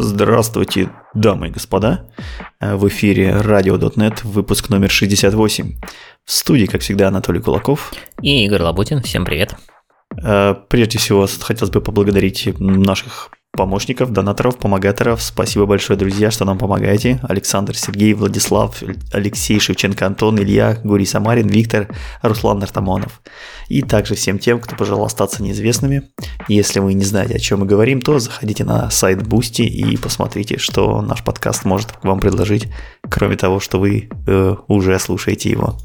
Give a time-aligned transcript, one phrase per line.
[0.00, 2.06] Здравствуйте, дамы и господа.
[2.60, 5.74] В эфире Radio.net, выпуск номер 68.
[6.24, 7.92] В студии, как всегда, Анатолий Кулаков.
[8.22, 9.02] И Игорь Лабутин.
[9.02, 9.56] Всем привет.
[10.22, 15.20] Э, прежде всего, хотелось бы поблагодарить наших помощников, донаторов, помогаторов.
[15.20, 17.18] Спасибо большое, друзья, что нам помогаете.
[17.28, 18.80] Александр, Сергей, Владислав,
[19.12, 21.88] Алексей, Шевченко, Антон, Илья, Гурий Самарин, Виктор,
[22.22, 23.20] Руслан Нартамонов.
[23.68, 26.04] И также всем тем, кто пожелал остаться неизвестными.
[26.46, 30.58] Если вы не знаете, о чем мы говорим, то заходите на сайт Boosty и посмотрите,
[30.58, 32.68] что наш подкаст может вам предложить,
[33.10, 35.76] кроме того, что вы э, уже слушаете его.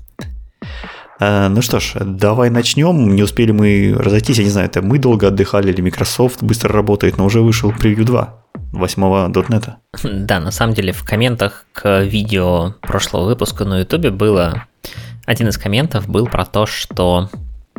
[1.19, 3.15] Э, ну что ж, давай начнем.
[3.15, 7.17] Не успели мы разойтись, я не знаю, это мы долго отдыхали или Microsoft быстро работает,
[7.17, 9.77] но уже вышел превью 2 8 дотнета.
[10.03, 14.65] Да, на самом деле в комментах к видео прошлого выпуска на YouTube было...
[15.25, 17.29] Один из комментов был про то, что,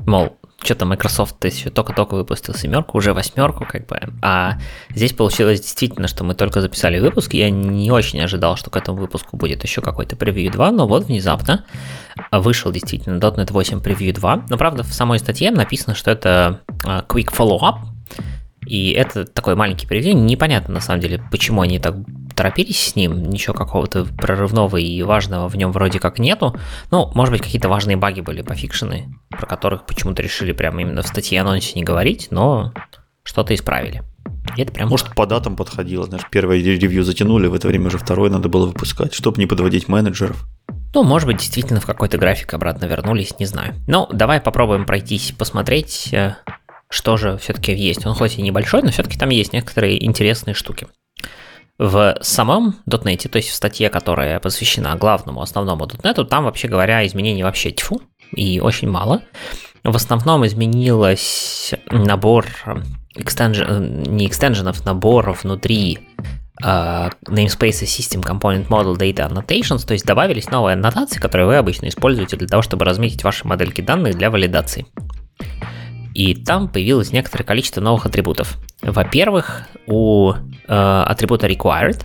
[0.06, 4.00] мол, что-то Microsoft еще только-только выпустил семерку, уже восьмерку, как бы.
[4.22, 4.58] А
[4.90, 7.34] здесь получилось действительно, что мы только записали выпуск.
[7.34, 11.04] Я не очень ожидал, что к этому выпуску будет еще какой-то превью 2, но вот
[11.04, 11.64] внезапно
[12.32, 14.46] вышел действительно .NET 8 превью 2.
[14.48, 17.78] Но правда, в самой статье написано, что это а, quick follow-up,
[18.66, 20.16] и это такой маленький превью.
[20.16, 21.94] Непонятно, на самом деле, почему они так
[22.34, 26.56] торопились с ним, ничего какого-то прорывного и важного в нем вроде как нету.
[26.90, 31.06] Ну, может быть, какие-то важные баги были пофикшены, про которых почему-то решили прямо именно в
[31.06, 32.72] статье анонсе не говорить, но
[33.22, 34.02] что-то исправили.
[34.56, 34.88] И это прям...
[34.88, 38.66] Может, по датам подходило, знаешь, первое ревью затянули, в это время уже второе надо было
[38.66, 40.44] выпускать, чтобы не подводить менеджеров.
[40.94, 43.74] Ну, может быть, действительно в какой-то график обратно вернулись, не знаю.
[43.88, 46.36] Ну, давай попробуем пройтись, посмотреть, э,
[46.88, 48.06] что же все-таки есть.
[48.06, 50.86] Он хоть и небольшой, но все-таки там есть некоторые интересные штуки.
[51.78, 57.04] В самом .NET, то есть в статье, которая посвящена главному, основному .NET, там, вообще говоря,
[57.06, 58.00] изменений вообще тьфу,
[58.32, 59.22] и очень мало.
[59.82, 62.46] В основном изменилось набор
[63.16, 65.98] экстенжен, не экстенженов, наборов внутри
[66.62, 71.88] uh, namespace System Component Model Data Annotations, то есть добавились новые аннотации, которые вы обычно
[71.88, 74.86] используете для того, чтобы разметить ваши модельки данных для валидации.
[76.14, 78.56] И там появилось некоторое количество новых атрибутов.
[78.82, 80.36] Во-первых, у э,
[80.68, 82.04] атрибута required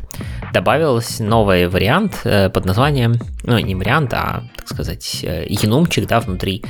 [0.51, 6.19] добавился новый вариант э, под названием, ну не вариант, а, так сказать, э, енумчик, да,
[6.19, 6.63] внутри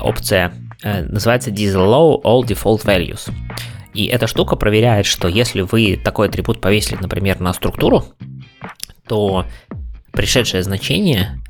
[0.00, 3.30] опция э, называется disallow all default values.
[3.92, 8.04] И эта штука проверяет, что если вы такой атрибут повесили, например, на структуру,
[9.06, 9.44] то
[10.12, 11.40] пришедшее значение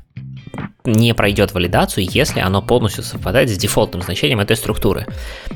[0.85, 5.05] не пройдет валидацию, если оно полностью совпадает с дефолтным значением этой структуры.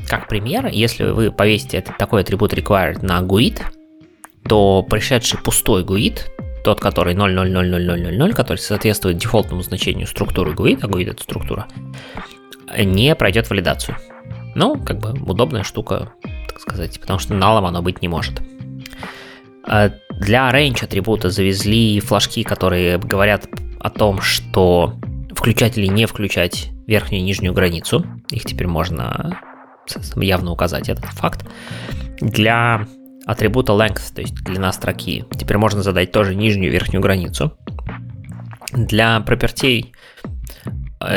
[0.08, 3.62] Как пример, если вы повесите этот, такой атрибут required на GUID,
[4.48, 6.20] то пришедший пустой GUID,
[6.64, 11.66] тот, который 0.00000, который соответствует дефолтному значению структуры GUID, а GUID это структура,
[12.78, 13.96] не пройдет валидацию.
[14.54, 16.12] Ну, как бы удобная штука,
[16.48, 18.40] так сказать, потому что налом оно быть не может.
[19.66, 23.48] А для range атрибута завезли флажки, которые говорят
[23.84, 24.94] о том, что
[25.36, 28.06] включать или не включать верхнюю и нижнюю границу.
[28.30, 29.38] Их теперь можно
[30.16, 31.44] явно указать, этот факт.
[32.18, 32.86] Для
[33.26, 37.58] атрибута length, то есть длина строки, теперь можно задать тоже нижнюю и верхнюю границу.
[38.72, 39.92] Для пропертей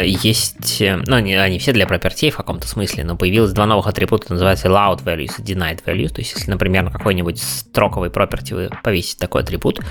[0.03, 3.87] есть, э, ну, они, они все для пропертей в каком-то смысле, но появилось два новых
[3.87, 8.53] атрибута, называется allowed values и denied values, то есть если, например, на какой-нибудь строковой проперти
[8.53, 9.81] вы повесите такой атрибут,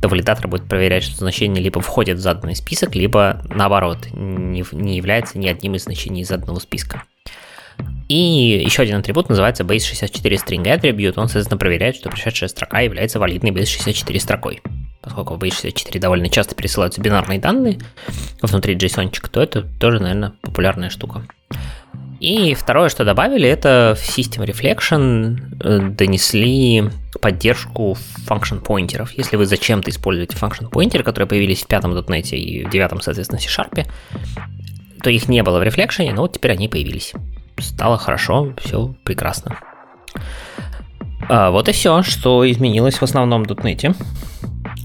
[0.00, 4.96] то валидатор будет проверять, что значение либо входит в заданный список, либо наоборот, не, не
[4.96, 7.02] является ни одним из значений заданного списка.
[8.08, 13.18] И еще один атрибут называется base64 string attribute, он, соответственно, проверяет, что пришедшая строка является
[13.18, 14.60] валидной base64 строкой
[15.02, 17.78] поскольку в base64 довольно часто пересылаются бинарные данные
[18.40, 21.26] внутри JSON, то это тоже, наверное, популярная штука.
[22.20, 26.88] И второе, что добавили, это в System Reflection э, донесли
[27.20, 27.96] поддержку
[28.28, 29.10] function поинтеров.
[29.18, 33.40] Если вы зачем-то используете function поинтеры, которые появились в пятом .NET и в девятом, соответственно,
[33.40, 33.88] C-Sharp,
[35.02, 37.12] то их не было в Reflection, но вот теперь они появились.
[37.58, 39.58] Стало хорошо, все прекрасно.
[41.28, 43.96] А вот и все, что изменилось в основном .NET.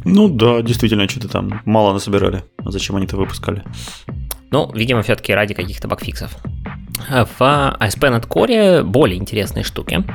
[0.09, 2.45] Ну да, действительно, что-то там мало насобирали.
[2.63, 3.63] А зачем они это выпускали?
[4.51, 6.33] Ну, видимо, все-таки ради каких-то багфиксов.
[7.09, 10.05] В ASP.NET Core более интересные штуки.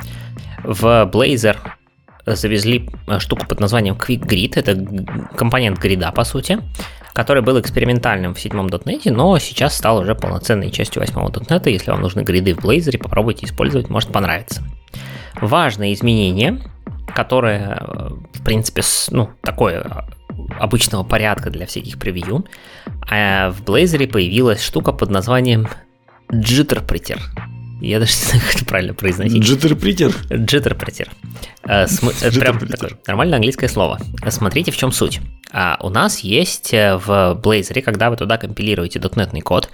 [0.64, 1.58] В Blazor
[2.24, 4.52] завезли штуку под названием Quick Grid.
[4.56, 6.58] Это компонент грида, по сути,
[7.12, 11.68] который был экспериментальным в седьмом .NET, но сейчас стал уже полноценной частью восьмого .NET.
[11.68, 14.62] Если вам нужны гриды в Blazor, попробуйте использовать, может понравиться.
[15.38, 16.60] Важное изменение
[17.06, 20.06] которое, э, в принципе, ну, такое
[20.58, 22.46] обычного порядка для всяких превью.
[23.10, 25.68] А в Blazor появилась штука под названием
[26.30, 27.20] Jitterpreter.
[27.82, 29.42] Я даже не знаю, как это правильно произносить.
[29.42, 30.14] Джиттерпритер?
[30.32, 31.10] Джиттерпритер.
[31.64, 31.86] Э,
[32.38, 33.98] прям такое нормальное английское слово.
[34.28, 35.20] Смотрите, в чем суть.
[35.52, 39.68] А у нас есть э, в Blazor, когда вы туда компилируете .NET ный код,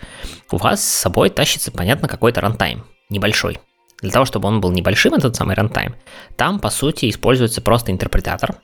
[0.50, 3.58] у вас с собой тащится, понятно, какой-то runtime, небольшой.
[4.00, 5.94] Для того, чтобы он был небольшим, этот самый runtime,
[6.36, 8.56] там, по сути, используется просто интерпретатор,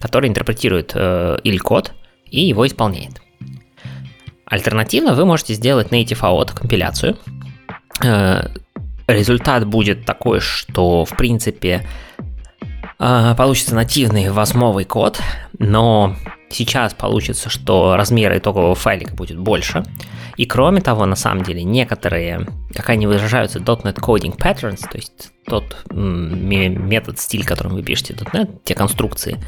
[0.00, 1.92] который интерпретирует э, IL-код
[2.26, 3.20] и его исполняет.
[4.46, 7.16] Альтернативно вы можете сделать native AOT компиляцию.
[8.02, 8.48] Э,
[9.06, 11.86] результат будет такой, что в принципе
[13.00, 15.20] получится нативный восьмовый код,
[15.58, 16.16] но
[16.50, 19.84] сейчас получится, что размер итогового файлика будет больше.
[20.36, 25.32] И кроме того, на самом деле, некоторые, как они выражаются, .NET Coding Patterns, то есть
[25.46, 29.42] тот метод, стиль, которым вы пишете .NET, те конструкции,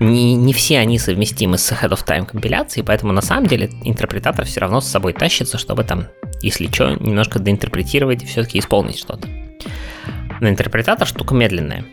[0.00, 4.46] не, не все они совместимы с Head of Time компиляцией, поэтому на самом деле интерпретатор
[4.46, 6.06] все равно с собой тащится, чтобы там,
[6.40, 9.28] если что, немножко доинтерпретировать и все-таки исполнить что-то.
[10.40, 11.84] Но интерпретатор штука медленная.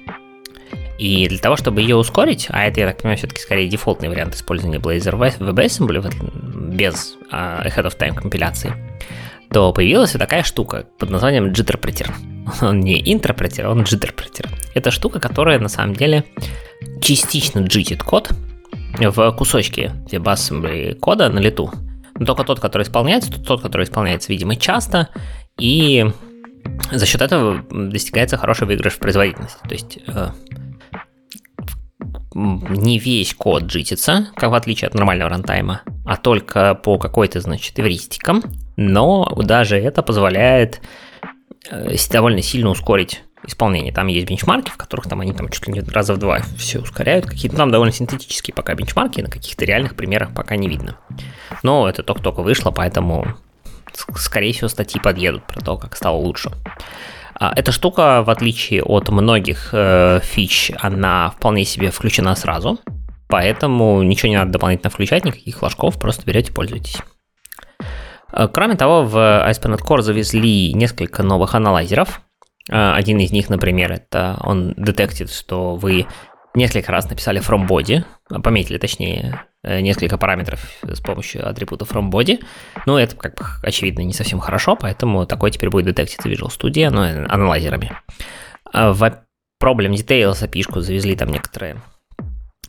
[1.02, 4.36] И для того, чтобы ее ускорить, а это, я так понимаю, все-таки скорее дефолтный вариант
[4.36, 8.76] использования Blazor WebAssembly без uh, ahead of time компиляции,
[9.52, 12.12] то появилась вот такая штука под названием Jitterpreter.
[12.62, 14.48] Он не интерпретер, он Jitterpreter.
[14.76, 16.24] Это штука, которая на самом деле
[17.02, 18.30] частично джитит код
[19.00, 21.72] в кусочке WebAssembly кода на лету.
[22.14, 25.10] Но только тот, который исполняется, тот, который исполняется, видимо, часто,
[25.58, 26.06] и
[26.92, 29.58] за счет этого достигается хороший выигрыш в производительности.
[29.68, 30.30] То есть э,
[32.34, 37.80] не весь код джитится, как в отличие от нормального рантайма, а только по какой-то, значит,
[37.80, 38.44] эвристикам,
[38.78, 40.82] но даже это позволяет
[41.70, 43.92] э, довольно сильно ускорить исполнение.
[43.92, 46.80] Там есть бенчмарки, в которых там они там чуть ли не раза в два все
[46.80, 47.26] ускоряют.
[47.26, 50.98] Какие-то там довольно синтетические пока бенчмарки, на каких-то реальных примерах пока не видно.
[51.64, 53.36] Но это только-только вышло, поэтому,
[54.16, 56.52] скорее всего, статьи подъедут про то, как стало лучше.
[57.42, 62.78] А, эта штука, в отличие от многих э, фич, она вполне себе включена сразу,
[63.28, 66.98] поэтому ничего не надо дополнительно включать, никаких флажков, просто берете, пользуйтесь.
[68.32, 72.22] Э, кроме того, в ASP.NET Core завезли несколько новых аналайзеров.
[72.70, 76.06] Э, один из них, например, это он детектит, что вы
[76.54, 78.04] несколько раз написали from body,
[78.42, 82.44] пометили точнее Э, несколько параметров с помощью атрибута FromBody.
[82.88, 86.90] Ну, это, как бы, очевидно, не совсем хорошо, поэтому такой теперь будет детектиться Visual Studio,
[86.90, 87.92] но ну, аналайзерами.
[88.74, 89.04] А в
[89.62, 91.80] Problem Details API завезли там некоторые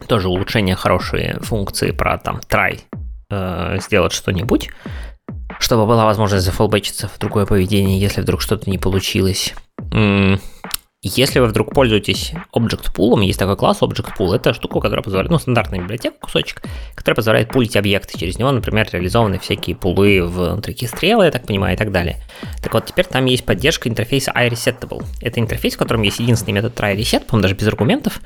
[0.06, 2.80] тоже улучшения, хорошие функции про там try
[3.30, 4.68] э, сделать что-нибудь,
[5.60, 9.54] чтобы была возможность зафолбэчиться в другое поведение, если вдруг что-то не получилось.
[11.04, 15.32] Если вы вдруг пользуетесь Object Pool, есть такой класс Object Pool, это штука, которая позволяет,
[15.32, 16.62] ну, стандартная библиотека, кусочек,
[16.94, 18.16] которая позволяет пулить объекты.
[18.16, 22.22] Через него, например, реализованы всякие пулы внутри стрелы, я так понимаю, и так далее.
[22.62, 25.04] Так вот, теперь там есть поддержка интерфейса iResetable.
[25.20, 28.20] Это интерфейс, в котором есть единственный метод try reset, по-моему, даже без аргументов,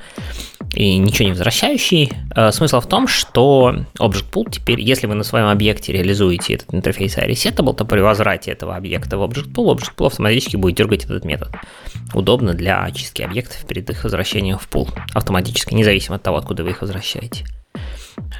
[0.73, 2.11] и ничего не возвращающий.
[2.35, 6.73] Э, смысл в том, что Object Pool теперь, если вы на своем объекте реализуете этот
[6.73, 11.05] интерфейс iResetable, то при возврате этого объекта в Object Pool, Object Pool автоматически будет дергать
[11.05, 11.49] этот метод.
[12.13, 16.71] Удобно для очистки объектов перед их возвращением в пул автоматически, независимо от того, откуда вы
[16.71, 17.45] их возвращаете.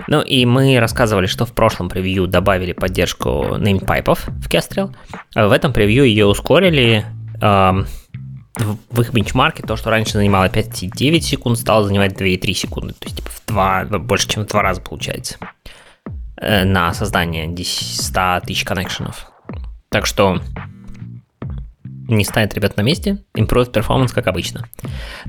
[0.08, 4.94] Ну и мы рассказывали, что в прошлом превью добавили поддержку namepipов в Kestrel.
[5.36, 7.06] В этом превью ее ускорили.
[8.58, 12.94] В их бенчмарке то, что раньше занимало 5,9 секунд, стало занимать 2,3 секунды.
[12.94, 15.38] То есть типа в два, больше, чем в два раза получается
[16.38, 19.32] э, на создание 100 тысяч коннекшенов.
[19.90, 20.42] Так что
[22.08, 24.68] не станет ребят на месте, improved performance, как обычно.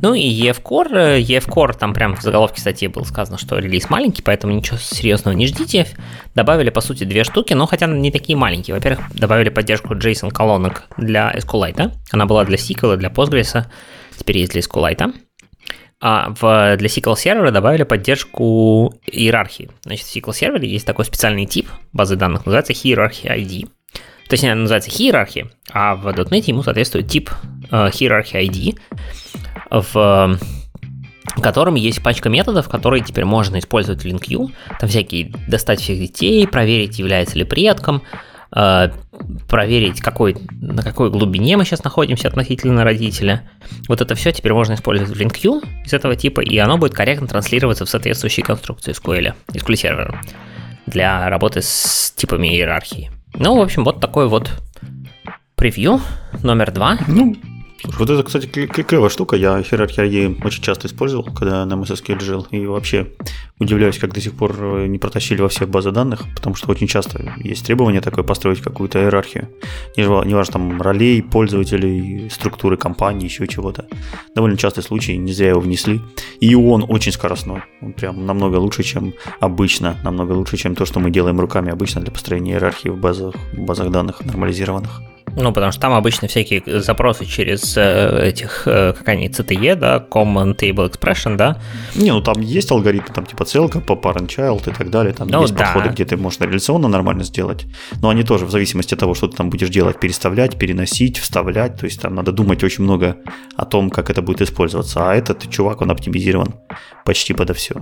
[0.01, 3.91] Ну и EF Core, EF Core, там прям в заголовке статьи было сказано, что релиз
[3.91, 5.87] маленький, поэтому ничего серьезного не ждите.
[6.35, 8.75] Добавили, по сути, две штуки, но хотя не такие маленькие.
[8.75, 11.93] Во-первых, добавили поддержку JSON колонок для SQLite.
[12.11, 13.65] Она была для SQL, для Postgres,
[14.17, 15.15] теперь есть для SQLite.
[16.01, 19.71] А в, для SQL сервера добавили поддержку иерархии.
[19.83, 23.69] Значит, в SQL сервере есть такой специальный тип базы данных, называется Hierarchy ID.
[24.29, 27.31] То есть она называется hierarchy, а в .NET ему соответствует тип
[27.71, 28.79] uh, hierarchy ID,
[29.71, 30.39] в
[31.41, 34.51] котором есть пачка методов, которые теперь можно использовать в LinkU.
[34.81, 38.03] Там всякие достать всех детей, проверить, является ли предком,
[38.55, 38.93] uh,
[39.49, 43.49] проверить, какой, на какой глубине мы сейчас находимся относительно родителя.
[43.89, 47.27] Вот это все теперь можно использовать в LinkU из этого типа, и оно будет корректно
[47.27, 50.21] транслироваться в соответствующие конструкции SQL, SQL сервера
[50.87, 53.11] для работы с типами иерархии.
[53.35, 54.51] Ну, в общем, вот такой вот
[55.55, 56.01] превью
[56.43, 56.99] номер два.
[57.07, 57.37] Ну,
[57.85, 59.37] Вот это, кстати, клевая штука.
[59.37, 62.47] Я иерархию очень часто использовал, когда на MSSQL жил.
[62.51, 63.07] И вообще
[63.61, 66.89] удивляюсь, как до сих пор э, не протащили во все базы данных, потому что очень
[66.89, 69.49] часто есть требование такое построить какую-то иерархию.
[69.97, 73.87] Неважно, там ролей, пользователей, структуры компании, еще чего-то.
[74.35, 76.01] Довольно частый случай, не зря его внесли.
[76.41, 77.63] И он очень скоростной.
[77.81, 79.97] Он прям намного лучше, чем обычно.
[80.03, 83.61] Намного лучше, чем то, что мы делаем руками обычно для построения иерархии в базах, в
[83.61, 85.01] базах данных нормализированных.
[85.37, 90.05] Ну, потому что там обычно всякие запросы через э, этих, э, как они, CTE, да,
[90.11, 91.61] Common Table Expression, да?
[91.95, 95.29] Не, ну там есть алгоритмы, там типа целка по parent child и так далее, там
[95.29, 95.65] ну, есть да.
[95.65, 97.67] подходы, где ты можешь реляционно нормально сделать,
[98.03, 101.79] но они тоже в зависимости от того, что ты там будешь делать, переставлять, переносить, вставлять,
[101.79, 103.17] то есть там надо думать очень много
[103.57, 106.55] о том, как это будет использоваться, а этот чувак, он оптимизирован
[107.05, 107.75] почти подо все.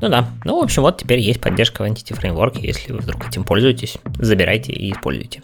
[0.00, 0.28] Ну да.
[0.44, 2.58] Ну, в общем, вот теперь есть поддержка в Entity Framework.
[2.60, 5.42] Если вы вдруг этим пользуетесь, забирайте и используйте.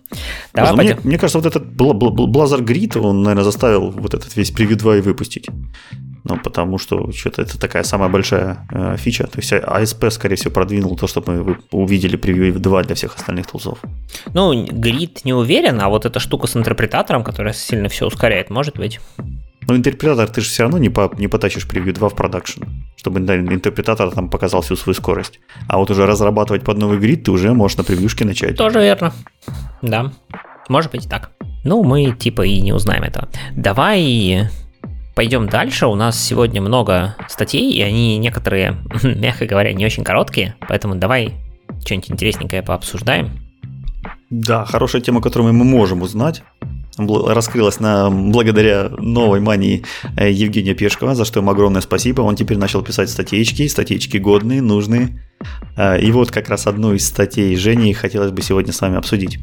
[0.52, 4.74] Давай мне, мне кажется, вот этот Blazor Grid, он, наверное, заставил вот этот весь Preview
[4.74, 5.48] 2 и выпустить.
[6.24, 9.24] Ну, потому что что-то это такая самая большая э, фича.
[9.24, 13.46] То есть ASP, скорее всего, продвинул то, что мы увидели Preview 2 для всех остальных
[13.46, 13.78] тулзов.
[14.34, 18.76] Ну, Grid не уверен, а вот эта штука с интерпретатором, которая сильно все ускоряет, может
[18.76, 19.00] быть.
[19.70, 22.64] Но интерпретатор ты же все равно не, по, не потащишь превью 2 в продакшн,
[22.96, 25.38] чтобы интерпретатор там показал всю свою скорость.
[25.68, 28.56] А вот уже разрабатывать под новый грид ты уже можешь на превьюшке начать.
[28.56, 29.12] Тоже верно.
[29.80, 30.10] Да.
[30.68, 31.30] Может быть и так.
[31.62, 33.28] Ну, мы типа и не узнаем этого.
[33.54, 34.48] Давай
[35.14, 35.86] пойдем дальше.
[35.86, 41.34] У нас сегодня много статей, и они некоторые, мягко говоря, не очень короткие, поэтому давай
[41.84, 43.38] что-нибудь интересненькое пообсуждаем.
[44.30, 46.42] Да, хорошая тема, которую мы можем узнать
[47.08, 49.84] раскрылась на, благодаря новой мании
[50.16, 52.22] э, Евгения Пешкова, за что ему огромное спасибо.
[52.22, 55.20] Он теперь начал писать статейки, статейки годные, нужные.
[55.76, 59.38] Э, и вот как раз одну из статей Жени хотелось бы сегодня с вами обсудить.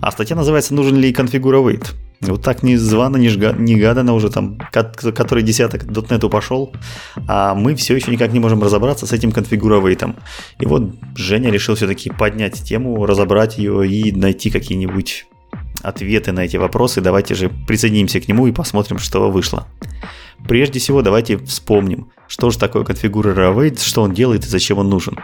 [0.00, 1.94] А статья называется «Нужен ли конфигуровейт?».
[2.20, 6.72] Вот так не звано, не, жга, не гадано уже там, который десяток дотнету пошел,
[7.28, 10.16] а мы все еще никак не можем разобраться с этим конфигуровейтом.
[10.58, 15.26] И вот Женя решил все-таки поднять тему, разобрать ее и найти какие-нибудь
[15.82, 17.00] ответы на эти вопросы.
[17.00, 19.66] Давайте же присоединимся к нему и посмотрим, что вышло.
[20.46, 24.88] Прежде всего, давайте вспомним, что же такое конфигура await, что он делает и зачем он
[24.88, 25.18] нужен.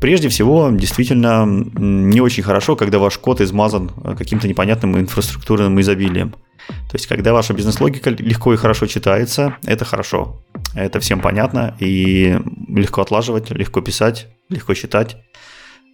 [0.00, 6.34] Прежде всего, действительно не очень хорошо, когда ваш код измазан каким-то непонятным инфраструктурным изобилием.
[6.68, 10.42] То есть, когда ваша бизнес-логика легко и хорошо читается, это хорошо.
[10.74, 15.16] Это всем понятно и легко отлаживать, легко писать, легко считать.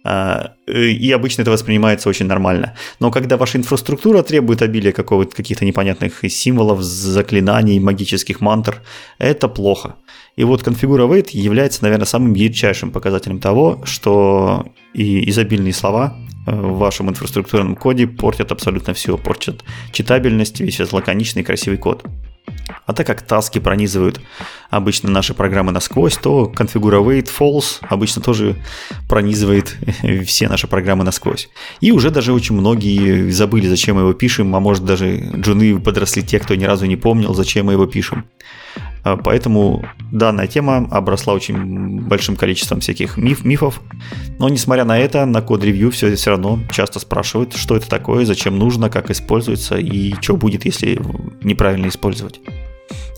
[0.09, 2.75] А, и обычно это воспринимается очень нормально.
[3.01, 8.81] Но когда ваша инфраструктура требует обилия каких-то непонятных символов, заклинаний, магических мантр,
[9.17, 9.95] это плохо.
[10.37, 16.51] И вот конфигура wait является, наверное, самым ярчайшим показателем того, что и изобильные слова э,
[16.55, 22.05] в вашем инфраструктурном коде портят абсолютно все, портят читабельность, весь лаконичный красивый код.
[22.85, 24.19] А так как таски пронизывают
[24.69, 28.55] обычно наши программы насквозь, то configure false обычно тоже
[29.07, 29.75] пронизывает
[30.25, 31.49] все наши программы насквозь.
[31.81, 36.23] И уже даже очень многие забыли, зачем мы его пишем, а может даже джуны подросли
[36.23, 38.25] те, кто ни разу не помнил, зачем мы его пишем.
[39.07, 43.81] А, поэтому данная тема обросла очень большим количеством всяких миф, мифов.
[44.37, 48.57] Но несмотря на это, на код-ревью все, все равно часто спрашивают, что это такое, зачем
[48.57, 50.99] нужно, как используется и что будет, если
[51.41, 52.41] неправильно использовать.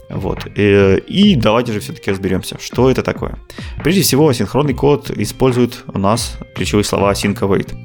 [0.09, 0.47] Вот.
[0.55, 3.37] Э, и давайте же все-таки разберемся, что это такое.
[3.83, 7.75] Прежде всего, асинхронный код использует у нас ключевые слова async await.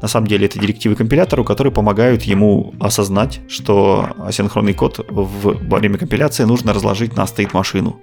[0.00, 5.78] На самом деле это директивы компилятору, которые помогают ему осознать, что асинхронный код в, во
[5.78, 8.02] время компиляции нужно разложить на стоит машину.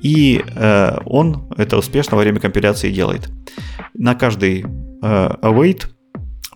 [0.00, 3.30] И э, он это успешно во время компиляции делает.
[3.94, 4.66] На каждый э,
[5.42, 5.86] await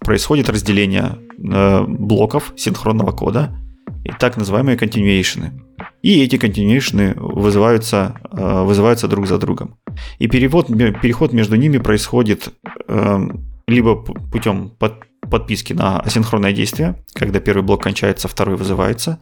[0.01, 3.57] происходит разделение э, блоков синхронного кода
[4.05, 5.68] и так называемые continuation.
[6.03, 9.77] И эти continuation вызываются, э, вызываются друг за другом.
[10.19, 12.53] И перевод, переход между ними происходит
[12.89, 13.19] э,
[13.67, 14.95] либо путем под,
[15.31, 19.19] подписки на асинхронное действие, когда первый блок кончается, второй вызывается,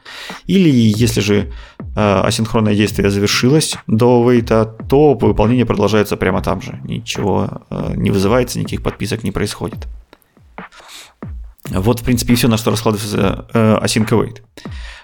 [0.47, 6.81] или если же э, асинхронное действие завершилось до вейта, то выполнение продолжается прямо там же,
[6.85, 7.63] ничего
[7.97, 9.87] не вызывается, никаких подписок не происходит.
[11.71, 14.43] Вот, в принципе, и все, на что раскладывается э, async await.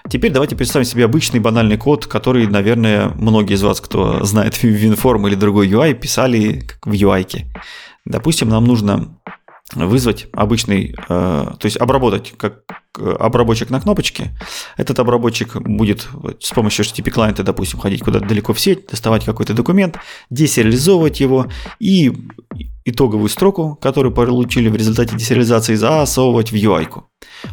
[0.09, 5.27] Теперь давайте представим себе обычный банальный код, который, наверное, многие из вас, кто знает WinForm
[5.27, 7.25] или другой UI, писали в UI.
[7.25, 7.45] -ке.
[8.05, 9.17] Допустим, нам нужно
[9.75, 12.63] вызвать обычный, э, то есть обработать как
[12.95, 14.31] обработчик на кнопочке.
[14.77, 16.07] Этот обработчик будет
[16.39, 19.97] с помощью HTTP клиента, допустим, ходить куда-то далеко в сеть, доставать какой-то документ,
[20.29, 21.47] десериализовывать его
[21.79, 22.13] и
[22.85, 26.87] итоговую строку, которую получили в результате десериализации, засовывать в UI.
[26.87, 27.03] -ку.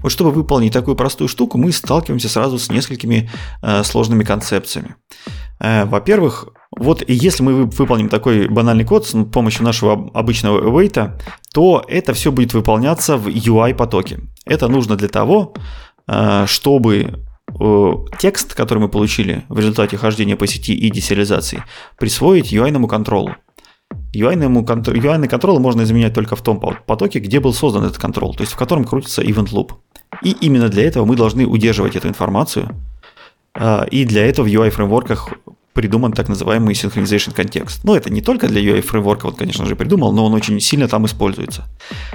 [0.03, 3.31] Вот чтобы выполнить такую простую штуку, мы сталкиваемся сразу с несколькими
[3.62, 4.97] э, сложными концепциями.
[5.61, 11.21] Э, во-первых, вот если мы выполним такой банальный код с помощью нашего обычного await,
[11.53, 14.21] то это все будет выполняться в UI-потоке.
[14.45, 15.55] Это нужно для того,
[16.07, 21.65] э, чтобы э, текст, который мы получили в результате хождения по сети и десериализации,
[21.99, 23.35] присвоить UI-ному контролу.
[24.15, 28.43] UI-ному, UI контрол можно изменять только в том потоке, где был создан этот контрол, то
[28.43, 29.73] есть в котором крутится event loop.
[30.23, 32.69] И именно для этого мы должны удерживать эту информацию.
[33.57, 35.31] Э, и для этого в UI-фреймворках
[35.73, 37.85] придуман так называемый synchronization контекст.
[37.85, 40.89] Ну, это не только для UI фреймворка, он, конечно же, придумал, но он очень сильно
[40.89, 41.67] там используется.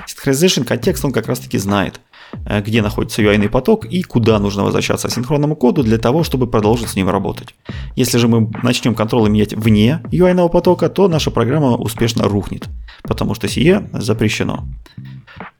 [0.07, 2.01] Synchronization контекст, он как раз-таки знает,
[2.45, 6.89] э, где находится UI поток и куда нужно возвращаться асинхронному коду для того, чтобы продолжить
[6.89, 7.55] с ним работать.
[7.95, 12.67] Если же мы начнем контролы менять вне UI потока, то наша программа успешно рухнет,
[13.03, 14.67] потому что сие запрещено.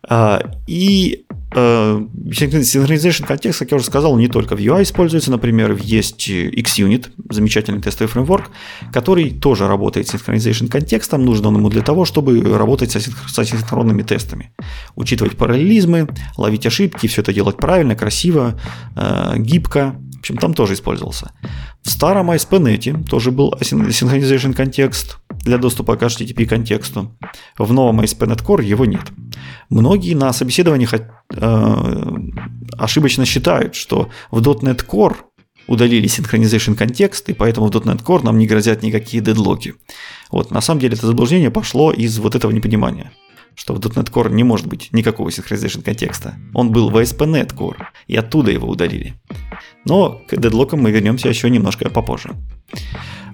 [0.08, 5.32] А, и э, Synchronization контекст, как я уже сказал, не только в UI используется.
[5.32, 8.52] Например, есть XUnit, замечательный тестовый фреймворк,
[8.94, 11.26] который тоже работает с Synchronization контекстом.
[11.26, 14.52] Нужен он ему для того, чтобы работать с асинхронными тестами.
[14.96, 16.08] Учитывать параллелизмы,
[16.38, 18.60] ловить ошибки, все это делать правильно, красиво,
[18.96, 19.96] э, гибко.
[20.16, 21.32] В общем, там тоже использовался.
[21.84, 27.16] В старом ASP.NET тоже был Synchronization контекст для доступа к HTTP контексту.
[27.58, 29.04] В новом ASP.NET Core его нет.
[29.70, 31.02] Многие на собеседованиях э,
[32.78, 35.16] ошибочно считают, что в .NET Core
[35.68, 39.76] удалили Synchronization контекст, и поэтому в .NET Core нам не грозят никакие дедлоки.
[40.32, 43.12] Вот, на самом деле это заблуждение пошло из вот этого непонимания
[43.56, 46.36] что в .NET Core не может быть никакого Synchronization контекста.
[46.54, 49.16] Он был в ASP.NET Core, и оттуда его удалили.
[49.86, 52.36] Но к дедлокам мы вернемся еще немножко попозже.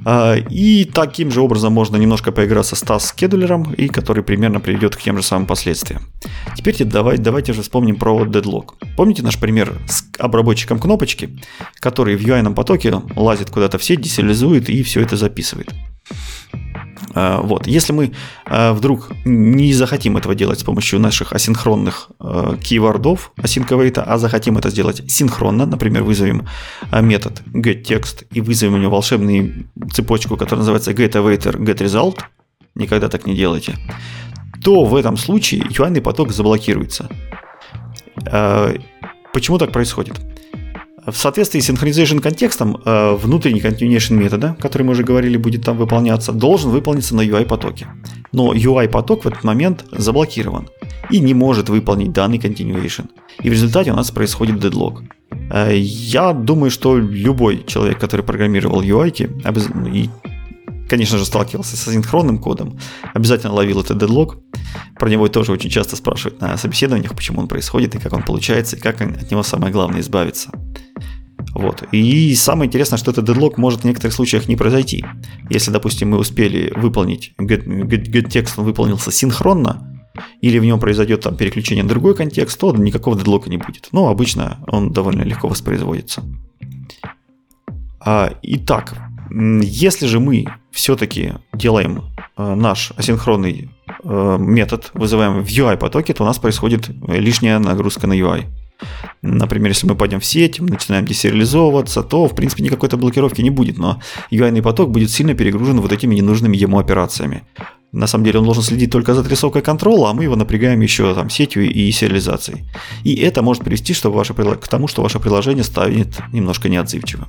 [0.03, 5.01] А, и таким же образом можно немножко поиграться с task-скедулером, и который примерно приведет к
[5.01, 6.03] тем же самым последствиям.
[6.55, 8.73] Теперь давай, давайте же вспомним про deadlock.
[8.97, 11.39] Помните наш пример с обработчиком кнопочки,
[11.79, 15.71] который в UI потоке лазит куда-то в сеть, десериализует и все это записывает.
[17.13, 17.67] А, вот.
[17.67, 18.11] Если мы
[18.45, 24.57] а, вдруг не захотим этого делать с помощью наших асинхронных а, кейвордов async а захотим
[24.57, 26.47] это сделать синхронно, например, вызовем
[26.91, 32.19] метод getText и вызовем у него волшебную цепочку, которая называется getAwaiter getResult,
[32.75, 33.75] никогда так не делайте,
[34.63, 37.09] то в этом случае UI поток заблокируется.
[39.33, 40.19] Почему так происходит?
[41.11, 45.77] В соответствии с synchronization контекстом, э, внутренний continuation метода, который мы уже говорили, будет там
[45.77, 47.87] выполняться, должен выполниться на UI потоке.
[48.31, 50.69] Но UI поток в этот момент заблокирован
[51.09, 53.09] и не может выполнить данный continuation.
[53.43, 55.03] И в результате у нас происходит дедлог.
[55.51, 59.11] Э, я думаю, что любой человек, который программировал UI,
[59.93, 60.09] и
[60.91, 62.77] конечно же, сталкивался с асинхронным кодом,
[63.13, 64.39] обязательно ловил этот дедлог.
[64.99, 68.75] Про него тоже очень часто спрашивают на собеседованиях, почему он происходит и как он получается,
[68.75, 70.51] и как от него самое главное избавиться.
[71.55, 71.83] Вот.
[71.93, 75.05] И самое интересное, что этот дедлог может в некоторых случаях не произойти.
[75.49, 80.03] Если, допустим, мы успели выполнить, get, get, get текст выполнился синхронно,
[80.41, 83.87] или в нем произойдет там переключение на другой контекст, то никакого дедлока не будет.
[83.93, 86.21] Но обычно он довольно легко воспроизводится.
[88.03, 88.97] А, итак,
[89.33, 92.03] если же мы все-таки делаем
[92.37, 93.69] э, наш асинхронный
[94.03, 98.45] э, метод, вызываем в UI потоке, то у нас происходит лишняя нагрузка на UI.
[99.21, 103.77] Например, если мы пойдем в сеть, начинаем десериализовываться, то, в принципе, никакой-то блокировки не будет,
[103.77, 107.43] но UI поток будет сильно перегружен вот этими ненужными ему операциями.
[107.91, 111.13] На самом деле он должен следить только за отрисовкой контрола, а мы его напрягаем еще
[111.13, 112.63] там сетью и сериализацией.
[113.03, 117.27] И это может привести что ваше, к тому, что ваше приложение станет немножко неотзывчивым.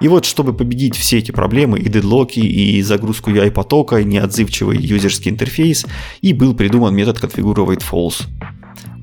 [0.00, 5.30] И вот, чтобы победить все эти проблемы, и дедлоки, и загрузку UI-потока, и неотзывчивый юзерский
[5.30, 5.86] интерфейс,
[6.20, 8.26] и был придуман метод configure false.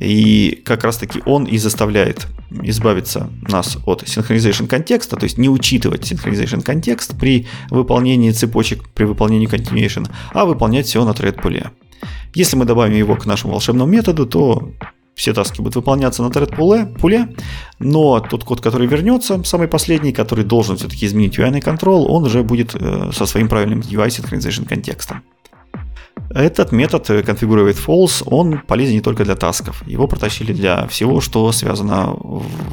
[0.04, 2.28] И как раз таки он и заставляет
[2.62, 9.06] избавиться нас от synchronization контекста, то есть не учитывать synchronization контекст при выполнении цепочек, при
[9.06, 11.72] выполнении continuation, а выполнять все на thread пуле.
[12.34, 14.72] Если мы добавим его к нашему волшебному методу, то
[15.16, 17.30] все таски будут выполняться на thread пуле, пуле,
[17.80, 22.44] но тот код, который вернется, самый последний, который должен все-таки изменить UI control, он уже
[22.44, 25.24] будет э, со своим правильным UI synchronization контекстом.
[26.30, 29.86] Этот метод configurate false, он полезен не только для тасков.
[29.88, 32.16] Его протащили для всего, что связано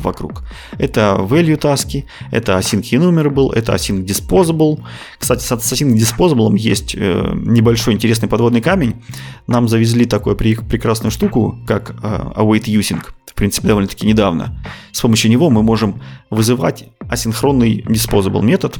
[0.02, 0.44] вокруг.
[0.78, 4.80] Это value таски, это async enumerable, это async disposable.
[5.18, 9.02] Кстати, с async disposable есть э, небольшой интересный подводный камень.
[9.46, 11.94] Нам завезли такую прекрасную штуку, как э,
[12.36, 13.02] await using.
[13.26, 14.58] В принципе, довольно-таки недавно.
[14.92, 18.78] С помощью него мы можем вызывать асинхронный disposable метод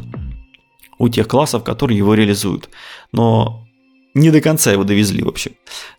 [0.99, 2.69] у тех классов, которые его реализуют.
[3.13, 3.67] Но
[4.14, 5.53] не до конца его довезли вообще.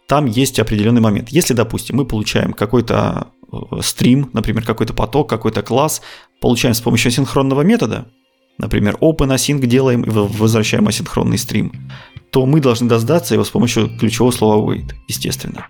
[0.08, 1.30] Там есть определенный момент.
[1.30, 6.02] Если, допустим, мы получаем какой-то э, стрим, например, какой-то поток, какой-то класс,
[6.42, 8.08] получаем с помощью асинхронного метода,
[8.58, 11.72] например, OpenAsync делаем и возвращаем асинхронный стрим,
[12.32, 15.68] то мы должны дождаться его с помощью ключевого слова wait, естественно.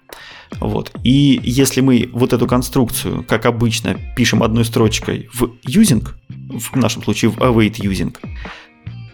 [0.59, 0.91] Вот.
[1.03, 7.03] И если мы вот эту конструкцию, как обычно, пишем одной строчкой в using, в нашем
[7.03, 8.15] случае в await using,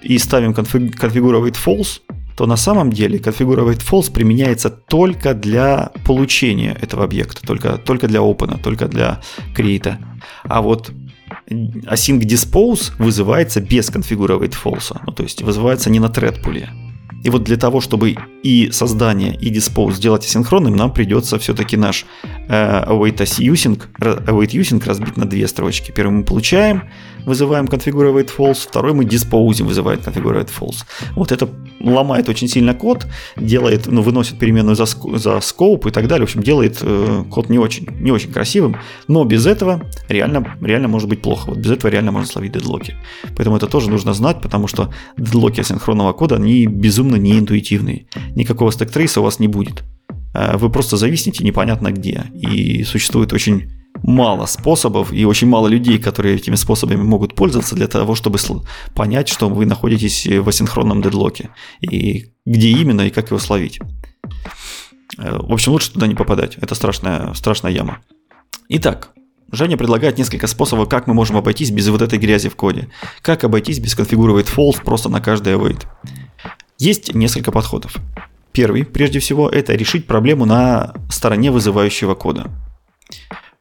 [0.01, 2.01] и ставим configure false,
[2.37, 8.19] то на самом деле configure false применяется только для получения этого объекта, только, только для
[8.19, 9.21] open, только для
[9.55, 9.95] create.
[10.43, 10.91] А вот
[11.49, 16.37] async dispose вызывается без configure false, ну, то есть вызывается не на thread.
[17.23, 22.05] И вот для того, чтобы и создание, и dispose сделать асинхронным, нам придется все-таки наш
[22.47, 25.91] э, await using, await using разбить на две строчки.
[25.91, 26.83] Первый мы получаем,
[27.27, 30.85] вызываем configure false, второй мы disposing вызывает configure false.
[31.15, 31.49] Вот это
[31.81, 36.25] ломает очень сильно код, делает, ну, выносит переменную за, за scope и так далее.
[36.25, 40.87] В общем, делает э, код не очень, не очень красивым, но без этого реально, реально
[40.87, 41.49] может быть плохо.
[41.49, 42.95] Вот без этого реально можно словить дедлоки.
[43.35, 48.07] Поэтому это тоже нужно знать, потому что дедлоки асинхронного кода, они безумно неинтуитивные.
[48.35, 49.83] Никакого стек-трейса у вас не будет.
[50.33, 52.23] Э, вы просто зависнете непонятно где.
[52.33, 53.69] И существует очень
[54.03, 58.37] мало способов и очень мало людей, которые этими способами могут пользоваться для того, чтобы
[58.95, 61.49] понять, что вы находитесь в асинхронном дедлоке
[61.81, 63.79] и где именно и как его словить.
[65.17, 66.55] Э, в общем, лучше туда не попадать.
[66.57, 67.99] Это страшная, страшная яма.
[68.69, 69.13] Итак,
[69.51, 72.89] Женя предлагает несколько способов, как мы можем обойтись без вот этой грязи в коде.
[73.21, 75.85] Как обойтись без конфигурировать false просто на каждый await.
[76.77, 77.95] Есть несколько подходов.
[78.51, 82.51] Первый, прежде всего, это решить проблему на стороне вызывающего кода.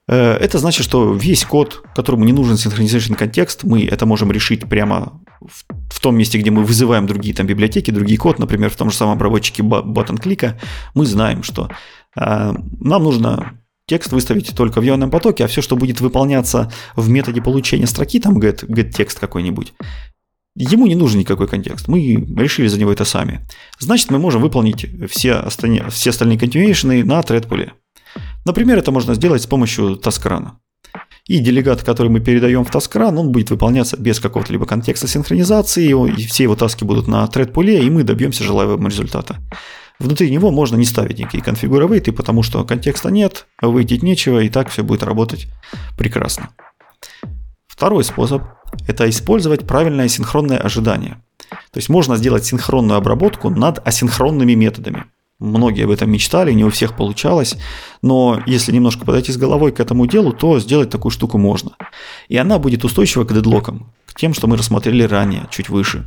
[0.09, 4.69] Э, это значит, что весь код, которому не нужен синхронизation контекст, мы это можем решить
[4.69, 5.65] прямо в,
[5.95, 8.97] в том месте, где мы вызываем другие там библиотеки, другие код, например, в том же
[8.97, 10.59] самом обработчике button клика,
[10.95, 11.71] мы знаем, что
[12.17, 17.09] э, нам нужно текст выставить только в ионном потоке, а все, что будет выполняться в
[17.09, 19.75] методе получения строки, там get, get текст какой-нибудь,
[20.57, 21.87] ему не нужен никакой контекст.
[21.87, 23.47] Мы решили за него это сами.
[23.79, 27.49] Значит, мы можем выполнить все остальные, все остальные continuation на thread
[28.47, 30.61] Например, это можно сделать с помощью таскрана.
[31.27, 35.91] И делегат, который мы передаем в таскран, он будет выполняться без какого-то либо контекста синхронизации,
[35.91, 39.39] и все его таски будут на thread-пуле, и мы добьемся желаемого результата.
[39.99, 44.69] Внутри него можно не ставить никакие конфигуровейты, потому что контекста нет, выйти нечего, и так
[44.69, 45.49] все будет работать
[45.99, 46.51] прекрасно.
[47.67, 48.45] Второй способ–
[48.87, 51.21] это использовать правильное синхронное ожидание.
[51.51, 55.07] То есть можно сделать синхронную обработку над асинхронными методами.
[55.39, 57.57] Многие об этом мечтали, не у всех получалось,
[58.01, 61.73] но если немножко подойти с головой к этому делу, то сделать такую штуку можно.
[62.29, 66.07] И она будет устойчива к дедлокам, тем, что мы рассмотрели ранее, чуть выше.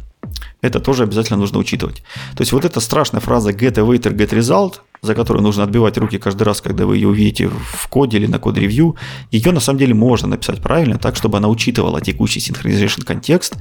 [0.61, 2.03] Это тоже обязательно нужно учитывать.
[2.35, 6.17] То есть вот эта страшная фраза get await get result, за которую нужно отбивать руки
[6.17, 8.97] каждый раз, когда вы ее увидите в коде или на код-ревью,
[9.31, 13.55] ее на самом деле можно написать правильно, так, чтобы она учитывала текущий synchronization контекст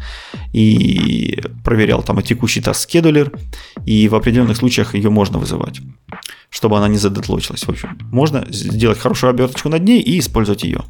[0.53, 3.33] и проверял там текущий task scheduler,
[3.87, 5.81] и в определенных случаях ее можно вызывать,
[6.51, 7.63] чтобы она не задедлочилась.
[7.63, 10.83] В общем, можно сделать хорошую оберточку над ней и использовать ее.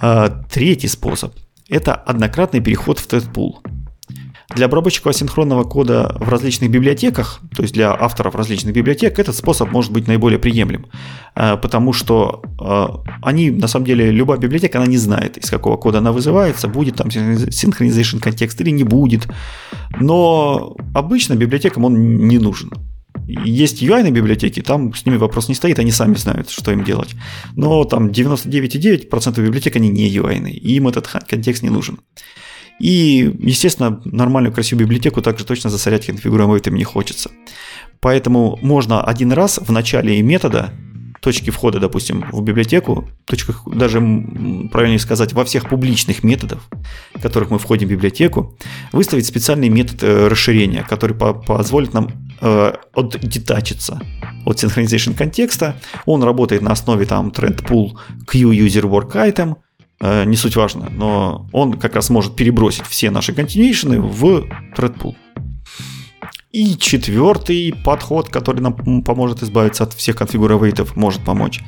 [0.00, 1.32] А, третий способ–
[1.68, 3.56] это однократный переход в pool.
[4.56, 9.70] Для обработчиков асинхронного кода в различных библиотеках, то есть для авторов различных библиотек, этот способ
[9.70, 10.86] может быть наиболее приемлем,
[11.34, 15.76] э, потому что э, они, на самом деле, любая библиотека, она не знает, из какого
[15.76, 19.28] кода она вызывается, будет там synchronization контекст или не будет.
[20.00, 22.70] Но обычно библиотекам он не нужен.
[23.28, 27.14] Есть UI библиотеки, там с ними вопрос не стоит, они сами знают, что им делать.
[27.56, 31.98] Но там 99,9% библиотек, они не UI, им этот контекст не нужен.
[32.80, 37.30] И, естественно, нормальную красивую библиотеку также точно засорять конфигуруемым не хочется.
[38.00, 40.72] Поэтому можно один раз в начале метода
[41.28, 44.00] точки входа, допустим, в библиотеку, точках, даже
[44.72, 46.60] правильнее сказать, во всех публичных методах,
[47.14, 48.56] в которых мы входим в библиотеку,
[48.92, 52.08] выставить специальный метод э, расширения, который по позволит нам
[52.40, 54.00] э, отдетачиться
[54.46, 55.76] от synchronization контекста.
[56.06, 57.90] Он работает на основе там trend pool
[58.26, 59.56] q user work item–
[60.00, 64.96] Э, не суть важно, но он как раз может перебросить все наши continuation в thread
[64.96, 65.14] pool.
[66.50, 71.60] И четвертый подход, который нам поможет избавиться от всех конфигуровейтов, может помочь,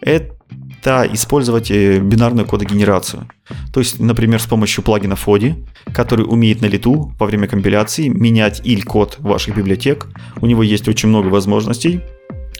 [0.00, 3.28] это использовать э, бинарную кодогенерацию.
[3.72, 8.60] То есть, например, с помощью плагина Fodi, который умеет на лету во время компиляции менять
[8.64, 10.08] иль-код ваших библиотек.
[10.40, 12.00] У него есть очень много возможностей,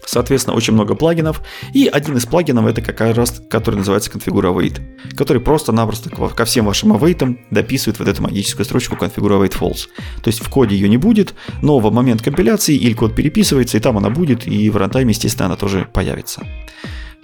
[0.06, 1.42] Соответственно, очень много плагинов.
[1.72, 4.80] И один из плагинов это как раз, который называется Configure Await,
[5.16, 9.88] который просто-напросто ко всем вашим await дописывает вот эту магическую строчку Configure Await False.
[10.22, 13.80] То есть в коде ее не будет, но в момент компиляции или код переписывается, и
[13.80, 16.46] там она будет, и в рантайме, естественно, она тоже появится.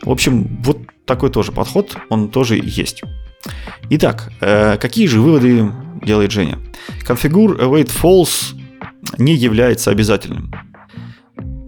[0.03, 3.03] В общем, вот такой тоже подход, он тоже есть.
[3.91, 5.71] Итак, э, какие же выводы
[6.03, 6.59] делает Женя?
[7.07, 8.57] Configure Await False
[9.19, 10.53] не является обязательным.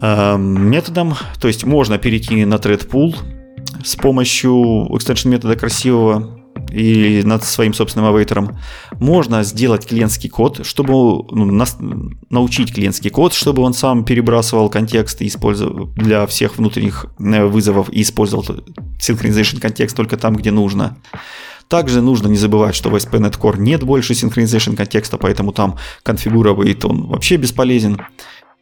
[0.03, 1.15] Эм, методом.
[1.41, 3.17] То есть можно перейти на thread pool
[3.85, 4.53] с помощью
[4.91, 6.41] extension метода красивого
[6.73, 8.59] и над своим собственным авейтером.
[8.99, 10.93] Можно сделать клиентский код, чтобы
[11.31, 11.79] ну, нас,
[12.31, 17.89] научить клиентский код, чтобы он сам перебрасывал контекст и использовал для всех внутренних э, вызовов
[17.93, 18.45] и использовал
[18.99, 20.97] synchronization контекст только там, где нужно.
[21.69, 26.85] Также нужно не забывать, что в ASP.NET Core нет больше synchronization контекста, поэтому там конфигуровать
[26.85, 27.99] он вообще бесполезен.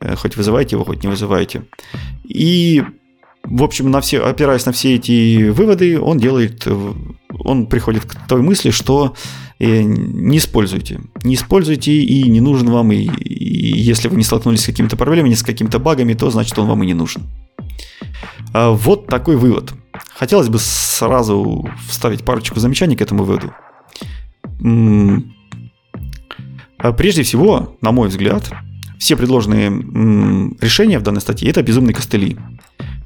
[0.00, 1.64] Э, хоть вызываете его, хоть не вызываете.
[2.24, 2.82] И,
[3.44, 6.92] в общем, на все, опираясь на все эти выводы, он делает, э,
[7.38, 9.14] он приходит к той мысли, что
[9.58, 11.00] э, не используйте.
[11.22, 15.34] Не используйте и не нужен вам, и, и если вы не столкнулись с какими-то проблемами,
[15.34, 17.22] с какими-то багами, то значит он вам и не нужен.
[18.52, 19.74] А вот такой вывод.
[20.14, 23.52] Хотелось бы сразу вставить парочку замечаний к этому выводу.
[26.78, 28.50] А прежде всего, на мой взгляд,
[29.00, 29.70] все предложенные
[30.60, 32.36] решения в данной статье это безумные костыли.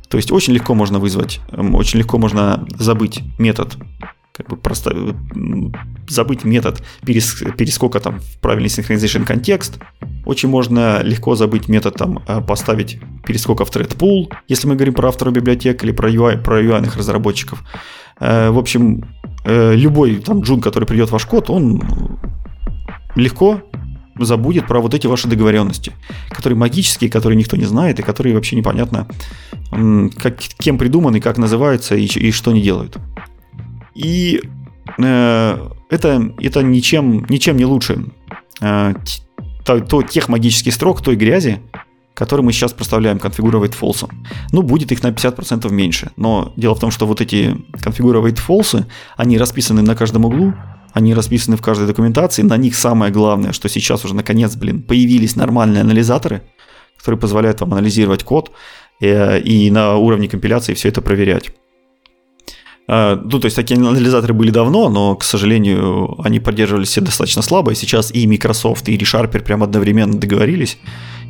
[0.08, 3.76] То есть очень легко можно вызвать, очень легко можно забыть метод,
[4.32, 5.16] как бы просто
[6.08, 9.78] забыть метод перескока там в правильный synchronization контекст.
[10.26, 14.94] Очень можно легко забыть метод там э, поставить перескока в thread pool, если мы говорим
[14.94, 17.62] про автора библиотек или про UI, про UI разработчиков.
[18.18, 19.04] Э, в общем,
[19.44, 21.80] э, любой там джун, который придет в ваш код, он
[23.14, 23.62] легко
[24.18, 25.92] забудет про вот эти ваши договоренности,
[26.30, 29.06] которые магические, которые никто не знает, и которые вообще непонятно,
[29.70, 32.96] как, кем придуманы, как называются и, и что они делают.
[33.94, 34.42] И
[34.98, 38.06] э, это, это ничем, ничем не лучше
[38.60, 38.94] э,
[39.64, 41.60] то, то, тех магических строк, той грязи,
[42.14, 44.10] которые мы сейчас проставляем конфигурировать фолсом.
[44.52, 46.10] Ну, будет их на 50% меньше.
[46.16, 50.54] Но дело в том, что вот эти конфигурировать фолсы, они расписаны на каждом углу,
[50.94, 52.42] они расписаны в каждой документации.
[52.42, 56.42] На них самое главное, что сейчас уже наконец, блин, появились нормальные анализаторы,
[56.96, 58.52] которые позволяют вам анализировать код
[59.00, 61.50] и, э, и на уровне компиляции все это проверять.
[62.86, 67.42] Э, ну, то есть такие анализаторы были давно, но, к сожалению, они поддерживались все достаточно
[67.42, 70.78] слабо, и сейчас и Microsoft, и ReSharper прям одновременно договорились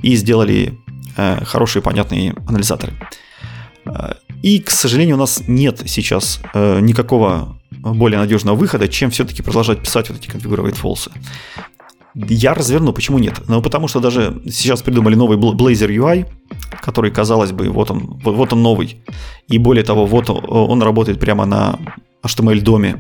[0.03, 0.79] и сделали
[1.16, 2.92] э, хорошие, понятные анализаторы.
[4.42, 7.59] И, к сожалению, у нас нет сейчас никакого
[7.92, 11.11] более надежного выхода, чем все-таки продолжать писать вот эти конфигурировать фолсы.
[12.14, 13.40] Я разверну, почему нет?
[13.49, 16.27] Ну, потому что даже сейчас придумали новый Blazor UI,
[16.81, 18.97] который, казалось бы, вот он, вот он новый.
[19.49, 21.79] И более того, вот он, он работает прямо на
[22.23, 22.99] HTML-доме.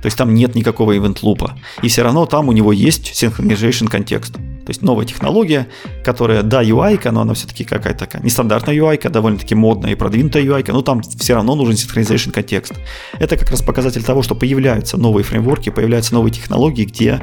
[0.00, 1.52] То есть там нет никакого event-лупа.
[1.82, 4.36] И все равно там у него есть synchronization контекст.
[4.64, 5.66] То есть новая технология,
[6.04, 10.64] которая, да, UI, но она все-таки какая-то такая нестандартная UI, довольно-таки модная и продвинутая UI,
[10.72, 12.74] но там все равно нужен synchronization контекст.
[13.18, 17.20] Это как раз показатель того, что появляются новые фреймворки, появляются новые технологии, где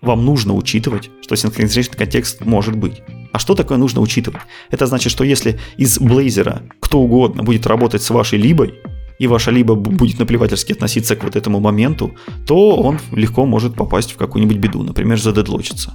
[0.00, 3.02] вам нужно учитывать, что synchronization контекст может быть.
[3.32, 4.42] А что такое нужно учитывать?
[4.70, 8.74] Это значит, что если из Blazor кто угодно будет работать с вашей либой,
[9.18, 12.14] и ваша либо будет наплевательски относиться к вот этому моменту,
[12.46, 15.94] то он легко может попасть в какую-нибудь беду, например, задедлочиться.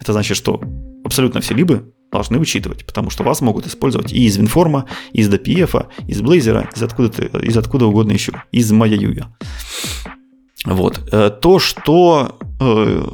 [0.00, 0.60] Это значит, что
[1.04, 5.28] абсолютно все либы должны учитывать, потому что вас могут использовать и из Винформа, и из
[5.28, 9.24] DPF, из Blazor, из откуда, из откуда угодно еще, из MyAUI.
[10.64, 11.00] Вот.
[11.12, 13.04] Э, то, что э,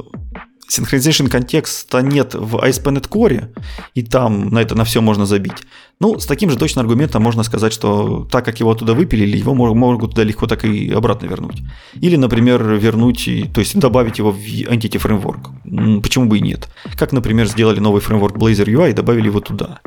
[1.29, 3.53] контекста нет в ASP.NET Core,
[3.93, 5.63] и там на это на все можно забить.
[6.01, 9.53] Ну, с таким же точно аргументом можно сказать, что так как его оттуда выпилили, его
[9.53, 11.61] могут туда легко так и обратно вернуть.
[11.93, 16.01] Или, например, вернуть, то есть добавить его в Entity Framework.
[16.01, 16.69] Почему бы и нет?
[16.97, 19.79] Как, например, сделали новый фреймворк Blazor UI и добавили его туда.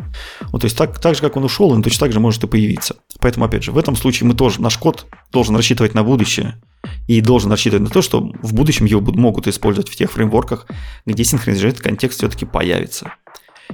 [0.52, 2.46] Вот, то есть так, так же, как он ушел, он точно так же может и
[2.46, 2.94] появиться.
[3.18, 6.62] Поэтому, опять же, в этом случае мы тоже, наш код должен рассчитывать на будущее
[7.08, 10.68] и должен рассчитывать на то, что в будущем его могут использовать в тех фреймворках,
[11.06, 13.14] где синхронизированный контекст все-таки появится.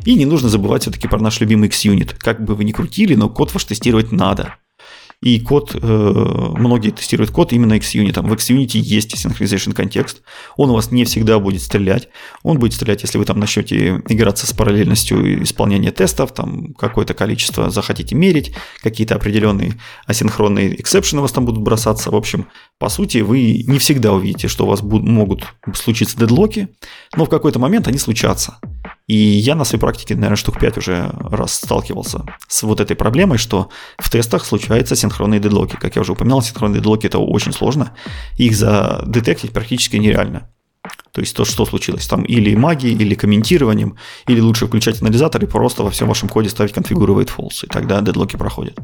[0.05, 2.15] И не нужно забывать все-таки про наш любимый X-Unit.
[2.19, 4.57] Как бы вы ни крутили, но код ваш тестировать надо.
[5.23, 8.23] И код, э, многие тестируют код именно XUnit.
[8.23, 10.23] В XUnit есть synchronization контекст.
[10.57, 12.09] Он у вас не всегда будет стрелять.
[12.43, 17.69] Он будет стрелять, если вы там начнете играться с параллельностью исполнения тестов, там какое-то количество
[17.69, 19.75] захотите мерить, какие-то определенные
[20.07, 22.11] асинхронные эксепшены у вас там будут бросаться.
[22.11, 22.47] В общем,
[22.79, 26.69] по сути, вы не всегда увидите, что у вас будут, могут случиться дедлоки,
[27.15, 28.59] но в какой-то момент они случатся.
[29.11, 33.39] И я на своей практике, наверное, штук 5 уже раз сталкивался с вот этой проблемой,
[33.39, 33.69] что
[33.99, 35.75] в тестах случаются синхронные дедлоки.
[35.75, 37.91] Как я уже упоминал, синхронные дедлоки это очень сложно.
[38.37, 40.49] Их задетектить практически нереально.
[41.11, 42.07] То есть то, что случилось.
[42.07, 43.97] Там или магией, или комментированием,
[44.29, 48.01] или лучше включать анализатор и просто во всем вашем коде ставить configure false, и тогда
[48.03, 48.79] дедлоки проходят.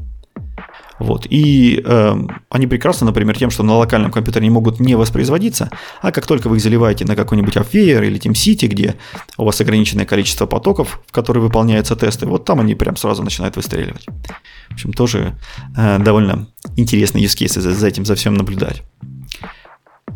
[0.98, 1.26] Вот.
[1.28, 2.14] И э,
[2.48, 6.48] они прекрасны, например, тем, что на локальном компьютере не могут не воспроизводиться, а как только
[6.48, 8.94] вы их заливаете на какой-нибудь Appware или TeamCity, где
[9.36, 13.56] у вас ограниченное количество потоков, в которые выполняются тесты, вот там они прям сразу начинают
[13.56, 14.06] выстреливать.
[14.68, 15.38] В общем, тоже
[15.76, 18.82] э, довольно интересные use cases за, за этим, за всем наблюдать.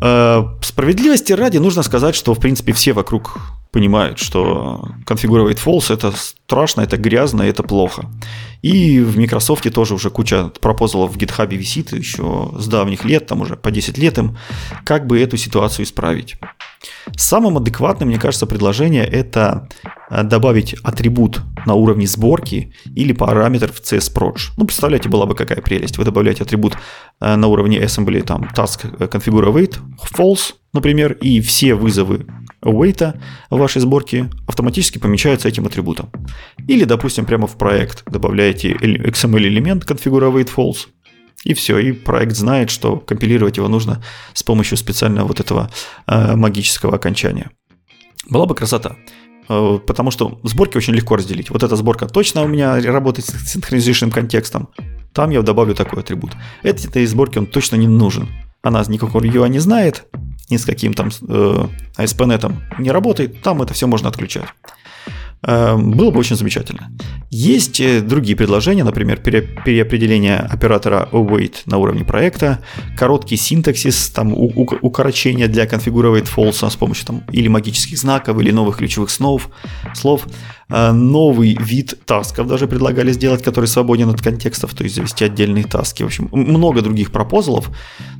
[0.01, 3.39] Э, справедливости ради нужно сказать, что, в принципе, все вокруг
[3.71, 8.09] понимают, что конфигурировать false это страшно, это грязно, это плохо.
[8.61, 13.41] И в Microsoft тоже уже куча пропозалов в GitHub висит еще с давних лет, там
[13.41, 14.37] уже по 10 лет им,
[14.83, 16.35] как бы эту ситуацию исправить.
[17.15, 19.69] Самым адекватным, мне кажется, предложение это
[20.09, 24.35] э, добавить атрибут на уровне сборки или параметр в CSProj.
[24.57, 25.97] Ну, представляете, была бы какая прелесть.
[25.97, 26.77] Вы добавляете атрибут
[27.19, 29.77] э, на уровне assembly, там, task э, configure await,
[30.13, 32.25] false, например, и все вызовы
[32.61, 33.17] await
[33.49, 36.09] в вашей сборке автоматически помечаются этим атрибутом.
[36.67, 40.87] Или, допустим, прямо в проект добавляете XML элемент configure await false,
[41.43, 45.71] и все, и проект знает, что компилировать его нужно с помощью специального вот этого
[46.07, 47.49] э, магического окончания.
[48.29, 48.95] Была бы красота.
[49.49, 51.49] Э, потому что сборки очень легко разделить.
[51.49, 54.69] Вот эта сборка точно у меня работает с синхронизированным контекстом.
[55.13, 56.31] Там я добавлю такой атрибут.
[56.63, 58.29] Этой сборки он точно не нужен.
[58.63, 60.05] Она никакого UI не знает,
[60.49, 63.41] ни с каким там э, ASP.NET не работает.
[63.41, 64.45] Там это все можно отключать.
[65.43, 66.91] Эм, было бы очень замечательно.
[67.31, 72.59] Есть э, другие предложения, например, переопределение оператора await на уровне проекта,
[72.95, 78.77] короткий синтаксис, там укорочение для configure false с помощью там, или магических знаков, или новых
[78.77, 79.49] ключевых слов,
[79.95, 80.27] слов.
[80.69, 85.63] Э, новый вид тасков даже предлагали сделать, который свободен от контекстов, то есть завести отдельные
[85.63, 86.03] таски.
[86.03, 87.71] В общем, много других пропозалов,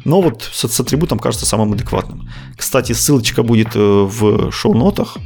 [0.06, 2.30] но вот с, с атрибутом кажется самым адекватным.
[2.58, 5.18] Кстати, ссылочка будет э, в шоу-нотах,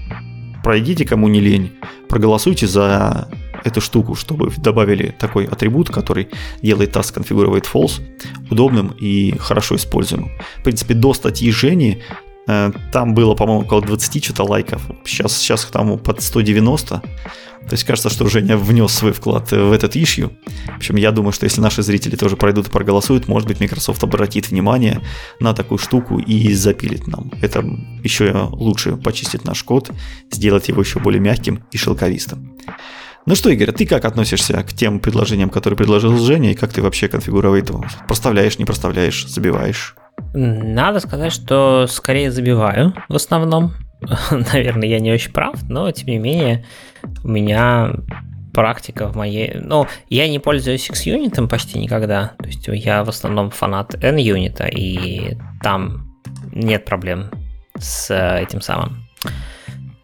[0.65, 1.73] пройдите, кому не лень,
[2.09, 3.29] проголосуйте за
[3.63, 6.27] эту штуку, чтобы добавили такой атрибут, который
[6.63, 8.01] делает task configurate false
[8.49, 10.31] удобным и хорошо используемым.
[10.57, 12.01] В принципе, до статьи Жени
[12.45, 14.81] там было, по-моему, около 20 что-то лайков.
[15.05, 17.01] Сейчас, сейчас там под 190.
[17.67, 20.31] То есть кажется, что Женя внес свой вклад в этот ишью.
[20.67, 24.03] В общем, я думаю, что если наши зрители тоже пройдут и проголосуют, может быть, Microsoft
[24.03, 25.01] обратит внимание
[25.39, 27.31] на такую штуку и запилит нам.
[27.41, 27.65] Это
[28.03, 29.89] еще лучше почистит наш код,
[30.29, 32.55] сделать его еще более мягким и шелковистым.
[33.25, 36.71] Ну что, Игорь, а ты как относишься к тем предложениям, которые предложил Женя, и как
[36.71, 37.71] ты вообще конфигуровать?
[38.07, 39.95] Проставляешь, не проставляешь, забиваешь?
[40.33, 43.73] Надо сказать, что скорее забиваю в основном.
[44.31, 46.65] наверное, я не очень прав, но тем не менее
[47.23, 47.91] у меня
[48.53, 49.57] практика в моей...
[49.59, 52.33] Ну, я не пользуюсь X-Unit почти никогда.
[52.39, 56.15] То есть я в основном фанат N-Unit, и там
[56.53, 57.31] нет проблем
[57.77, 59.05] с этим самым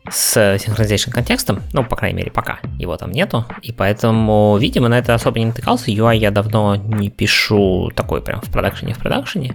[0.09, 4.97] с synchronization контекстом, ну, по крайней мере, пока его там нету, и поэтому, видимо, на
[4.97, 9.53] это особо не натыкался, UI я давно не пишу такой прям в продакшене в продакшене,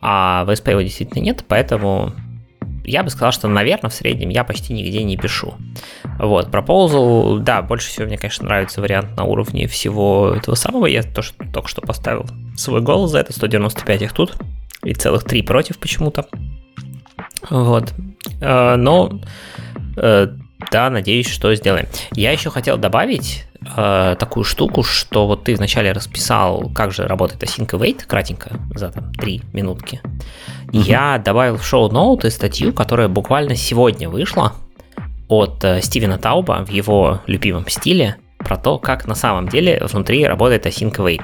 [0.00, 2.12] а в SP его действительно нет, поэтому
[2.84, 5.54] я бы сказал, что, наверное, в среднем я почти нигде не пишу.
[6.18, 10.86] Вот, Proposal, да, больше всего мне, конечно, нравится вариант на уровне всего этого самого.
[10.86, 14.36] Я то, что, только что поставил свой голос за это, 195 их тут,
[14.82, 16.26] и целых 3 против почему-то.
[17.48, 17.92] Вот.
[18.40, 19.20] Э, но,
[19.96, 20.28] э,
[20.70, 21.86] да, надеюсь, что сделаем.
[22.12, 23.44] Я еще хотел добавить
[23.76, 28.90] э, такую штуку, что вот ты вначале расписал, как же работает async await, кратенько, за
[28.90, 30.00] там 3 минутки.
[30.04, 30.82] Mm-hmm.
[30.82, 34.54] Я добавил в шоу-ноуты статью, которая буквально сегодня вышла
[35.28, 40.26] от э, Стивена Тауба в его любимом стиле про то, как на самом деле внутри
[40.26, 41.22] работает async await.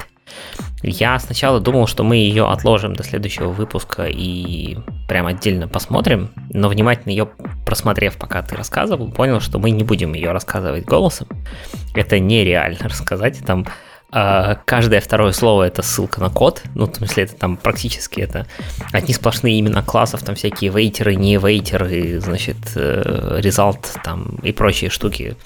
[0.82, 4.76] Я сначала думал, что мы ее отложим до следующего выпуска и
[5.08, 7.28] прям отдельно посмотрим, но внимательно ее
[7.64, 11.28] просмотрев, пока ты рассказывал, понял, что мы не будем ее рассказывать голосом.
[11.94, 13.44] Это нереально рассказать.
[13.44, 13.66] Там
[14.10, 16.62] каждое второе слово это ссылка на код.
[16.74, 18.46] Ну, в смысле, это там практически это
[18.92, 24.90] одни сплошные имена классов, там всякие вейтеры, не вейтеры, значит, э, result там и прочие
[24.90, 25.36] штуки.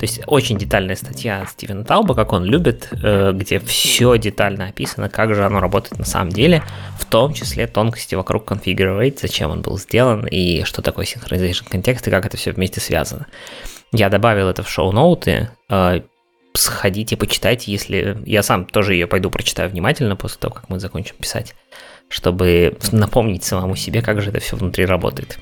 [0.00, 5.08] То есть очень детальная статья Стивена Тауба, как он любит, э, где все детально описано,
[5.08, 6.62] как же оно работает на самом деле,
[6.98, 12.08] в том числе тонкости вокруг configure зачем он был сделан и что такое synchronization контекст
[12.08, 13.26] и как это все вместе связано.
[13.92, 16.00] Я добавил это в шоу-ноуты, э,
[16.54, 18.18] сходите, почитайте, если...
[18.26, 21.54] Я сам тоже ее пойду прочитаю внимательно после того, как мы закончим писать,
[22.08, 25.38] чтобы напомнить самому себе, как же это все внутри работает.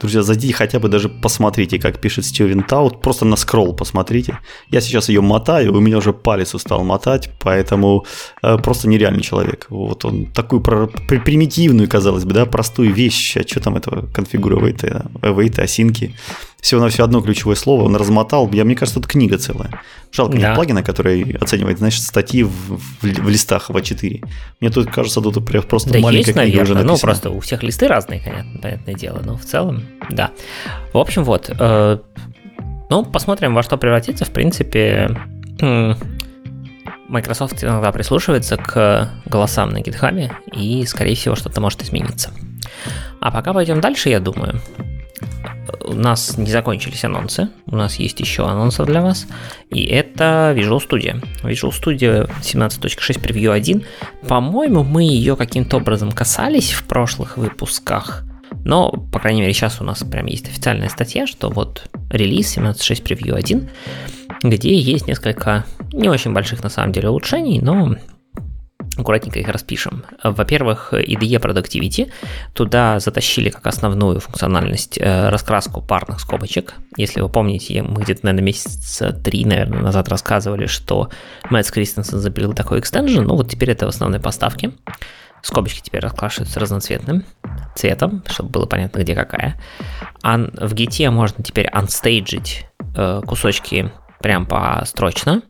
[0.00, 3.00] Друзья, зайдите хотя бы даже посмотрите, как пишет Стивен Таут.
[3.00, 4.38] Просто на скролл посмотрите.
[4.68, 8.04] Я сейчас ее мотаю, у меня уже палец устал мотать, поэтому
[8.42, 9.66] э, просто нереальный человек.
[9.70, 13.36] Вот он такую про, примитивную, казалось бы, да, простую вещь.
[13.36, 16.14] А что там этого конфигуровать, await, осинки
[16.64, 18.50] всего на все одно ключевое слово, он размотал.
[18.50, 19.82] Я, мне кажется, тут книга целая.
[20.10, 20.38] Жалко, да.
[20.38, 24.24] нет плагина, который оценивает, значит, статьи в, в, в листах А4.
[24.60, 26.62] Мне тут кажется, тут просто да маленькая есть, книга наверное.
[26.62, 26.94] уже ну, написана.
[26.94, 30.30] Ну, просто у всех листы разные, конечно, понятное дело, но в целом, да.
[30.94, 31.50] В общем, вот.
[31.50, 31.98] Э,
[32.88, 34.24] ну, посмотрим, во что превратится.
[34.24, 35.14] В принципе,
[37.08, 42.30] Microsoft иногда прислушивается к голосам на GitHub, и, скорее всего, что-то может измениться.
[43.20, 44.62] А пока пойдем дальше, я думаю
[45.84, 49.26] у нас не закончились анонсы, у нас есть еще анонсы для вас,
[49.70, 51.22] и это Visual Studio.
[51.42, 53.84] Visual Studio 17.6 Preview 1.
[54.26, 58.24] По-моему, мы ее каким-то образом касались в прошлых выпусках,
[58.64, 63.02] но, по крайней мере, сейчас у нас прям есть официальная статья, что вот релиз 17.6
[63.02, 63.68] Preview 1,
[64.42, 67.96] где есть несколько не очень больших на самом деле улучшений, но
[69.02, 70.04] аккуратненько их распишем.
[70.22, 72.10] Во-первых, IDE Productivity.
[72.52, 76.74] Туда затащили как основную функциональность э, раскраску парных скобочек.
[76.96, 81.10] Если вы помните, мы где-то, наверное, месяца три, наверное, назад рассказывали, что
[81.50, 83.24] Мэтт Кристенсен запилил такой экстенжен.
[83.24, 84.72] Ну вот теперь это в основной поставке.
[85.42, 87.24] Скобочки теперь раскрашиваются разноцветным
[87.76, 89.60] цветом, чтобы было понятно, где какая.
[90.22, 92.66] А в Git можно теперь анстейджить
[92.96, 95.42] э, кусочки прям построчно.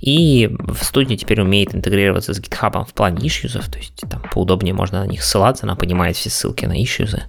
[0.00, 4.74] И в студии теперь умеет интегрироваться с GitHub в плане ишьюзов, то есть там поудобнее
[4.74, 7.24] можно на них ссылаться, она понимает все ссылки на ишьюзы.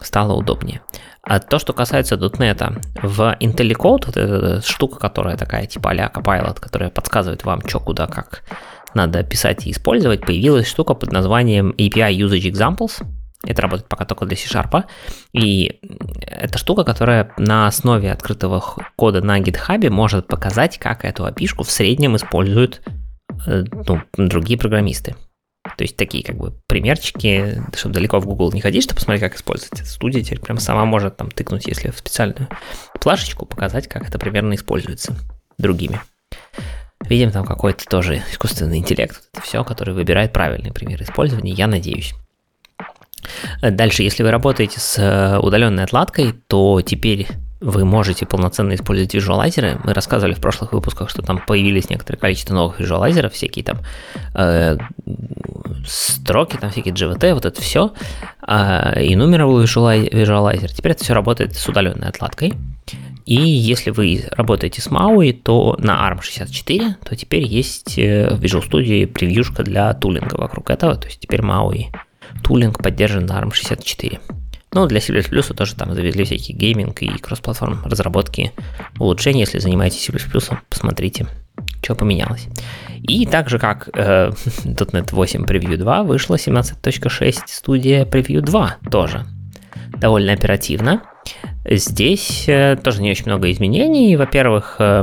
[0.00, 0.82] Стало удобнее.
[1.22, 6.60] А то, что касается .NET, в IntelliCode, вот эта штука, которая такая типа а Copilot,
[6.60, 8.42] которая подсказывает вам, что, куда, как
[8.94, 13.02] надо писать и использовать, появилась штука под названием API Usage Examples–
[13.46, 14.84] это работает пока только для C-Sharp.
[15.32, 15.80] И
[16.20, 18.62] это штука, которая на основе открытого
[18.96, 22.82] кода на GitHub может показать, как эту api в среднем используют
[23.46, 25.16] э, ну, другие программисты.
[25.76, 29.36] То есть такие как бы примерчики, чтобы далеко в Google не ходить, чтобы посмотреть, как
[29.36, 29.86] использовать.
[29.86, 32.48] Студия теперь прям сама может там тыкнуть, если в специальную
[33.00, 35.16] плашечку, показать, как это примерно используется
[35.58, 36.00] другими.
[37.00, 42.14] Видим там какой-то тоже искусственный интеллект, это все, который выбирает правильный пример использования, я надеюсь.
[43.62, 47.26] Дальше, если вы работаете с э, удаленной отладкой, то теперь
[47.60, 49.80] вы можете полноценно использовать визуалайзеры.
[49.84, 53.78] Мы рассказывали в прошлых выпусках, что там появились некоторое количество новых визуалайзеров, всякие там
[54.34, 54.76] э,
[55.86, 57.92] строки, там всякие GVT, вот это все.
[58.46, 60.72] Э, и нумеровый визуалайзер.
[60.72, 62.52] Теперь это все работает с удаленной отладкой.
[63.24, 68.62] И если вы работаете с MAUI, то на ARM64, то теперь есть э, в Visual
[68.68, 70.94] Studio превьюшка для тулинга вокруг этого.
[70.94, 71.86] То есть теперь MAUI
[72.46, 74.20] тулинг поддержан на ARM64.
[74.72, 78.52] Ну, для C++ тоже там завезли всякие гейминг и кроссплатформ разработки
[78.98, 79.40] улучшения.
[79.40, 80.12] Если занимаетесь C++,
[80.68, 81.26] посмотрите,
[81.82, 82.46] что поменялось.
[83.02, 84.30] И так же, как э,
[84.64, 89.24] .NET 8 Preview 2, вышла 17.6 студия Preview 2 тоже.
[89.98, 91.02] Довольно оперативно.
[91.68, 94.16] Здесь э, тоже не очень много изменений.
[94.16, 95.02] Во-первых, э,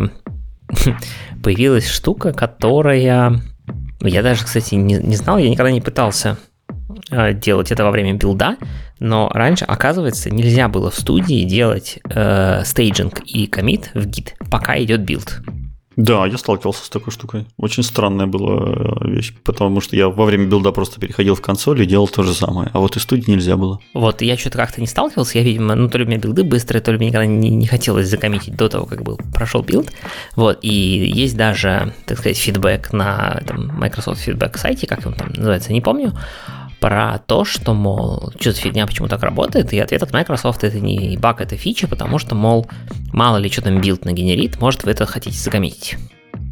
[1.43, 3.41] появилась штука, которая...
[4.01, 6.37] Я даже, кстати, не, не знал, я никогда не пытался
[7.33, 8.57] делать это во время build а,
[8.99, 14.81] но раньше, оказывается, нельзя было в студии делать э, staging и commit в Git, пока
[14.81, 15.41] идет build.
[15.95, 17.45] Да, я сталкивался с такой штукой.
[17.57, 21.41] Очень странная была э, вещь, потому что я во время build а просто переходил в
[21.41, 23.79] консоль и делал то же самое, а вот из студии нельзя было.
[23.93, 26.81] Вот, я что-то как-то не сталкивался, я, видимо, ну, то ли у меня билды быстрые,
[26.81, 29.91] то ли мне никогда не, не хотелось закоммитить до того, как был прошел build,
[30.35, 35.29] вот, и есть даже, так сказать, фидбэк на там, Microsoft Feedback сайте, как он там
[35.29, 36.13] называется, не помню,
[36.83, 40.81] про то, что, мол, что за фигня, почему так работает, и ответ от Microsoft это
[40.81, 42.67] не баг, это фича, потому что, мол,
[43.13, 45.95] мало ли что там build нагенерит, может вы это хотите закоммитить.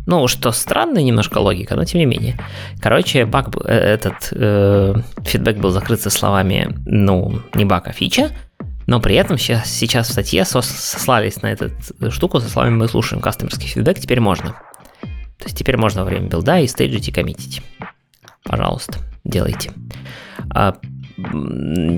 [0.08, 2.40] Ну, что странная немножко логика, но тем не менее.
[2.80, 8.30] Короче, баг, э, этот э, фидбэк был закрыт со словами, ну, не баг, а фича,
[8.88, 11.72] но при этом сейчас, сейчас в статье сослались на эту
[12.10, 14.52] штуку со словами «мы слушаем кастомерский фидбэк, теперь можно».
[15.02, 17.62] То есть теперь можно во время билда и стейджить и коммитить.
[18.46, 19.72] Пожалуйста, делайте.
[20.54, 20.76] А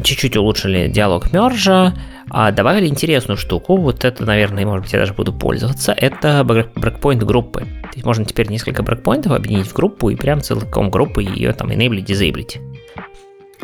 [0.04, 1.94] чуть-чуть улучшили диалог мержа,
[2.30, 7.24] а добавили интересную штуку, вот это, наверное, может быть, я даже буду пользоваться, это брекпоинт
[7.24, 7.62] группы.
[7.62, 11.70] То есть можно теперь несколько брекпоинтов объединить в группу и прям целиком группы ее там
[11.70, 12.46] enable, disable.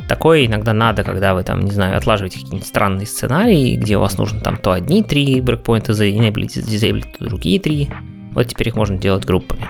[0.08, 4.18] Такое иногда надо, когда вы там, не знаю, отлаживаете какие-нибудь странные сценарии, где у вас
[4.18, 7.90] нужно там то одни три брекпоинта за enable, disable, то другие три.
[8.34, 9.70] Вот теперь их можно делать группами.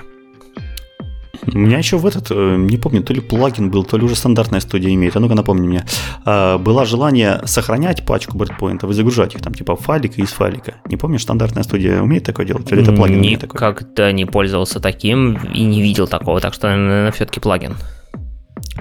[1.48, 4.16] У меня еще в этот, э, не помню, то ли плагин был, то ли уже
[4.16, 5.16] стандартная студия имеет.
[5.16, 5.86] А ну-ка напомни мне.
[6.26, 10.76] А, было желание сохранять пачку брейкпоинтов и загружать их там типа файлика из файлика.
[10.86, 12.72] Не помнишь, стандартная студия умеет такое делать?
[12.72, 13.22] Или это плагин?
[13.22, 17.76] Никогда не пользовался таким и не видел такого, так что, наверное, все-таки плагин.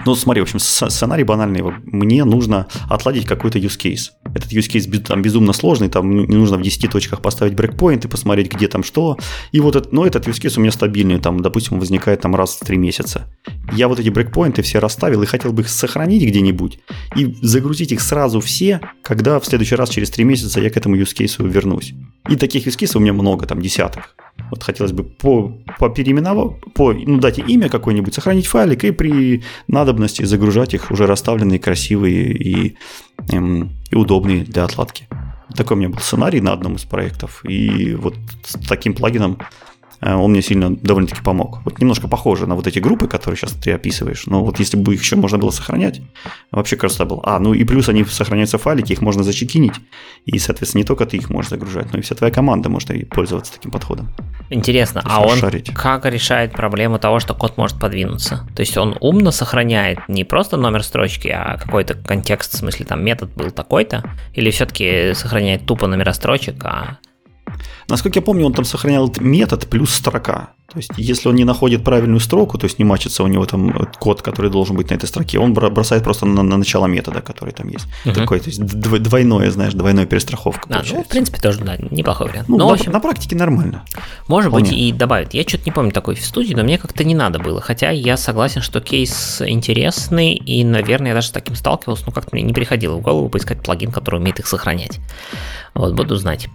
[0.07, 1.63] Ну, смотри, в общем, сценарий банальный.
[1.85, 4.11] Мне нужно отладить какой-то use case.
[4.35, 8.09] Этот use case там безумно сложный, там не нужно в 10 точках поставить брейкпоинт и
[8.09, 9.19] посмотреть, где там что.
[9.53, 12.57] И вот этот, но этот use case у меня стабильный, там, допустим, возникает там раз
[12.57, 13.27] в 3 месяца.
[13.73, 16.79] Я вот эти брейкпоинты все расставил и хотел бы их сохранить где-нибудь
[17.17, 20.97] и загрузить их сразу все, когда в следующий раз через 3 месяца я к этому
[20.97, 21.95] use case вернусь.
[22.29, 24.15] И таких use case у меня много, там десяток.
[24.51, 29.43] Вот хотелось бы по, по переименовать, по, ну, дать имя какое-нибудь, сохранить файлик и при
[29.89, 32.76] надобности загружать их уже расставленные, красивые и,
[33.32, 35.09] эм, и удобные для отладки.
[35.57, 37.43] Такой у меня был сценарий на одном из проектов.
[37.49, 38.14] И вот
[38.45, 39.39] с таким плагином
[40.01, 41.61] он мне сильно довольно-таки помог.
[41.65, 44.95] Вот немножко похоже на вот эти группы, которые сейчас ты описываешь, но вот если бы
[44.95, 46.01] их еще можно было сохранять,
[46.53, 47.23] вообще красота была.
[47.25, 49.75] А, ну и плюс они сохраняются в файлике, их можно зачекинить,
[50.25, 53.05] и, соответственно, не только ты их можешь загружать, но и вся твоя команда может и
[53.05, 54.09] пользоваться таким подходом.
[54.51, 55.73] Интересно, а он шарить.
[55.75, 58.47] как решает проблему того, что код может подвинуться?
[58.55, 63.05] То есть он умно сохраняет не просто номер строчки, а какой-то контекст, в смысле там
[63.05, 66.99] метод был такой-то, или все-таки сохраняет тупо номера строчек, а
[67.89, 70.51] Насколько я помню, он там сохранял метод плюс строка.
[70.70, 73.70] То есть, если он не находит правильную строку, то есть не мачится у него там
[73.70, 77.22] э, код, который должен быть на этой строке, он бросает просто на, на начало метода,
[77.22, 77.86] который там есть.
[78.05, 78.14] Угу.
[78.14, 80.68] Такой, то есть двойное, знаешь, двойная перестраховка.
[80.68, 82.51] А, ну, в принципе, тоже, да, неплохой вариант.
[82.51, 83.86] Ну, но, на, общем, на практике нормально.
[84.26, 84.68] Может Вполне.
[84.68, 85.32] быть, и добавить.
[85.32, 87.62] Я что-то не помню такой в студии, но мне как-то не надо было.
[87.62, 92.36] Хотя я согласен, что кейс интересный, и, наверное, я даже с таким сталкивался, но как-то
[92.36, 95.01] мне не приходило в голову поискать плагин, который умеет их сохранять.
[95.72, 96.49] Вот, буду знать.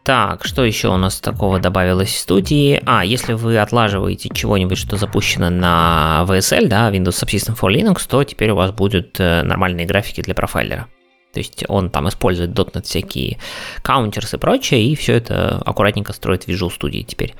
[0.00, 2.80] Э, так, что еще у нас такого добавилось в студии?
[2.86, 8.24] А, если вы отлаживаете чего-нибудь, что запущено на VSL, да, Windows Subsystem for Linux, то
[8.24, 10.88] теперь у вас будут э, нормальные графики для профайлера.
[11.32, 13.38] То есть он там использует .NET всякие
[13.84, 17.34] counterс и прочее, и все это аккуратненько строит в Visual Studio теперь.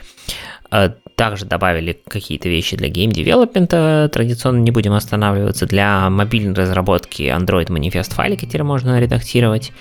[0.70, 5.66] Э, также добавили какие-то вещи для Game Development, традиционно не будем останавливаться.
[5.66, 9.72] Для мобильной разработки Android Manifest файлики теперь можно редактировать.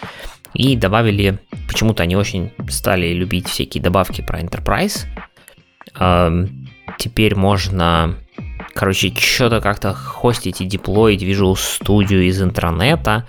[0.53, 5.05] И добавили, почему-то они очень стали любить всякие добавки про Enterprise.
[6.97, 8.15] Теперь можно,
[8.73, 13.27] короче, что-то как-то хостить и деплоить Visual Studio из интернета,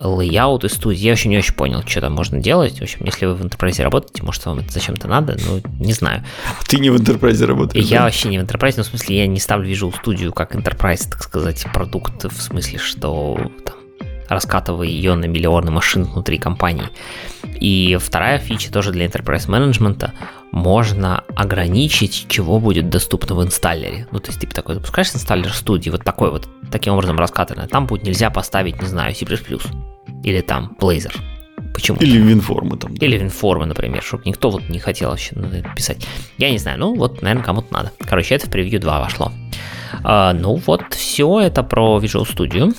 [0.00, 0.98] layout из студии.
[0.98, 2.78] Я вообще не очень понял, что там можно делать.
[2.78, 6.24] В общем, если вы в Enterprise работаете, может, вам это зачем-то надо, ну, не знаю.
[6.66, 8.04] Ты не в Enterprise работаешь, Я да?
[8.04, 11.22] вообще не в Enterprise, но в смысле я не ставлю Visual Studio как Enterprise, так
[11.22, 13.74] сказать, продукт, в смысле, что там
[14.30, 16.88] раскатывая ее на миллионы машин внутри компании.
[17.60, 20.12] И вторая фича тоже для enterprise менеджмента
[20.52, 24.06] можно ограничить, чего будет доступно в инсталлере.
[24.12, 27.66] Ну, то есть ты такой запускаешь инсталлер студии, вот такой вот, таким образом раскатанный.
[27.66, 29.26] Там будет нельзя поставить, не знаю, C++.
[30.24, 31.14] Или там Blazor.
[31.74, 31.98] Почему?
[31.98, 32.94] Или винформы там.
[32.94, 33.04] Да.
[33.04, 35.34] Или винформы, например, чтобы никто вот не хотел вообще
[35.74, 36.06] писать.
[36.38, 37.92] Я не знаю, ну вот, наверное, кому-то надо.
[37.98, 39.32] Короче, это в превью 2 вошло.
[40.04, 42.74] А, ну вот, все это про Visual Studio.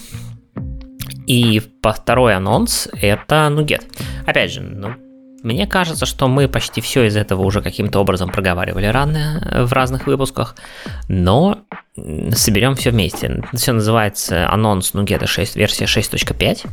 [1.28, 3.86] И второй анонс это Нугет.
[4.26, 4.96] Опять же, ну,
[5.44, 10.06] мне кажется, что мы почти все из этого уже каким-то образом проговаривали рано в разных
[10.06, 10.56] выпусках,
[11.08, 11.60] но
[11.96, 13.44] соберем все вместе.
[13.54, 16.68] Все называется анонс Нугета 6, версия 6.5.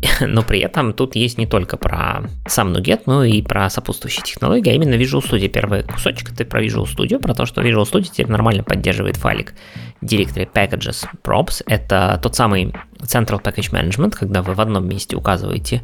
[0.20, 4.70] но при этом тут есть не только про сам Nuget, но и про сопутствующие технологии,
[4.70, 5.48] а именно Visual Studio.
[5.48, 9.54] Первый кусочек это про Visual Studio, про то, что Visual Studio теперь нормально поддерживает файлик
[10.02, 11.62] Directory Packages Props.
[11.66, 15.82] Это тот самый Central Package Management, когда вы в одном месте указываете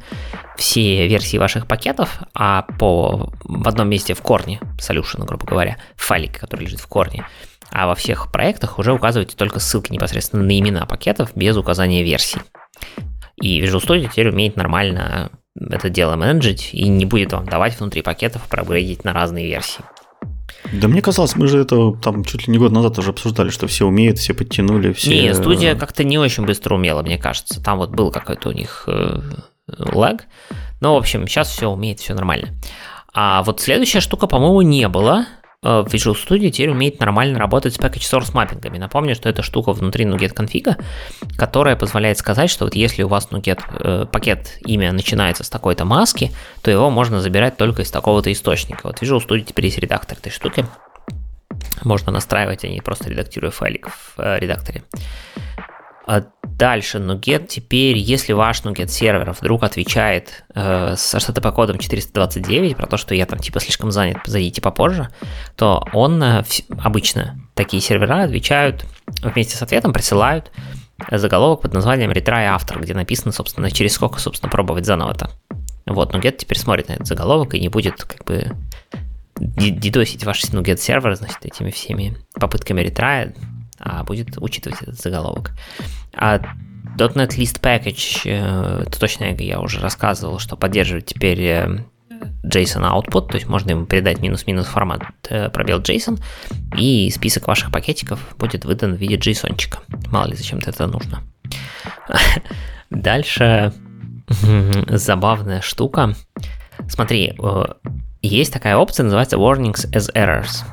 [0.56, 6.38] все версии ваших пакетов, а по, в одном месте в корне solution, грубо говоря, файлик,
[6.38, 7.26] который лежит в корне,
[7.70, 12.40] а во всех проектах уже указываете только ссылки непосредственно на имена пакетов без указания версий.
[13.40, 18.02] И Visual Studio теперь умеет нормально это дело менеджить и не будет вам давать внутри
[18.02, 19.84] пакетов проапгрейдить на разные версии.
[20.72, 23.66] Да мне казалось, мы же это там чуть ли не год назад уже обсуждали, что
[23.66, 25.10] все умеют, все подтянули, все...
[25.10, 27.62] Не, студия как-то не очень быстро умела, мне кажется.
[27.62, 29.20] Там вот был какой-то у них э,
[29.68, 30.22] lag.
[30.80, 32.48] Но, в общем, сейчас все умеет, все нормально.
[33.12, 35.26] А вот следующая штука, по-моему, не было.
[35.64, 38.78] Э, Visual Studio теперь умеет нормально работать с package source маппингами.
[38.78, 40.76] Напомню, что это штука внутри NuGet конфига,
[41.36, 45.84] которая позволяет сказать, что вот если у вас NuGet э, пакет имя начинается с такой-то
[45.84, 46.30] маски,
[46.62, 48.80] то его можно забирать только из такого-то источника.
[48.84, 50.66] Вот Visual Studio теперь есть редактор этой штуки.
[51.82, 54.82] Можно настраивать, а не просто редактируя файлик в э, редакторе.
[56.06, 62.76] А дальше NuGet теперь, если ваш NuGet сервер вдруг отвечает э, со HTTP кодом 429
[62.76, 65.08] про то, что я там типа слишком занят, зайдите попозже,
[65.56, 66.44] то он э,
[66.78, 68.84] обычно такие сервера отвечают
[69.22, 70.50] вместе с ответом присылают
[71.10, 75.30] заголовок под названием retry after, где написано, собственно, через сколько, собственно, пробовать заново-то.
[75.86, 78.52] Вот, NuGet теперь смотрит на этот заголовок и не будет как бы
[79.36, 83.34] дидосить ваш NuGet сервер, значит, этими всеми попытками ретрая,
[83.78, 85.52] а будет учитывать этот заголовок.
[86.14, 86.38] А
[86.96, 91.78] .NET List Package, э, это точно я уже рассказывал, что поддерживает теперь э,
[92.44, 96.20] JSON output, то есть можно ему передать минус-минус формат э, пробел JSON,
[96.76, 99.56] и список ваших пакетиков будет выдан в виде JSON.
[99.56, 99.78] -чика.
[100.10, 101.22] Мало ли зачем-то это нужно.
[102.90, 103.72] Дальше
[104.88, 106.14] забавная штука.
[106.88, 107.38] Смотри,
[108.22, 110.64] есть такая опция, называется Warnings as Errors.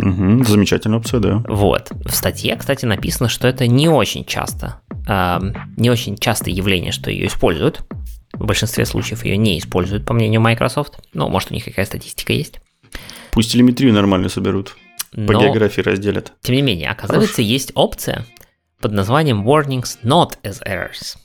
[0.00, 1.44] Угу, замечательная опция, да.
[1.48, 1.90] Вот.
[2.04, 5.38] В статье, кстати, написано, что это не очень часто, э,
[5.76, 7.82] не очень частое явление, что ее используют.
[8.32, 10.98] В большинстве случаев ее не используют, по мнению Microsoft.
[11.12, 12.60] Ну, может, у них какая статистика есть.
[13.32, 14.76] Пусть телеметрию нормально соберут.
[15.12, 16.32] По Но, географии разделят.
[16.40, 17.50] Тем не менее, оказывается, Хорошо.
[17.50, 18.24] есть опция
[18.80, 21.16] под названием Warnings Not as Errors.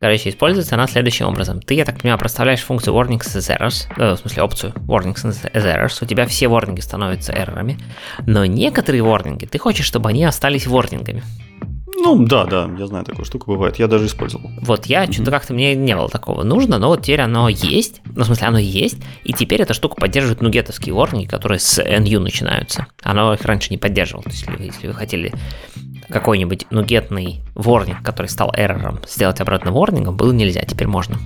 [0.00, 1.60] Короче, используется она следующим образом.
[1.60, 5.52] Ты, я так понимаю, проставляешь функцию warnings as errors, э, в смысле опцию warnings as
[5.52, 7.78] errors, у тебя все ворнинги становятся эррорами,
[8.24, 11.22] но некоторые ворнинги ты хочешь, чтобы они остались ворнингами.
[12.00, 14.50] Ну, да, да, я знаю, такую штуку бывает, я даже использовал.
[14.62, 15.12] Вот я mm-hmm.
[15.12, 18.46] что-то как-то мне не было такого нужно, но вот теперь оно есть, ну, в смысле,
[18.46, 22.86] оно есть, и теперь эта штука поддерживает нугетовские ворнинги, которые с NU начинаются.
[23.02, 25.32] Оно их раньше не поддерживало, то есть если, если вы хотели
[26.08, 31.16] какой-нибудь нугетный ворнинг, который стал эррором, сделать обратно ворнингом, было нельзя, теперь можно.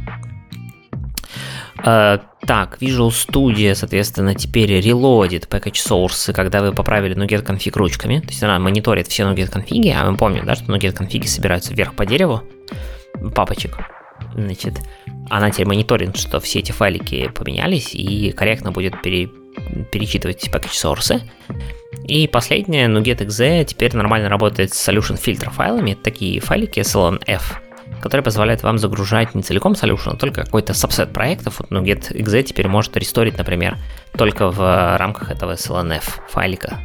[1.78, 8.18] Uh, так, Visual Studio, соответственно, теперь релодит package source, когда вы поправили NuGet конфиг ручками.
[8.20, 11.74] То есть она мониторит все NuGet конфиги, а мы помним, да, что NuGet конфиги собираются
[11.74, 12.42] вверх по дереву
[13.34, 13.78] папочек.
[14.34, 14.74] Значит,
[15.30, 19.30] она теперь мониторит, что все эти файлики поменялись и корректно будет пере,
[19.90, 21.20] перечитывать package source.
[22.04, 25.92] И последнее, NuGet.exe теперь нормально работает с solution фильтр файлами.
[25.92, 27.42] Это такие файлики slnf,
[28.00, 31.60] которые позволяют вам загружать не целиком solution, а только какой-то сабсет проектов.
[31.60, 33.78] Вот NuGet.exe теперь может ресторить, например,
[34.16, 36.80] только в рамках этого slnf файлика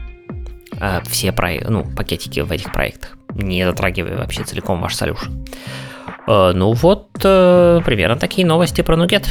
[0.80, 5.48] э, все про, ну, пакетики в этих проектах, не затрагивая вообще целиком ваш solution.
[6.28, 9.28] Э, ну вот, э, примерно такие новости про NuGet.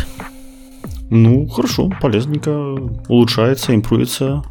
[1.10, 2.50] Ну, хорошо, полезненько,
[3.08, 4.42] улучшается, импруется.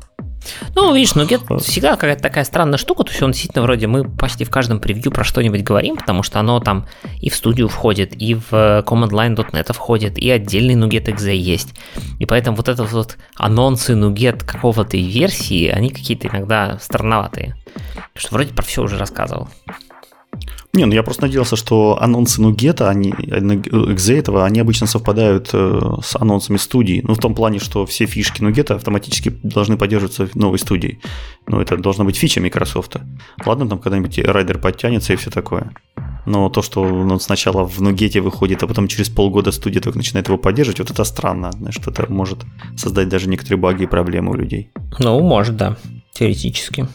[0.76, 4.43] Ну, видишь, Нугет всегда какая-то такая странная штука, то есть он действительно вроде мы почти
[4.43, 6.86] в каждом превью про что-нибудь говорим, потому что оно там
[7.20, 11.74] и в студию входит, и в command line.net входит, и отдельный Nuget .exe есть.
[12.20, 17.56] И поэтому вот это вот анонсы Nuget какого-то версии, они какие-то иногда странноватые.
[17.74, 19.49] Потому что вроде про все уже рассказывал.
[20.76, 25.82] Не, ну я просто надеялся, что анонсы Нугета, они, экзе этого, они обычно совпадают э,
[26.03, 27.01] с анонсами студии.
[27.07, 30.99] Ну, в том плане, что все фишки Нугета автоматически должны поддерживаться в новой студии.
[31.47, 32.97] Ну, это должна быть фича Microsoft.
[33.45, 35.71] Ладно, там когда-нибудь райдер подтянется и все такое.
[36.26, 40.28] Но то, что он сначала в Нугете выходит, а потом через полгода студия только начинает
[40.28, 41.51] его поддерживать, вот это странно.
[41.69, 42.39] Что это может
[42.76, 44.71] создать даже некоторые баги и проблемы у людей.
[44.99, 45.78] Ну, может, да.
[46.11, 46.88] Теоретически.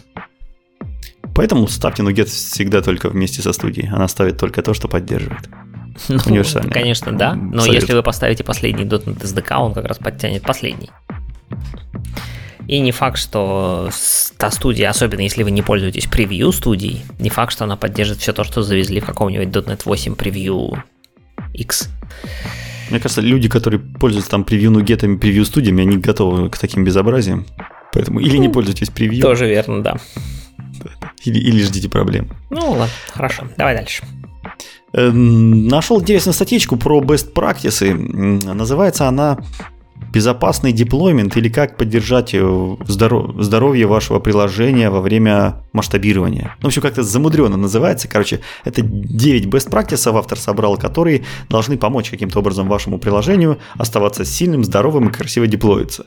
[1.41, 3.89] Поэтому ставьте Нугет всегда только вместе со студией.
[3.89, 5.49] Она ставит только то, что поддерживает.
[6.11, 6.71] Ну, Универсально.
[6.71, 7.35] Конечно, да.
[7.35, 7.81] Но Совет.
[7.81, 10.91] если вы поставите последний .NET SDK, он как раз подтянет последний.
[12.69, 13.89] И не факт, что
[14.37, 18.35] та студия, особенно если вы не пользуетесь превью студией, не факт, что она поддержит все
[18.35, 20.85] то, что завезли в каком-нибудь .NET 8 превью
[21.55, 21.89] X.
[22.91, 27.47] Мне кажется, люди, которые пользуются там превью нугетами, превью студиями, они готовы к таким безобразиям.
[27.95, 29.23] Поэтому или не ну, пользуйтесь превью.
[29.23, 29.97] Тоже верно, да.
[31.25, 32.31] Или, или ждите проблем.
[32.51, 33.49] Ну ладно, хорошо.
[33.57, 34.05] Давай дальше.
[34.93, 37.95] Эм, нашел интересную статьечку про best practices.
[38.55, 39.39] Называется она
[40.13, 42.39] безопасный деплоймент или как поддержать э,
[42.87, 46.57] здоров- здоровье вашего приложения во время масштабирования.
[46.61, 48.09] Ну, в общем, как-то замудренно называется.
[48.09, 54.25] Короче, это 9 best practices автор собрал, которые должны помочь каким-то образом вашему приложению оставаться
[54.25, 56.05] сильным, здоровым и красиво деплоиться.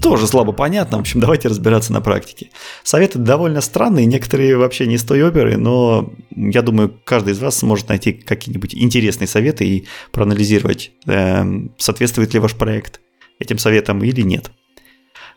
[0.00, 2.50] Тоже слабо понятно, в общем, давайте разбираться на практике.
[2.84, 7.58] Советы довольно странные, некоторые вообще не с той оперы, но я думаю, каждый из вас
[7.58, 11.44] сможет найти какие-нибудь интересные советы и проанализировать, э,
[11.76, 13.00] соответствует ли ваш проект
[13.40, 14.50] этим советам или нет.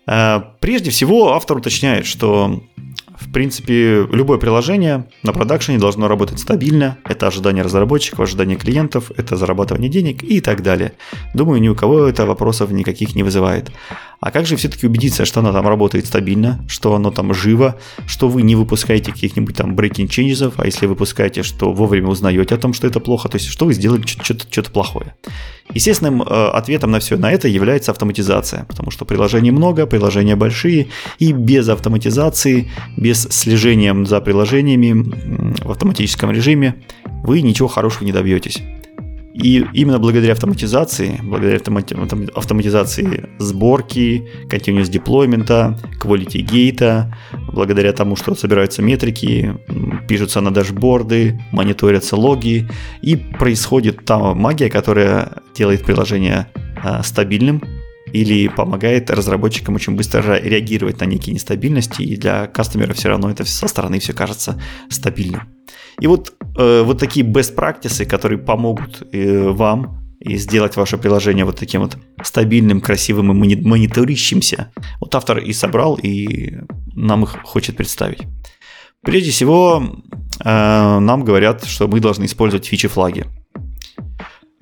[0.06, 2.62] Э, прежде всего, автор уточняет, что
[3.24, 6.98] в принципе, любое приложение на продакшене должно работать стабильно.
[7.06, 10.94] Это ожидание разработчиков, ожидание клиентов, это зарабатывание денег и так далее.
[11.34, 13.72] Думаю, ни у кого это вопросов никаких не вызывает.
[14.20, 17.78] А как же все-таки убедиться, что оно там работает стабильно, что оно там живо,
[18.08, 22.58] что вы не выпускаете каких-нибудь там breaking changes, а если выпускаете, что вовремя узнаете о
[22.58, 25.16] том, что это плохо, то есть что вы сделали что-то плохое.
[25.74, 30.88] Естественным э, ответом на все на это является автоматизация, потому что приложений много, приложения большие,
[31.20, 36.76] и без автоматизации, без слежения за приложениями в автоматическом режиме
[37.24, 38.62] вы ничего хорошего не добьетесь.
[39.34, 41.58] И именно благодаря автоматизации, благодаря
[42.36, 45.48] автоматизации сборки, continuous deployment,
[46.00, 47.12] quality gate,
[47.52, 49.56] благодаря тому, что собираются метрики,
[50.08, 52.70] пишутся на дашборды, мониторятся логи,
[53.02, 56.48] и происходит та магия, которая делает приложение
[56.84, 57.62] а, стабильным,
[58.14, 63.44] или помогает разработчикам очень быстро реагировать на некие нестабильности, и для кастомера все равно это
[63.44, 65.42] со стороны все кажется стабильным.
[66.00, 71.44] И вот, э, вот такие best practices, которые помогут э, вам и сделать ваше приложение
[71.44, 76.60] вот таким вот стабильным, красивым и мониторящимся, вот автор и собрал, и
[76.96, 78.22] нам их хочет представить.
[79.02, 79.84] Прежде всего,
[80.40, 83.26] э, нам говорят, что мы должны использовать фичи-флаги.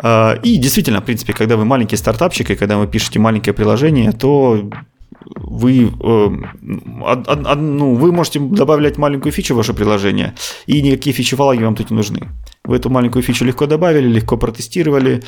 [0.03, 4.11] Э, и действительно, в принципе, когда вы маленький стартапчик, и когда вы пишете маленькое приложение,
[4.11, 4.69] то
[5.35, 6.29] вы, э,
[7.03, 10.33] од, ну, вы можете добавлять маленькую фичу в ваше приложение,
[10.65, 12.27] и никакие фичи-флаги вам тут не нужны.
[12.63, 15.21] Вы эту маленькую фичу легко добавили, легко протестировали,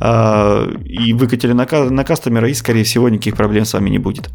[0.00, 4.30] э, и выкатили на кастомера, и, скорее всего, никаких проблем с вами не будет.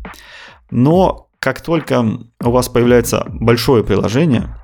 [0.71, 2.05] Но как только
[2.43, 4.55] у вас появляется большое приложение,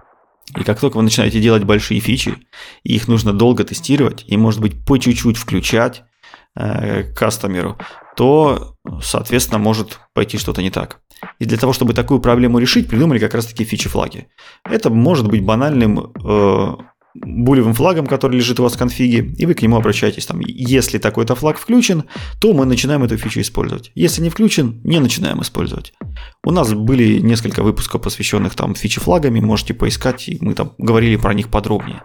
[0.55, 2.35] и как только вы начинаете делать большие фичи,
[2.83, 6.03] их нужно долго тестировать, и, может быть, по чуть-чуть включать
[6.55, 7.77] э, кастомеру,
[8.15, 11.01] то, соответственно, может пойти что-то не так.
[11.39, 14.27] И для того, чтобы такую проблему решить, придумали как раз-таки фичи-флаги.
[14.63, 16.75] Это может быть банальным э,
[17.22, 20.26] булевым флагом, который лежит у вас в конфиге, и вы к нему обращаетесь.
[20.26, 22.03] Там, если такой-то флаг включен,
[22.39, 23.91] то мы начинаем эту фичу использовать.
[23.95, 25.93] Если не включен, не начинаем использовать.
[26.43, 31.15] У нас были несколько выпусков, посвященных там фичи флагами, можете поискать, и мы там говорили
[31.15, 32.03] про них подробнее.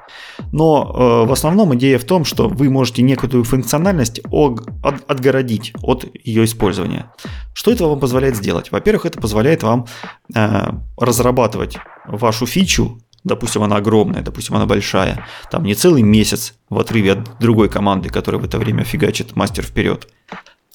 [0.52, 4.62] Но э, в основном идея в том, что вы можете некую функциональность от,
[5.06, 7.12] отгородить от ее использования.
[7.54, 8.72] Что это вам позволяет сделать?
[8.72, 9.86] Во-первых, это позволяет вам
[10.34, 16.78] э, разрабатывать вашу фичу допустим, она огромная, допустим, она большая, там не целый месяц в
[16.78, 20.08] отрыве от другой команды, которая в это время фигачит мастер вперед,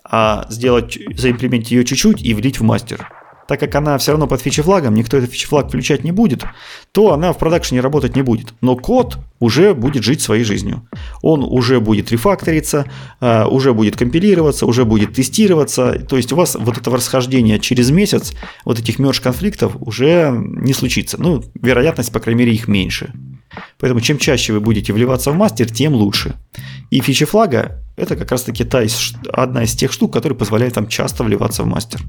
[0.04, 3.12] а сделать, заимплементить ее чуть-чуть и влить в мастер
[3.48, 6.43] так как она все равно под фичи-флагом, никто этот фичи-флаг включать не будет,
[6.91, 8.54] то она в продакшене работать не будет.
[8.62, 10.88] Но код уже будет жить своей жизнью.
[11.22, 12.86] Он уже будет рефакториться,
[13.22, 16.00] э, уже будет компилироваться, уже будет тестироваться.
[16.08, 18.34] То есть у вас вот этого расхождения через месяц,
[18.66, 21.18] вот этих мерж конфликтов уже не случится.
[21.20, 23.14] Ну, вероятность, по крайней мере, их меньше.
[23.80, 26.36] Поэтому чем чаще вы будете вливаться в мастер, тем лучше.
[26.89, 30.88] И фичи флага– это как раз-таки та из, одна из тех штук, которые позволяют вам
[30.88, 32.02] часто вливаться в мастер.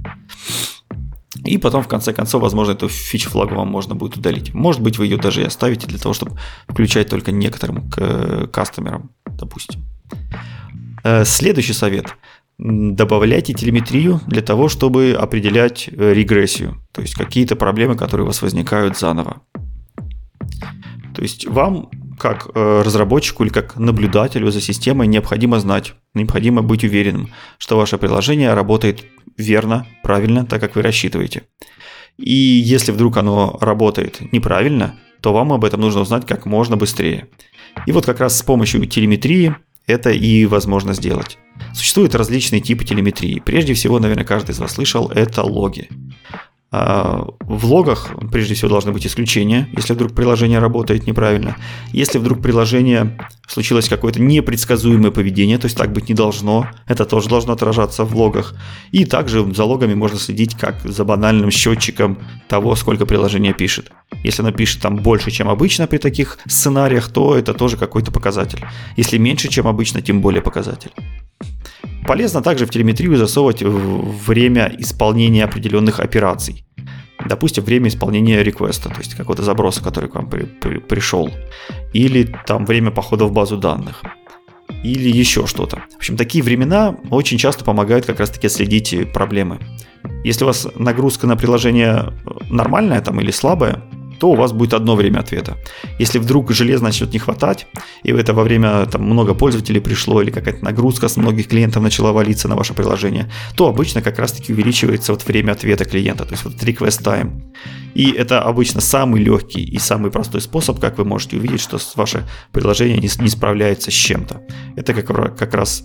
[1.45, 4.55] И потом, в конце концов, возможно, эту фичу флагу вам можно будет удалить.
[4.55, 6.37] Может быть, вы ее даже и оставите для того, чтобы
[6.69, 7.91] включать только некоторым
[8.51, 9.85] кастомерам, допустим.
[11.05, 12.17] Э, следующий совет.
[12.59, 18.43] Добавляйте телеметрию для того, чтобы определять э, регрессию, то есть какие-то проблемы, которые у вас
[18.43, 19.43] возникают заново.
[21.15, 26.85] То есть вам, как э, разработчику или как наблюдателю за системой, необходимо знать, необходимо быть
[26.85, 29.05] уверенным, что ваше приложение работает
[29.37, 31.45] верно, правильно, так как вы рассчитываете.
[32.19, 37.29] И если вдруг оно работает неправильно, то вам об этом нужно узнать как можно быстрее.
[37.87, 39.55] И вот как раз с помощью телеметрии
[39.87, 41.39] это и возможно сделать.
[41.75, 43.41] Существуют различные типы телеметрии.
[43.41, 45.89] Прежде всего, наверное, каждый из вас слышал, это логи.
[46.71, 51.57] А, в логах, прежде всего, должны быть исключения, если вдруг приложение работает неправильно.
[51.93, 57.31] Если вдруг приложение случилось какое-то непредсказуемое поведение, то есть так быть не должно, это тоже
[57.31, 58.55] должно отражаться в логах.
[58.93, 63.91] И также за логами можно следить как за банальным счетчиком того, сколько приложение пишет.
[64.23, 68.61] Если оно пишет там больше, чем обычно при таких сценариях, то это тоже какой-то показатель.
[68.97, 70.91] Если меньше, чем обычно, тем более показатель.
[72.09, 76.65] Полезно также в телеметрию засовывать время исполнения определенных операций.
[77.29, 81.31] Допустим, время исполнения реквеста, то есть какого-то заброса, который к вам при, при, пришел.
[81.93, 84.03] Или там время похода в базу данных.
[84.83, 85.83] Или еще что-то.
[85.93, 89.59] В общем, такие времена очень часто помогают как раз-таки следить проблемы.
[90.25, 92.15] Если у вас нагрузка на приложение
[92.49, 93.83] нормальная там или слабая,
[94.19, 95.57] то у вас будет одно время ответа.
[95.99, 97.67] Если вдруг железа начнет не хватать,
[98.03, 101.83] и в это во время там, много пользователей пришло, или какая-то нагрузка с многих клиентов
[101.83, 106.33] начала валиться на ваше приложение, то обычно как раз-таки увеличивается вот время ответа клиента, то
[106.33, 107.43] есть вот request time.
[107.95, 112.25] И это обычно самый легкий и самый простой способ, как вы можете увидеть, что ваше
[112.53, 114.43] приложение не, не справляется с чем-то.
[114.77, 115.85] Это как, как раз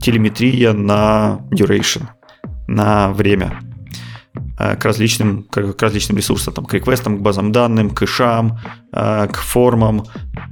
[0.00, 2.04] телеметрия на duration,
[2.66, 3.60] на время
[4.56, 8.58] к различным, к различным ресурсам, там, к реквестам, к базам данным, к кэшам,
[8.92, 10.04] э, к формам,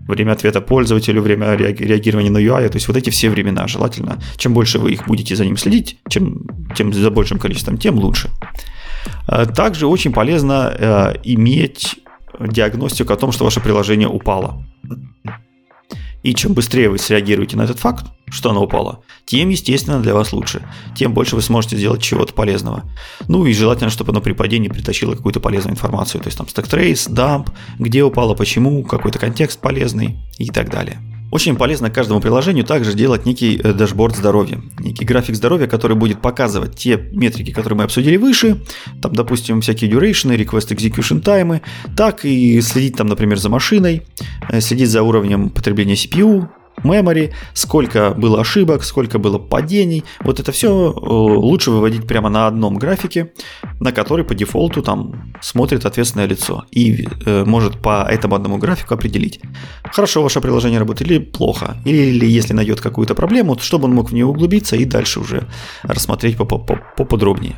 [0.08, 4.18] время ответа пользователю, время реагирования на UI, то есть вот эти все времена желательно.
[4.36, 8.30] Чем больше вы их будете за ним следить, чем, тем за большим количеством, тем лучше.
[9.28, 11.96] Э, также очень полезно иметь
[12.40, 14.64] диагностику о том, что ваше приложение упало.
[16.22, 20.32] И чем быстрее вы среагируете на этот факт, что оно упало, тем, естественно, для вас
[20.32, 20.62] лучше.
[20.96, 22.84] Тем больше вы сможете сделать чего-то полезного.
[23.28, 26.20] Ну и желательно, чтобы оно при падении притащило какую-то полезную информацию.
[26.20, 31.00] То есть там stack trace, dump, где упало, почему, какой-то контекст полезный и так далее.
[31.32, 36.20] Очень полезно каждому приложению также делать некий э, дашборд здоровья, некий график здоровья, который будет
[36.20, 38.60] показывать те метрики, которые мы обсудили выше,
[39.00, 41.62] там, допустим, всякие duration, request execution таймы,
[41.96, 44.02] так и следить там, например, за машиной,
[44.50, 46.48] э, следить за уровнем потребления CPU,
[46.84, 50.04] memory, сколько было ошибок, сколько было падений.
[50.20, 53.32] Вот это все э, лучше выводить прямо на одном графике,
[53.80, 58.94] на который по дефолту там смотрит ответственное лицо и э, может по этому одному графику
[58.94, 59.40] определить,
[59.84, 64.10] хорошо ваше приложение работает или плохо, или, если найдет какую-то проблему, то чтобы он мог
[64.10, 65.48] в нее углубиться и дальше уже
[65.82, 67.56] рассмотреть поподробнее.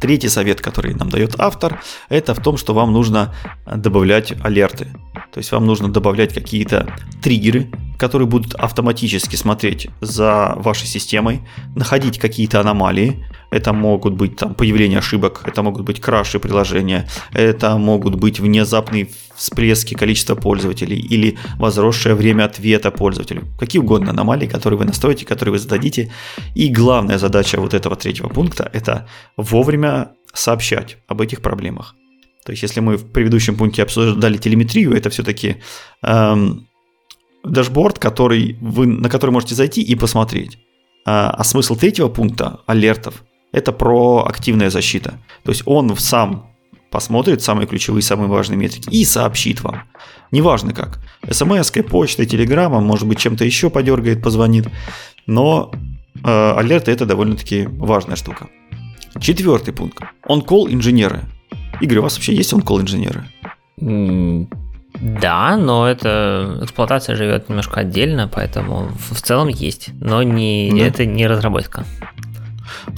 [0.00, 3.32] Третий совет, который нам дает автор, это в том, что вам нужно
[3.66, 4.88] добавлять алерты.
[5.32, 11.42] То есть вам нужно добавлять какие-то триггеры, которые будут автоматически смотреть за вашей системой,
[11.74, 13.24] находить какие-то аномалии.
[13.50, 19.08] Это могут быть там, появление ошибок, это могут быть краши приложения, это могут быть внезапные
[19.34, 23.44] всплески количества пользователей или возросшее время ответа пользователю.
[23.58, 26.10] Какие угодно аномалии, которые вы настроите, которые вы зададите.
[26.54, 31.94] И главная задача вот этого третьего пункта– это вовремя сообщать об этих проблемах.
[32.44, 35.56] То есть, если мы в предыдущем пункте обсуждали телеметрию, это все-таки
[36.02, 36.66] эм,
[37.44, 40.58] дашборд, который вы, на который можете зайти и посмотреть.
[41.04, 45.14] А, а смысл третьего пункта, алертов, это про активная защита.
[45.44, 46.52] То есть он сам
[46.90, 49.82] посмотрит самые ключевые, самые важные метрики и сообщит вам.
[50.30, 51.00] Неважно как.
[51.30, 54.68] смс почтой, телеграммом, может быть, чем-то еще подергает, позвонит.
[55.26, 55.72] Но
[56.22, 58.48] э, алерты это довольно-таки важная штука.
[59.20, 60.02] Четвертый пункт.
[60.26, 61.24] Он-колл инженеры.
[61.80, 63.26] Игорь, у вас вообще есть он-колл инженеры?
[65.00, 70.86] Да, но эта эксплуатация живет немножко отдельно, поэтому в целом есть, но не, да.
[70.86, 71.84] это не разработка.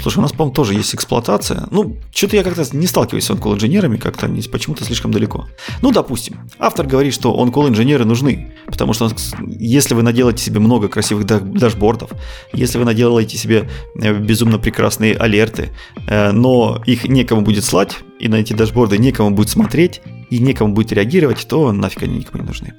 [0.00, 1.66] Слушай, у нас, по-моему, тоже есть эксплуатация.
[1.70, 5.46] Ну, что-то я как-то не сталкиваюсь с онкол-инженерами, как-то почему-то слишком далеко.
[5.82, 9.10] Ну, допустим, автор говорит, что онкол-инженеры нужны, потому что
[9.46, 12.10] если вы наделаете себе много красивых дашбордов,
[12.52, 13.68] если вы наделаете себе
[14.00, 15.70] э, безумно прекрасные алерты,
[16.06, 20.00] э, но их некому будет слать, и на эти дашборды некому будет смотреть,
[20.30, 22.74] и некому будет реагировать, то нафиг они никому не нужны.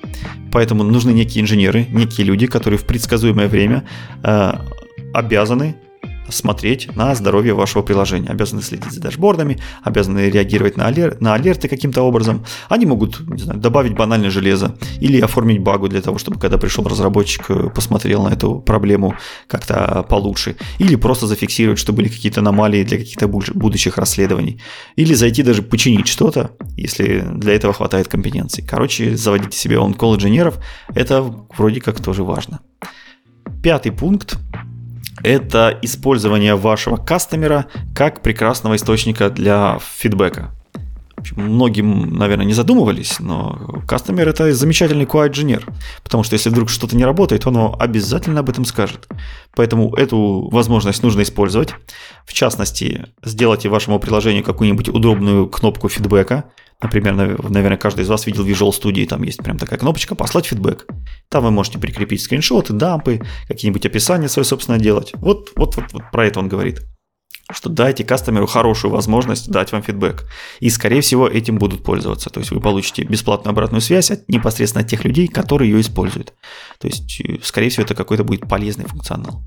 [0.52, 3.88] Поэтому нужны некие инженеры, некие люди, которые в предсказуемое время
[4.24, 4.54] э,
[5.14, 5.76] обязаны
[6.30, 11.68] смотреть на здоровье вашего приложения, обязаны следить за дашбордами, обязаны реагировать на, алер- на алерты
[11.68, 12.46] каким-то образом.
[12.70, 16.84] Они могут не знаю, добавить банальное железо или оформить багу для того, чтобы когда пришел
[16.84, 19.16] разработчик, э, посмотрел на эту проблему
[19.48, 20.56] как-то получше.
[20.80, 24.62] Или просто зафиксировать, что были какие-то аномалии для каких-то будущих расследований.
[24.96, 28.66] Или зайти даже починить что-то, если для этого хватает компетенций.
[28.68, 30.58] Короче, заводите себе он-колл инженеров,
[30.94, 31.22] это
[31.58, 32.60] вроде как тоже важно.
[33.62, 34.38] Пятый пункт
[35.24, 40.52] это использование вашего кастомера как прекрасного источника для фидбэка.
[41.36, 45.66] Многим, наверное, не задумывались, но кастомер это замечательный QA-инженер,
[46.04, 49.08] потому что если вдруг что-то не работает, он обязательно об этом скажет.
[49.56, 51.74] Поэтому эту возможность нужно использовать.
[52.26, 56.46] В частности, сделайте вашему приложению какую-нибудь удобную кнопку фидбэка,
[56.82, 60.86] Например, наверное, каждый из вас видел Visual Studio, там есть прям такая кнопочка «Послать фидбэк».
[61.30, 65.12] Там вы можете прикрепить скриншоты, дампы, какие-нибудь описания свои собственно делать.
[65.16, 66.82] Вот, вот, вот, вот про это он говорит
[67.52, 70.26] что дайте кастомеру хорошую возможность дать вам фидбэк.
[70.60, 72.30] И, скорее всего, этим будут пользоваться.
[72.30, 76.34] То есть вы получите бесплатную обратную связь от непосредственно от тех людей, которые ее используют.
[76.80, 79.44] То есть, э, скорее всего, это какой-то будет полезный функционал.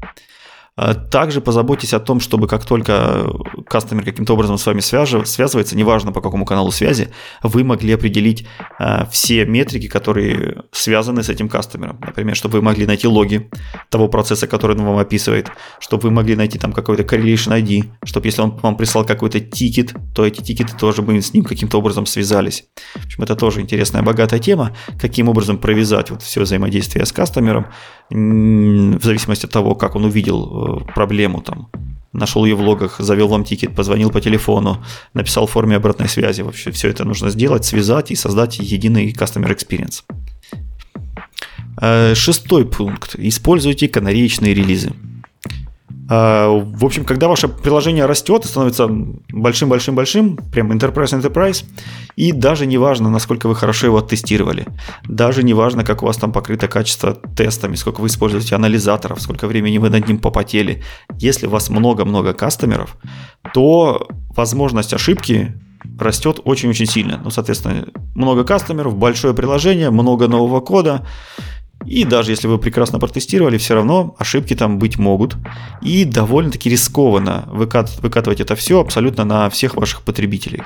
[0.81, 3.27] А также позаботьтесь о том, чтобы как только
[3.67, 7.09] кастомер каким-то образом с вами связывается, неважно по какому каналу связи,
[7.43, 8.47] вы могли определить
[8.79, 11.99] а, все метрики, которые связаны с этим кастомером.
[12.01, 13.51] Например, чтобы вы могли найти логи
[13.91, 15.51] того процесса, который он вам описывает,
[15.81, 19.97] чтобы вы могли найти там какой-то correlation ID, чтобы если он вам прислал какой-то тикет,
[20.15, 22.67] то эти тикеты тоже бы с ним каким-то образом связались.
[22.95, 27.67] В общем, это тоже интересная, богатая тема, каким образом провязать вот все взаимодействие с кастомером,
[28.11, 31.69] в зависимости от того, как он увидел э, проблему там,
[32.13, 34.83] нашел ее в логах, завел вам тикет, позвонил по телефону,
[35.15, 36.43] написал в форме обратной связи.
[36.43, 40.05] Вообще все это нужно сделать, связать и создать единый customer experience.
[41.81, 43.15] Э, шестой пункт.
[43.17, 44.93] Используйте канареечные релизы.
[46.09, 51.65] В общем, когда ваше приложение растет и становится большим-большим-большим, прям enterprise-enterprise,
[52.17, 54.67] и даже не важно, насколько вы хорошо его оттестировали,
[55.07, 59.47] даже не важно, как у вас там покрыто качество тестами, сколько вы используете анализаторов, сколько
[59.47, 60.83] времени вы над ним попотели,
[61.19, 62.97] если у вас много-много кастомеров,
[63.53, 65.53] то возможность ошибки
[65.99, 67.21] растет очень-очень сильно.
[67.23, 71.07] Ну, соответственно, много кастомеров, большое приложение, много нового кода,
[71.85, 75.37] и даже если вы прекрасно протестировали, все равно ошибки там быть могут.
[75.83, 80.63] И довольно-таки рискованно выкат, выкатывать это все абсолютно на всех ваших потребителей.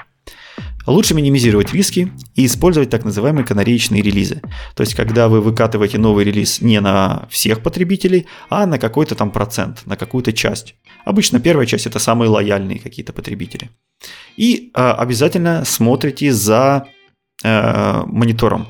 [0.87, 4.43] Лучше минимизировать риски и использовать так называемые канареечные релизы.
[4.75, 9.31] То есть, когда вы выкатываете новый релиз не на всех потребителей, а на какой-то там
[9.31, 10.75] процент, на какую-то часть.
[11.05, 13.71] Обычно первая часть это самые лояльные какие-то потребители.
[14.37, 16.89] И э, обязательно смотрите за
[17.45, 18.67] э, монитором.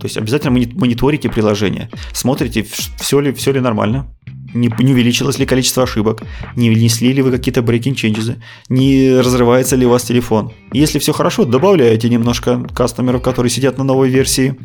[0.00, 2.66] То есть обязательно мониторите приложение, смотрите,
[2.98, 4.06] все ли, все ли нормально,
[4.54, 6.22] не, не увеличилось ли количество ошибок,
[6.56, 8.36] не внесли ли вы какие-то breaking changes,
[8.70, 10.52] не разрывается ли у вас телефон.
[10.72, 14.56] Если все хорошо, добавляете немножко кастомеров, которые сидят на новой версии,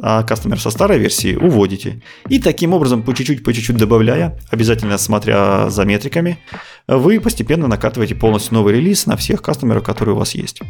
[0.00, 2.02] а кастомер со старой версии уводите.
[2.28, 6.38] И таким образом, по чуть-чуть, по чуть-чуть добавляя, обязательно смотря за метриками,
[6.86, 10.60] вы постепенно накатываете полностью новый релиз на всех кастомеров, которые у вас есть.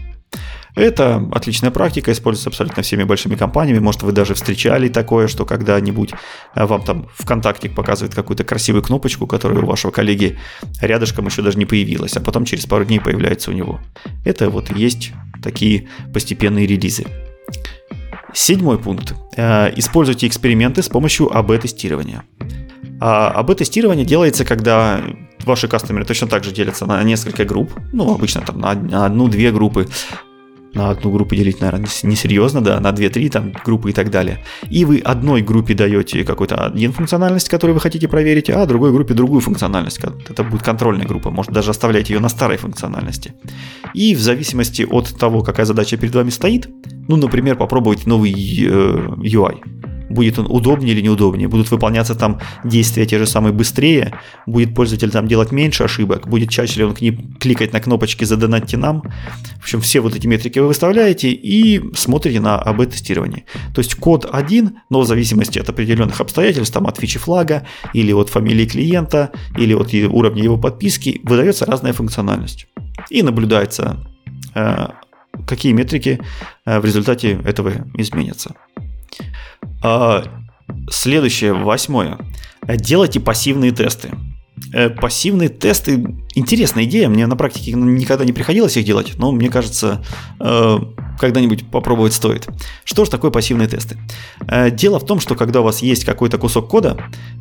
[0.78, 3.80] Это отличная практика, используется абсолютно всеми большими компаниями.
[3.80, 6.12] Может, вы даже встречали такое, что когда-нибудь
[6.54, 10.38] э, вам там ВКонтакте показывает какую-то красивую кнопочку, которая у вашего коллеги
[10.80, 13.80] рядышком еще даже не появилась, а потом через пару дней появляется у него.
[14.24, 15.12] Это вот и есть
[15.42, 17.06] такие постепенные релизы.
[18.32, 19.14] Седьмой пункт.
[19.36, 22.22] Э, используйте эксперименты с помощью АБ-тестирования.
[23.00, 25.00] А АБ-тестирование делается, когда
[25.44, 29.88] ваши кастомеры точно так же делятся на несколько групп, ну, обычно там на одну-две группы,
[30.74, 34.44] на одну группу делить, наверное, несерьезно, да, на 2-3 там группы и так далее.
[34.70, 39.14] И вы одной группе даете какую-то один функциональность, которую вы хотите проверить, а другой группе
[39.14, 40.00] другую функциональность.
[40.28, 43.34] Это будет контрольная группа, может даже оставлять ее на старой функциональности.
[43.94, 46.68] И в зависимости от того, какая задача перед вами стоит,
[47.08, 49.60] ну, например, попробовать новый э, UI
[50.08, 54.14] будет он удобнее или неудобнее, будут выполняться там действия те же самые быстрее,
[54.46, 58.24] будет пользователь там делать меньше ошибок, будет чаще ли он к ним кликать на кнопочки
[58.24, 59.02] «Задонатьте нам».
[59.58, 63.44] В общем, все вот эти метрики вы выставляете и смотрите на АБ-тестирование.
[63.74, 68.12] То есть код один, но в зависимости от определенных обстоятельств, там от фичи флага, или
[68.12, 72.66] от фамилии клиента, или от уровня его подписки, выдается разная функциональность.
[73.10, 74.06] И наблюдается,
[74.54, 74.88] э,
[75.46, 76.20] какие метрики
[76.64, 78.54] э, в результате этого изменятся.
[79.82, 80.24] А,
[80.90, 82.18] следующее, восьмое.
[82.66, 84.10] Делайте пассивные тесты.
[84.72, 86.04] Э, пассивные тесты
[86.38, 87.08] интересная идея.
[87.08, 90.04] Мне на практике никогда не приходилось их делать, но мне кажется,
[90.40, 90.78] э,
[91.18, 92.48] когда-нибудь попробовать стоит.
[92.84, 93.98] Что же такое пассивные тесты?
[94.46, 96.98] Э, дело в том, что когда у вас есть какой-то кусок кода,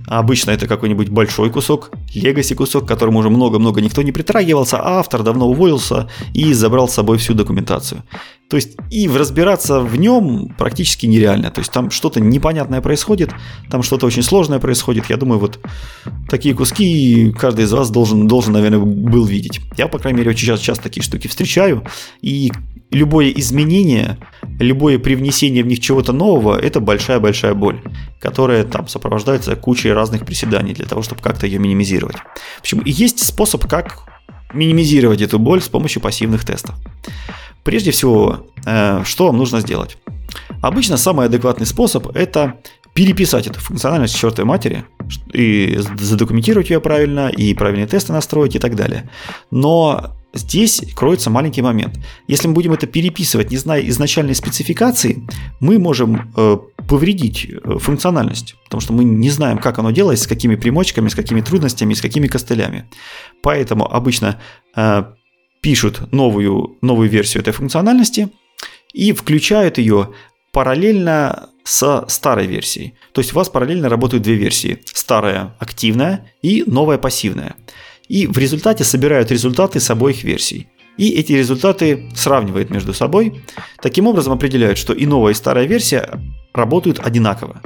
[0.07, 4.99] обычно это какой-нибудь большой кусок, легаси кусок, к которому уже много-много никто не притрагивался, а
[4.99, 8.03] автор давно уволился и забрал с собой всю документацию.
[8.49, 11.51] То есть и разбираться в нем практически нереально.
[11.51, 13.31] То есть там что-то непонятное происходит,
[13.69, 15.09] там что-то очень сложное происходит.
[15.09, 15.59] Я думаю, вот
[16.29, 19.61] такие куски каждый из вас должен, должен наверное, был видеть.
[19.77, 21.83] Я, по крайней мере, очень часто, часто такие штуки встречаю.
[22.21, 22.51] И
[22.91, 24.17] любое изменение,
[24.59, 27.81] любое привнесение в них чего-то нового– это большая-большая боль,
[28.19, 32.17] которая там сопровождается кучей разных приседаний для того, чтобы как-то ее минимизировать.
[32.57, 34.03] В общем, есть способ, как
[34.53, 36.75] минимизировать эту боль с помощью пассивных тестов.
[37.63, 39.97] Прежде всего, э, что вам нужно сделать?
[40.61, 42.59] Обычно самый адекватный способ– это
[42.97, 44.83] переписать эту функциональность к чертовой матери
[45.31, 49.07] и задокументировать ее правильно, и правильные тесты настроить и так далее.
[49.51, 51.99] Но здесь кроется маленький момент.
[52.27, 55.27] Если мы будем это переписывать, не зная изначальной спецификации,
[55.59, 60.27] мы можем э, повредить э, функциональность, потому что мы не знаем, как оно делается, с
[60.27, 62.89] какими примочками, с какими трудностями, с какими костылями.
[63.43, 64.41] Поэтому обычно
[64.75, 65.03] э,
[65.61, 68.29] пишут новую, новую версию этой функциональности
[68.91, 70.15] и включают ее
[70.51, 72.93] параллельно со старой версией.
[73.11, 74.79] То есть у вас параллельно работают две версии.
[74.85, 77.57] Старая активная и новая пассивная.
[78.07, 80.69] И в результате собирают результаты с обоих версий.
[80.95, 83.43] И эти результаты сравнивают между собой.
[83.81, 86.21] Таким образом определяют, что и новая, и старая версия
[86.53, 87.61] работают одинаково.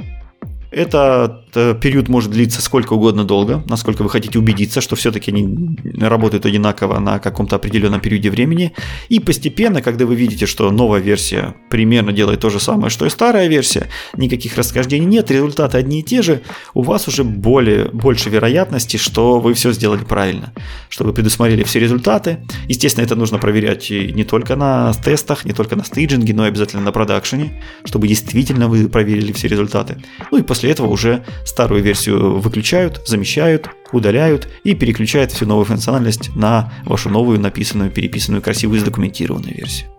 [0.72, 5.76] Этот э, период может длиться сколько угодно долго, насколько вы хотите убедиться, что все-таки они
[6.00, 8.72] работают одинаково на каком-то определенном периоде времени.
[9.10, 13.10] И постепенно, когда вы видите, что новая версия примерно делает то же самое, что и
[13.10, 16.40] старая версия, никаких расхождений нет, результаты одни и те же,
[16.72, 20.54] у вас уже более, больше вероятности, что вы все сделали правильно,
[20.88, 22.38] что вы предусмотрели все результаты.
[22.66, 26.82] Естественно, это нужно проверять не только на тестах, не только на стейджинге, но и обязательно
[26.82, 30.02] на продакшене, чтобы действительно вы проверили все результаты.
[30.30, 35.64] Ну и после После этого уже старую версию выключают, замещают, удаляют и переключают всю новую
[35.64, 39.90] функциональность на вашу новую написанную, переписанную, красивую, задокументированную версию.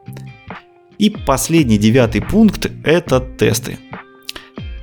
[0.99, 3.77] И последний девятый пункт– это тесты.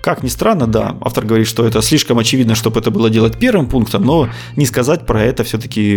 [0.03, 3.67] Как ни странно, да, автор говорит, что это слишком очевидно, чтобы это было делать первым
[3.67, 5.97] пунктом, но не сказать про это все-таки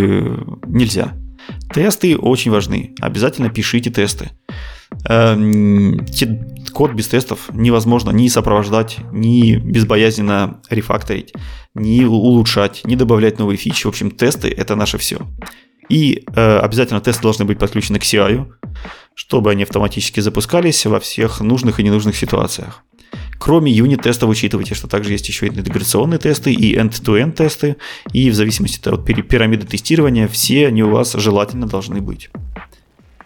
[0.66, 1.12] нельзя.
[1.74, 2.96] Тесты очень важны.
[3.02, 4.32] Обязательно пишите тесты.
[5.06, 6.06] Эм,
[6.74, 11.34] код без тестов невозможно ни сопровождать, ни безбоязненно рефакторить,
[11.76, 13.86] ни улучшать, ни добавлять новые фичи.
[13.86, 15.20] В общем, тесты— это наше все.
[15.89, 18.48] И э, обязательно тесты должны быть подключены к CI,
[19.14, 22.84] чтобы они автоматически запускались во всех нужных и ненужных ситуациях.
[23.39, 27.76] Кроме юнит-тестов учитывайте, что также есть еще и интеграционные тесты и end-to-end тесты,
[28.14, 32.30] и в зависимости от пирамиды тестирования все они у вас желательно должны быть.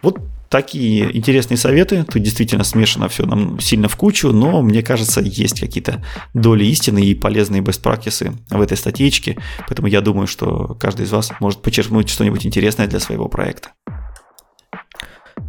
[0.01, 2.03] Вот такие интересные советы.
[2.03, 6.99] Тут действительно смешано все нам сильно в кучу, но мне кажется, есть какие-то доли истины
[6.99, 9.37] и полезные best practices в этой статейке.
[9.67, 13.69] Поэтому я думаю, что каждый из вас может подчеркнуть что-нибудь интересное для своего проекта.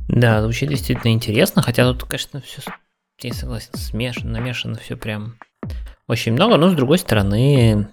[0.09, 2.63] Да, звучит действительно интересно, хотя тут, конечно, все,
[3.21, 5.37] я согласен, смешано, намешано все прям
[6.07, 7.89] очень много, но с другой стороны,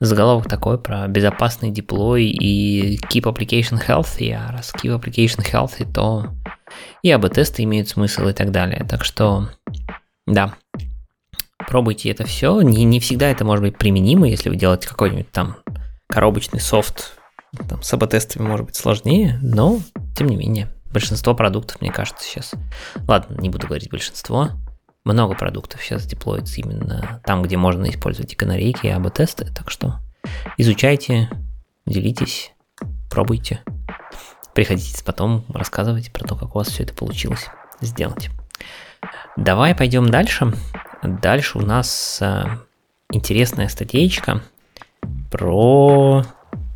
[0.00, 6.26] заголовок такой про безопасный деплой и keep application healthy, а раз keep application healthy, то
[7.02, 8.86] и АБ-тесты имеют смысл и так далее.
[8.88, 9.48] Так что,
[10.26, 10.54] да,
[11.66, 12.60] пробуйте это все.
[12.60, 15.56] Не, не всегда это может быть применимо, если вы делаете какой-нибудь там
[16.08, 17.18] коробочный софт,
[17.68, 19.80] там, с АБ-тестами может быть сложнее, но
[20.16, 22.52] тем не менее, большинство продуктов, мне кажется, сейчас...
[23.06, 24.50] Ладно, не буду говорить большинство,
[25.08, 29.46] много продуктов сейчас деплоится именно там, где можно использовать и канарейки, и АБ-тесты.
[29.54, 29.98] Так что
[30.58, 31.30] изучайте,
[31.86, 32.52] делитесь,
[33.10, 33.62] пробуйте.
[34.54, 37.46] Приходите потом рассказывать про то, как у вас все это получилось
[37.80, 38.28] сделать.
[39.36, 40.52] Давай пойдем дальше.
[41.02, 42.44] Дальше у нас э,
[43.12, 44.42] интересная статейка
[45.30, 46.24] про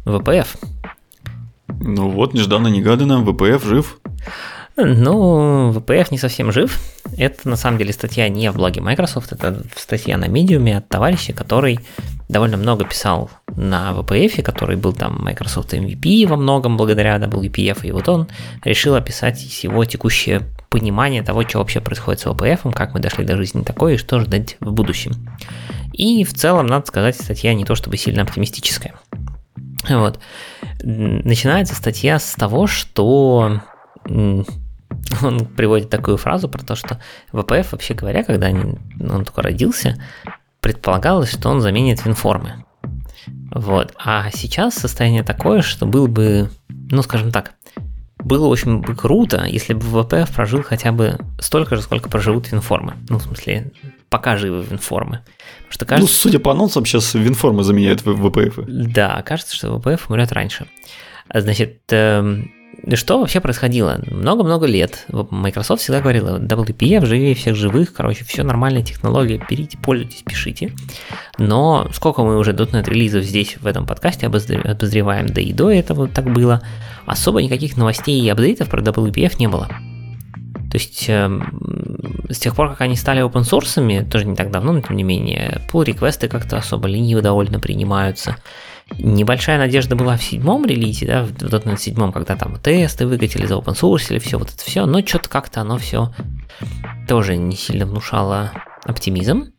[0.07, 0.47] VPF.
[1.81, 4.01] Ну вот, нежданно-негаданно, VPF жив.
[4.77, 6.81] Ну, VPF не совсем жив.
[7.17, 11.33] Это на самом деле статья не в блоге Microsoft, это статья на медиуме от товарища,
[11.33, 11.81] который
[12.29, 17.93] довольно много писал на VPF, который был там Microsoft MVP во многом благодаря WPF, и
[17.93, 18.29] вот он
[18.65, 23.37] решил описать его текущее понимание того, что вообще происходит с VPF, как мы дошли до
[23.37, 25.13] жизни такой и что ждать в будущем.
[25.93, 28.95] И в целом, надо сказать, статья не то чтобы сильно оптимистическая.
[29.91, 30.19] Вот.
[30.83, 33.61] Начинается статья с того, что
[35.23, 37.01] он приводит такую фразу про то, что
[37.33, 39.97] ВПФ, вообще говоря, когда он только родился,
[40.61, 42.65] предполагалось, что он заменит винформы.
[43.51, 43.93] Вот.
[43.97, 47.53] А сейчас состояние такое, что был бы, ну скажем так,
[48.19, 52.95] было очень бы круто, если бы ВПФ прожил хотя бы столько же, сколько проживут винформы.
[53.09, 53.73] Ну, в смысле,
[54.09, 55.21] пока живы винформы.
[55.69, 58.59] Что кажется, ну, судя по анонсам, сейчас винформы заменяют ВПФ.
[58.67, 60.67] Да, кажется, что ВПФ умрет раньше.
[61.33, 62.53] Значит, эм,
[62.95, 64.01] что вообще происходило?
[64.11, 70.23] Много-много лет Microsoft всегда говорила, WPF живее всех живых, короче, все нормальная технология, берите, пользуйтесь,
[70.23, 70.73] пишите.
[71.39, 76.09] Но сколько мы уже .NET релизов здесь в этом подкасте обозреваем, да и до этого
[76.09, 76.63] так было,
[77.07, 79.69] особо никаких новостей и апдейтов про WPF не было.
[80.73, 81.31] То есть э,
[82.31, 85.03] с тех пор, как они стали open source, тоже не так давно, но тем не
[85.03, 88.37] менее, pull реквесты как-то особо лениво довольно принимаются.
[88.99, 93.55] Небольшая надежда была в седьмом релизе, да, в .NET седьмом, когда там тесты выкатили, за
[93.55, 96.13] open source или все вот это все, но что-то как-то оно все
[97.09, 98.53] тоже не сильно внушало
[98.85, 99.53] оптимизм.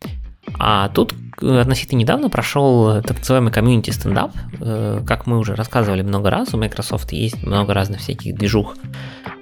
[0.58, 4.32] А тут э, относительно недавно прошел так называемый комьюнити стендап.
[4.60, 8.76] Э, как мы уже рассказывали много раз, у Microsoft есть много разных всяких движух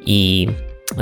[0.05, 0.51] и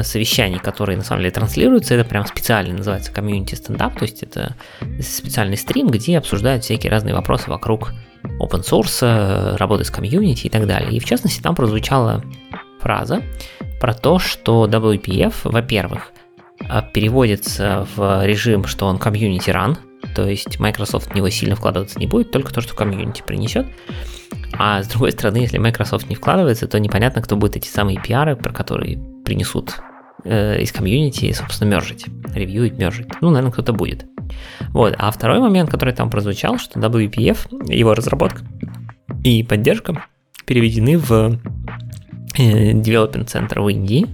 [0.03, 4.55] совещаний, которые на самом деле транслируются, это прям специально называется community standup, то есть это
[5.03, 7.93] специальный стрим, где обсуждают всякие разные вопросы вокруг
[8.23, 10.93] open source, работы с community и так далее.
[10.93, 12.23] И в частности там прозвучала
[12.81, 13.23] фраза
[13.81, 16.13] про то, что WPF, во-первых,
[16.69, 19.77] а, переводится в режим, что он community run,
[20.15, 23.67] то есть Microsoft в него сильно вкладываться не будет, только то, что community принесет.
[24.59, 28.37] А с другой стороны, если Microsoft не вкладывается, то непонятно, кто будет эти самые PR,
[28.37, 29.81] про которые принесут
[30.25, 33.09] э, из комьюнити, собственно, мержить, ревьюить, мержить.
[33.21, 34.07] Ну, наверное, кто-то будет.
[34.71, 34.95] Вот.
[34.99, 38.43] А второй момент, который там прозвучал, что WPF, его разработка
[39.25, 40.05] и поддержка
[40.47, 41.39] переведены в
[42.39, 44.07] э, Development Center в Индии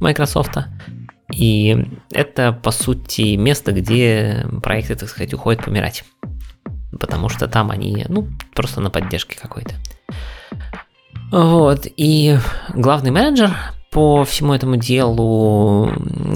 [0.00, 0.58] Microsoft.
[1.32, 6.04] И это, по сути, место, где проекты, так сказать, уходят помирать.
[7.00, 9.74] Потому что там они, ну, просто на поддержке какой-то.
[11.32, 12.38] Вот, и
[12.74, 13.50] главный менеджер
[13.94, 15.88] по всему этому делу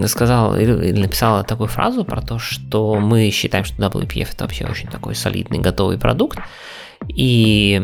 [0.07, 4.89] сказал или написал такую фразу про то, что мы считаем, что WPF это вообще очень
[4.89, 6.39] такой солидный готовый продукт,
[7.09, 7.83] и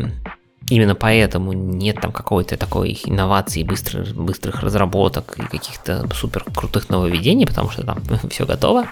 [0.67, 7.45] Именно поэтому нет там какой-то такой инновации, быстрых, быстрых разработок и каких-то супер крутых нововведений,
[7.45, 7.99] потому что там
[8.31, 8.87] все готово.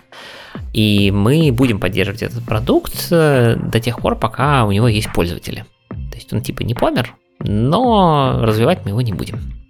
[0.72, 5.66] И мы будем поддерживать этот продукт э, до тех пор, пока у него есть пользователи.
[5.90, 9.63] То есть он типа не помер, но развивать мы его не будем.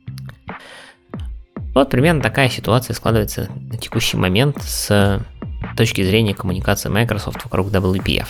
[1.73, 5.21] Вот примерно такая ситуация складывается на текущий момент с
[5.75, 8.27] точки зрения коммуникации Microsoft вокруг WPF.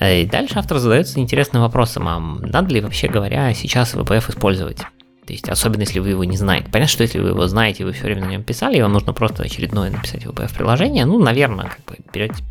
[0.00, 4.78] Э, и дальше автор задается интересным вопросом, а надо ли вообще говоря сейчас VPF использовать?
[5.26, 6.68] То есть, особенно если вы его не знаете.
[6.72, 9.12] Понятно, что если вы его знаете, вы все время на нем писали, и вам нужно
[9.12, 12.42] просто очередное написать VPF приложение, ну, наверное, как бы берете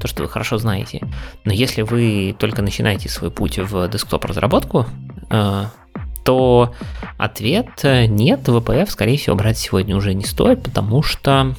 [0.00, 1.00] то, что вы хорошо знаете.
[1.44, 4.86] Но если вы только начинаете свой путь в десктоп разработку,
[5.30, 5.64] э,
[6.24, 6.74] то
[7.18, 11.54] ответ э, нет, VPF, скорее всего, брать сегодня уже не стоит, потому что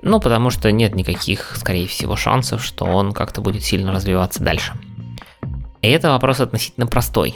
[0.00, 4.74] ну, потому что нет никаких, скорее всего, шансов, что он как-то будет сильно развиваться дальше.
[5.82, 7.34] И это вопрос относительно простой.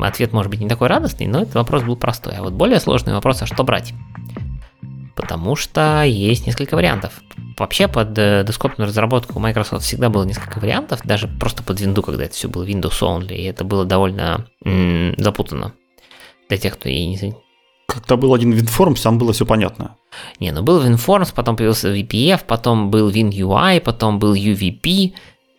[0.00, 2.34] Ответ может быть не такой радостный, но этот вопрос был простой.
[2.36, 3.92] А вот более сложный вопрос, а что брать?
[5.16, 7.22] Потому что есть несколько вариантов.
[7.58, 12.02] Вообще под э, десктопную разработку у Microsoft всегда было несколько вариантов, даже просто под Windows,
[12.02, 15.72] когда это все было Windows only, и это было довольно м- запутанно.
[16.48, 17.34] Для тех, кто и не,
[17.86, 19.96] когда был один WinForms, там было все понятно.
[20.38, 25.14] Не, ну был WinForms, потом появился VPF, потом был WinUI, потом был UVP.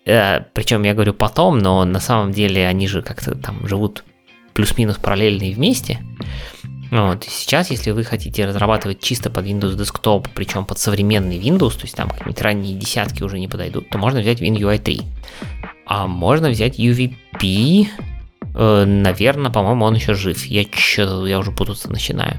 [0.05, 4.03] Э, причем я говорю потом, но на самом деле они же как-то там живут
[4.53, 5.99] плюс-минус параллельно и вместе.
[6.91, 7.25] Вот.
[7.25, 11.83] И сейчас, если вы хотите разрабатывать чисто под Windows Desktop, причем под современный Windows, то
[11.83, 15.01] есть там какие-нибудь ранние десятки уже не подойдут, то можно взять WinUI 3.
[15.85, 17.87] А можно взять UVP,
[18.59, 20.43] Э, наверное, по-моему, он еще жив.
[20.45, 22.37] Я, что я уже путаться начинаю.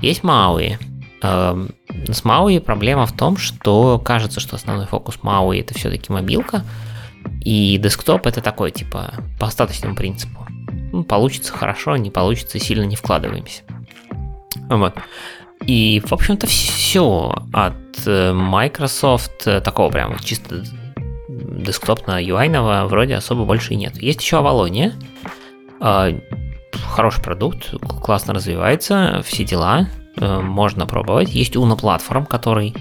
[0.00, 0.78] Есть Мауи.
[1.22, 1.70] Эм,
[2.08, 6.64] с Мауи проблема в том, что кажется, что основной фокус Мауи это все-таки мобилка,
[7.44, 10.44] и десктоп это такой, типа, по остаточному принципу.
[10.92, 13.62] Ну, получится хорошо, не получится, сильно не вкладываемся.
[14.78, 14.94] Вот.
[15.66, 20.64] И, в общем-то, все от э, Microsoft, э, такого прям чисто
[21.28, 23.96] десктопного UI вроде особо больше и нет.
[23.96, 24.92] Есть еще Avalonia,
[25.80, 26.10] а,
[26.94, 31.30] хороший продукт, классно развивается, все дела, э, можно пробовать.
[31.30, 32.74] Есть Uno платформ, который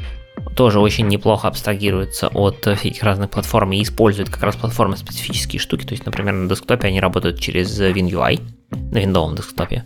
[0.56, 5.86] тоже очень неплохо абстрагируется от всяких разных платформ и использует как раз платформы специфические штуки.
[5.86, 8.42] То есть, например, на десктопе они работают через WinUI,
[8.72, 9.86] на виндовом десктопе.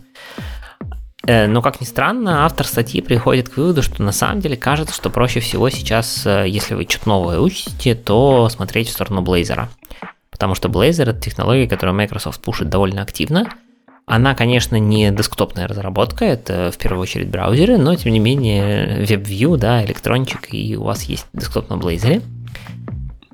[1.26, 5.10] Но, как ни странно, автор статьи приходит к выводу, что на самом деле кажется, что
[5.10, 9.66] проще всего сейчас, э, если вы что-то новое учите, то смотреть в сторону Blazor.
[10.30, 13.48] Потому что Blazor это технология, которую Microsoft пушит довольно активно.
[14.06, 19.56] Она, конечно, не десктопная разработка, это в первую очередь браузеры, но тем не менее WebView,
[19.56, 22.22] да, электрончик, и у вас есть десктоп на Blazor.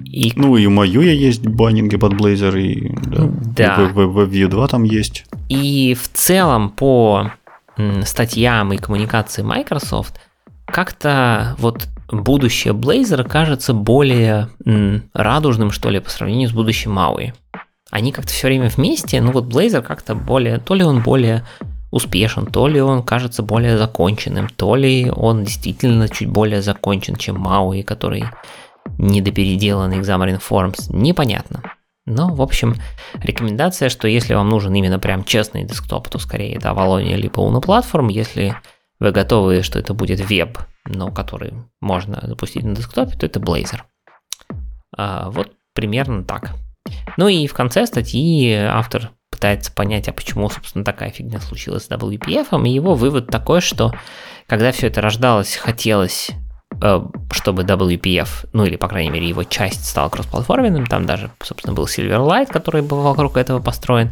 [0.04, 0.32] И...
[0.34, 3.90] Ну и у Maya есть баннинги под Blazor, и да, да.
[3.94, 5.26] WebView 2 там есть.
[5.50, 7.32] И в целом по
[8.04, 10.20] статьям и коммуникации Microsoft
[10.66, 14.48] как-то вот будущее Blazor кажется более
[15.12, 17.32] радужным, что ли, по сравнению с будущим Maui.
[17.90, 21.44] Они как-то все время вместе, но вот Blazor как-то более, то ли он более
[21.90, 27.46] успешен, то ли он кажется более законченным, то ли он действительно чуть более закончен, чем
[27.46, 28.24] Maui, который
[28.98, 31.62] недопеределанный Xamarin Forms, непонятно.
[32.04, 32.76] Но, в общем,
[33.14, 37.62] рекомендация, что если вам нужен именно прям честный десктоп, то скорее это Avalonia либо Uno
[37.62, 38.10] Platform.
[38.10, 38.56] Если
[38.98, 43.82] вы готовы, что это будет веб, но который можно запустить на десктопе, то это Blazor.
[44.96, 46.54] А, вот примерно так.
[47.16, 51.90] Ну и в конце статьи автор пытается понять, а почему, собственно, такая фигня случилась с
[51.90, 53.92] WPF, и его вывод такой, что
[54.46, 56.30] когда все это рождалось, хотелось
[57.30, 61.84] чтобы WPF, ну или, по крайней мере, его часть стала кроссплатформенным, там даже, собственно, был
[61.84, 64.10] Silverlight, который был вокруг этого построен,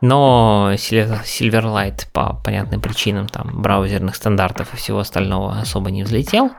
[0.00, 6.50] Но Silverlight по понятным причинам там браузерных стандартов и всего остального особо не взлетел.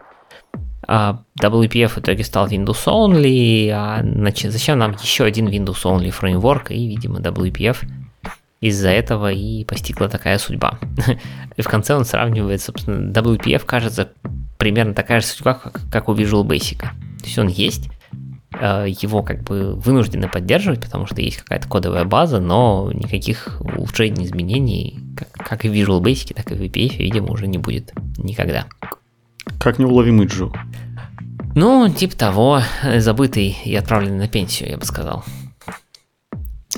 [0.87, 6.11] А WPF в итоге стал Windows Only, а значит, зачем нам еще один Windows Only
[6.11, 7.77] фреймворк, и, видимо, WPF
[8.61, 10.79] из-за этого и постигла такая судьба.
[11.57, 14.09] И в конце он сравнивает, собственно, WPF кажется
[14.57, 16.79] примерно такая же судьба, как, как у Visual Basic.
[16.79, 17.89] То есть он есть,
[18.59, 24.25] э, его как бы вынуждены поддерживать, потому что есть какая-то кодовая база, но никаких улучшений,
[24.25, 27.93] изменений, как, как и в Visual Basic, так и в VPF, видимо, уже не будет
[28.17, 28.65] никогда.
[29.59, 30.51] Как неуловимый Джо.
[31.55, 32.61] Ну, типа того,
[32.97, 35.23] забытый и отправленный на пенсию, я бы сказал.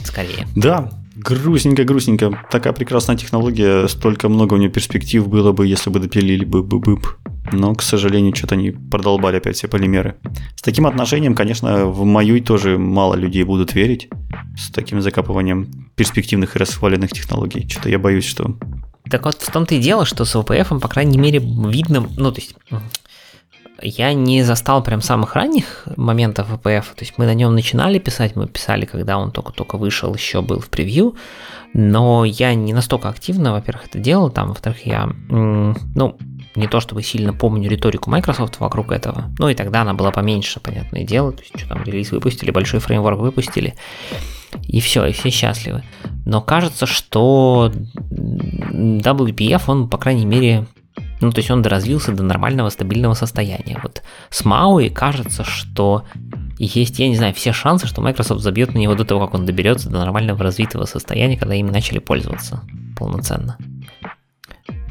[0.04, 0.48] Скорее.
[0.56, 2.38] Да, грустненько-грустненько.
[2.52, 6.80] Такая прекрасная технология, столько много у нее перспектив было бы, если бы допилили бы бы
[6.80, 7.18] бып.
[7.52, 10.16] Но, к сожалению, что-то они продолбали опять все полимеры.
[10.56, 14.10] С таким отношением, конечно, в мою тоже мало людей будут верить.
[14.58, 17.68] С таким закапыванием перспективных и расхваленных технологий.
[17.70, 18.58] Что-то я боюсь, что...
[19.10, 22.08] Так вот, в том-то и дело, что с VPF, по крайней мере, видно...
[22.18, 22.56] Ну, то есть,
[23.82, 28.36] я не застал прям самых ранних моментов VPF, то есть мы на нем начинали писать,
[28.36, 31.16] мы писали, когда он только-только вышел, еще был в превью,
[31.74, 36.18] но я не настолько активно, во-первых, это делал, там, во-вторых, я, ну,
[36.56, 40.60] не то чтобы сильно помню риторику Microsoft вокруг этого, ну и тогда она была поменьше,
[40.60, 43.76] понятное дело, то есть что там, релиз выпустили, большой фреймворк выпустили,
[44.64, 45.84] и все, и все счастливы.
[46.26, 47.72] Но кажется, что
[48.10, 50.66] WPF, он, по крайней мере,
[51.22, 53.80] ну, то есть он доразвился до нормального стабильного состояния.
[53.82, 56.04] Вот с Maui кажется, что
[56.58, 59.46] есть, я не знаю, все шансы, что Microsoft забьет на него до того, как он
[59.46, 62.62] доберется до нормального развитого состояния, когда им начали пользоваться
[62.98, 63.58] полноценно.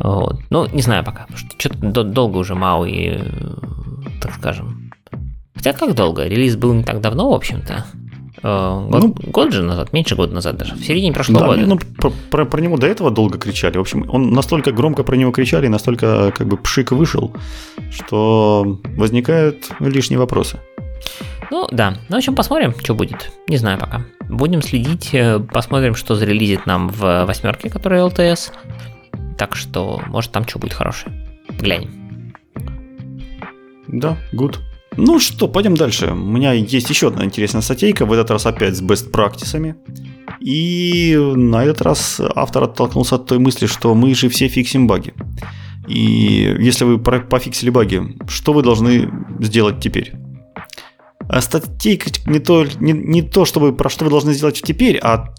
[0.01, 0.41] Вот.
[0.51, 4.91] Ну, не знаю пока, потому что что-то долго уже Maui, э, так скажем.
[5.55, 6.27] Хотя как долго?
[6.27, 7.85] Релиз был не так давно, в общем-то.
[8.43, 11.67] Э, год, ну, год же назад, меньше года назад даже, в середине прошлого да, года.
[11.67, 13.79] Ну, про, про, про него до этого долго кричали.
[13.79, 17.33] В общем, он настолько громко про него кричали, настолько как бы пшик вышел,
[17.91, 20.59] что возникают лишние вопросы.
[21.51, 23.31] Ну да, ну в общем посмотрим, что будет.
[23.49, 24.03] Не знаю пока.
[24.29, 28.53] Будем следить, э, посмотрим, что зарелизит нам в восьмерке, которая LTS.
[29.37, 31.13] Так что, может, там что будет хорошее.
[31.59, 32.33] Глянем.
[33.89, 34.57] Да, good.
[34.97, 36.07] Ну что, пойдем дальше.
[36.13, 39.75] У меня есть еще одна интересная статейка, в этот раз опять с best практисами.
[40.41, 45.15] И на этот раз автор оттолкнулся от той мысли, что мы же все фиксим баги.
[45.89, 50.13] И если вы пофиксили баги, что вы должны сделать теперь?
[51.29, 55.35] А статейка не то, не, не то, чтобы про что вы должны сделать теперь, а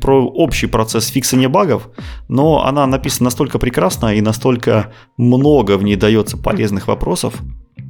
[0.00, 1.88] про общий процесс фиксания багов,
[2.28, 7.34] но она написана настолько прекрасно и настолько много в ней дается полезных вопросов,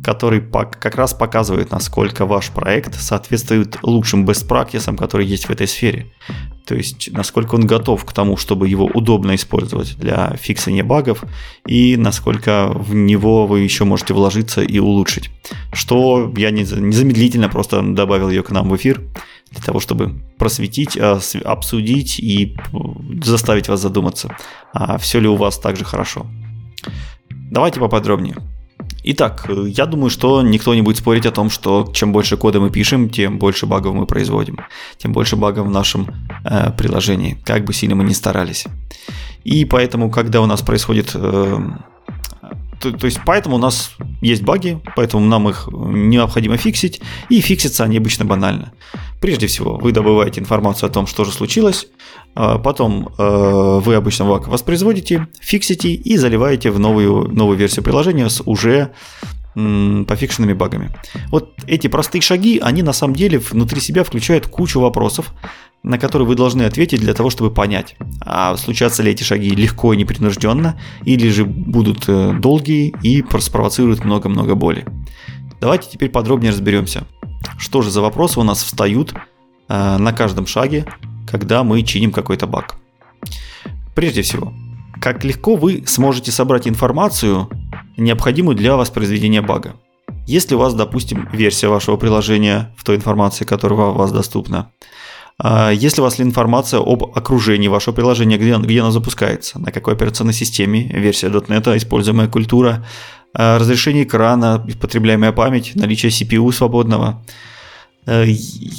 [0.02, 5.68] который как раз показывает, насколько ваш проект соответствует лучшим best practices, которые есть в этой
[5.68, 6.12] сфере.
[6.66, 11.24] То есть, насколько он готов к тому, чтобы его удобно использовать для фиксания багов,
[11.66, 15.30] и насколько в него вы еще можете вложиться и улучшить.
[15.72, 19.00] Что я незамедлительно просто добавил ее к нам в эфир,
[19.52, 22.56] для того, чтобы просветить, а, обсудить и
[23.22, 24.36] заставить вас задуматься,
[24.72, 26.26] а все ли у вас так же хорошо.
[27.30, 28.36] Давайте поподробнее.
[29.08, 32.70] Итак, я думаю, что никто не будет спорить о том, что чем больше кода мы
[32.70, 34.58] пишем, тем больше багов мы производим,
[34.98, 36.08] тем больше багов в нашем
[36.44, 38.66] э, приложении, как бы сильно мы ни старались.
[39.44, 41.12] И поэтому, когда у нас происходит...
[41.14, 41.58] Э,
[42.80, 47.84] то, то есть, поэтому у нас есть баги, поэтому нам их необходимо фиксить, и фиксятся
[47.84, 48.72] они обычно банально.
[49.20, 51.88] Прежде всего, вы добываете информацию о том, что же случилось,
[52.34, 58.28] а потом э, вы обычно баг воспроизводите, фиксите и заливаете в новую, новую версию приложения
[58.28, 58.92] с уже
[59.56, 60.90] пофикшенными багами.
[61.30, 65.32] Вот эти простые шаги, они на самом деле внутри себя включают кучу вопросов,
[65.82, 69.94] на которые вы должны ответить для того, чтобы понять, а случатся ли эти шаги легко
[69.94, 74.84] и непринужденно, или же будут э, долгие и спровоцируют много-много боли.
[75.60, 77.06] Давайте теперь подробнее разберемся,
[77.56, 79.14] что же за вопросы у нас встают
[79.68, 80.86] э, на каждом шаге,
[81.26, 82.76] когда мы чиним какой-то баг.
[83.94, 84.52] Прежде всего,
[85.00, 87.48] как легко вы сможете собрать информацию,
[87.96, 89.74] необходимую для воспроизведения бага.
[90.26, 94.70] Если у вас, допустим, версия вашего приложения в той информации, которая у вас доступна,
[95.38, 99.94] а если у вас информация об окружении вашего приложения, где, где оно запускается, на какой
[99.94, 102.86] операционной системе, версия .NET, используемая культура,
[103.34, 107.24] а разрешение экрана, потребляемая память, наличие CPU свободного–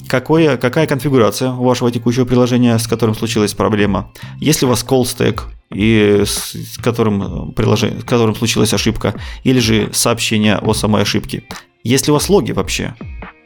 [0.08, 4.12] какое, какая конфигурация у вашего текущего приложения, с которым случилась проблема.
[4.40, 5.42] Если у вас call stack,
[5.74, 11.44] и с, которым, приложение, с которым случилась ошибка, или же сообщение о самой ошибке.
[11.84, 12.96] Если у вас логи вообще,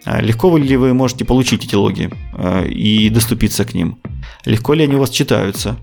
[0.06, 4.00] э, легко ли вы можете получить эти логи э, и доступиться к ним?
[4.46, 5.78] Легко ли они у вас читаются?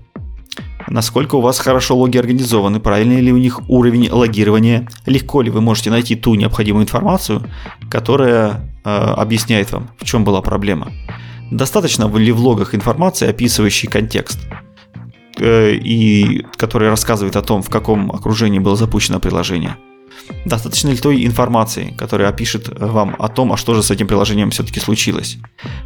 [0.87, 5.61] Насколько у вас хорошо логи организованы, правильный ли у них уровень логирования, легко ли вы
[5.61, 7.43] можете найти ту необходимую информацию,
[7.89, 10.91] которая э, объясняет вам, в чем была проблема.
[11.51, 14.39] Достаточно ли в логах информации, описывающей контекст,
[15.37, 19.75] э, и который рассказывает о том, в каком окружении было запущено приложение–
[20.45, 24.51] Достаточно ли той информации, которая опишет вам о том, а что же с этим приложением
[24.51, 25.37] все-таки случилось?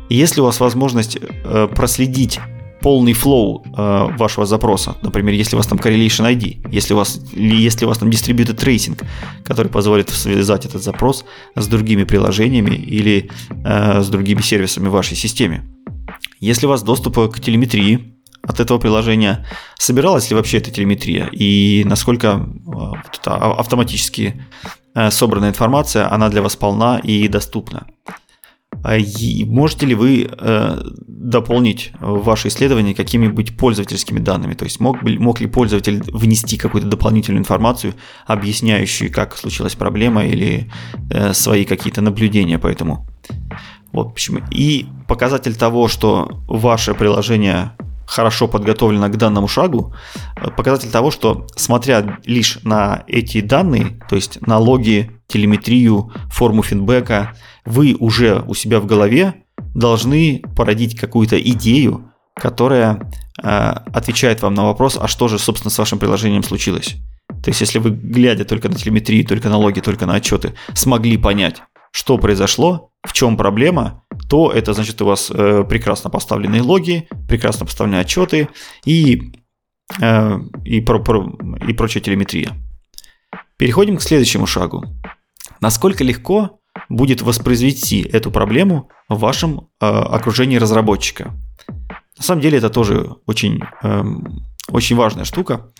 [0.09, 2.39] Если у вас возможность э, проследить
[2.83, 4.95] полный флоу э, вашего запроса.
[5.01, 8.57] Например, если у вас там correlation ID, если у вас, если у вас там distributed
[8.57, 9.01] tracing,
[9.45, 15.15] который позволит связать этот запрос с другими приложениями или э, с другими сервисами в вашей
[15.15, 15.63] системе.
[16.41, 18.13] Если у вас доступ к телеметрии,
[18.45, 19.45] от этого приложения,
[19.79, 24.43] собиралась ли вообще эта телеметрия и насколько э, вот эта автоматически
[24.95, 27.87] э, собранная информация, она для вас полна и доступна.
[28.83, 28.97] А
[29.45, 34.55] можете ли вы э, дополнить ваше исследование какими-нибудь пользовательскими данными?
[34.55, 37.93] То есть мог, мог ли пользователь внести какую-то дополнительную информацию,
[38.27, 40.69] объясняющую, как случилась проблема или
[41.09, 43.07] э, свои какие-то наблюдения по этому?
[43.93, 44.41] Вот почему.
[44.51, 47.71] И показатель того, что ваше приложение
[48.05, 49.95] хорошо подготовлена к данному шагу,
[50.35, 56.63] э, показатель того, что смотря лишь на эти данные, то есть на логи, телеметрию, форму
[56.63, 57.35] фидбэка,
[57.65, 59.33] вы уже у себя в голове
[59.73, 63.11] должны породить какую-то идею, которая
[63.41, 66.95] э, отвечает вам на вопрос, а что же, собственно, с вашим приложением случилось.
[67.43, 71.17] То есть, если вы, глядя только на телеметрию, только на логи, только на отчеты, смогли
[71.17, 77.07] понять, что произошло, в чем проблема, то это значит у вас э, прекрасно поставленные логи,
[77.27, 78.49] прекрасно поставленные отчеты
[78.85, 79.33] и,
[80.01, 81.37] э, и, про, про,
[81.67, 82.51] и прочая телеметрия.
[83.57, 84.83] Переходим к следующему шагу.
[85.63, 86.59] Насколько легко
[86.89, 91.39] будет воспроизвести эту проблему в вашем э, окружении разработчика?
[92.17, 94.03] На самом деле это тоже очень, э,
[94.67, 95.71] очень важная штука.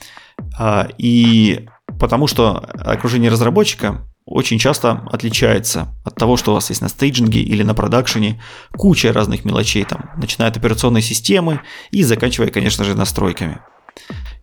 [0.58, 1.68] Э, и
[2.00, 7.42] потому что окружение разработчика очень часто отличается от того, что у вас есть на стейджинге
[7.42, 8.42] или на продакшене.
[8.78, 11.60] Куча разных мелочей там, начиная от операционной системы
[11.92, 13.60] и заканчивая, конечно же, настройками.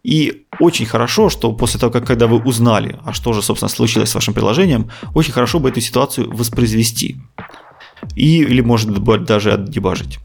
[0.03, 4.11] И очень хорошо, что после того, как когда вы узнали, а что же, собственно, случилось
[4.11, 7.17] с вашим приложением, очень хорошо бы эту ситуацию воспроизвести.
[8.17, 10.19] И, или, может быть, даже отдебажить.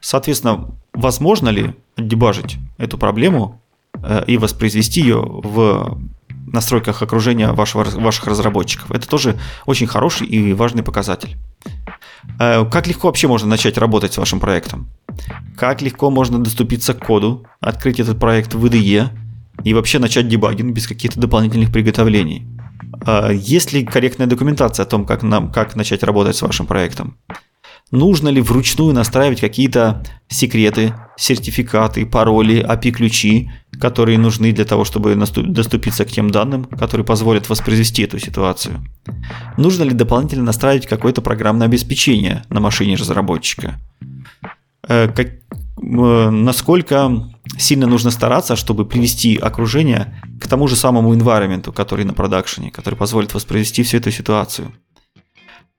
[0.00, 3.60] Соответственно, возможно ли отдебажить эту проблему
[3.94, 5.98] э, и воспроизвести ее в
[6.46, 8.90] настройках окружения вашего, ваших разработчиков.
[8.90, 11.36] Это тоже очень хороший и важный показатель.
[12.38, 14.88] Э, как легко вообще можно начать работать с вашим проектом?
[15.56, 19.08] Как легко можно доступиться к коду, открыть этот проект в IDE
[19.64, 22.46] и вообще начать дебагинг без каких-то дополнительных приготовлений?
[23.06, 27.16] Э, есть ли корректная документация о том, как, нам, как начать работать с вашим проектом?
[27.92, 33.48] Нужно ли вручную настраивать какие-то секреты, сертификаты, пароли, API-ключи,
[33.80, 38.84] которые нужны для того, чтобы доступиться к тем данным, которые позволят воспроизвести эту ситуацию?
[39.56, 43.78] Нужно ли дополнительно настраивать какое-то программное обеспечение на машине разработчика?
[44.88, 51.72] Э, как, э, насколько сильно нужно стараться, чтобы привести окружение к тому же самому environment,
[51.72, 54.72] который на продакшене, который позволит воспроизвести всю эту ситуацию?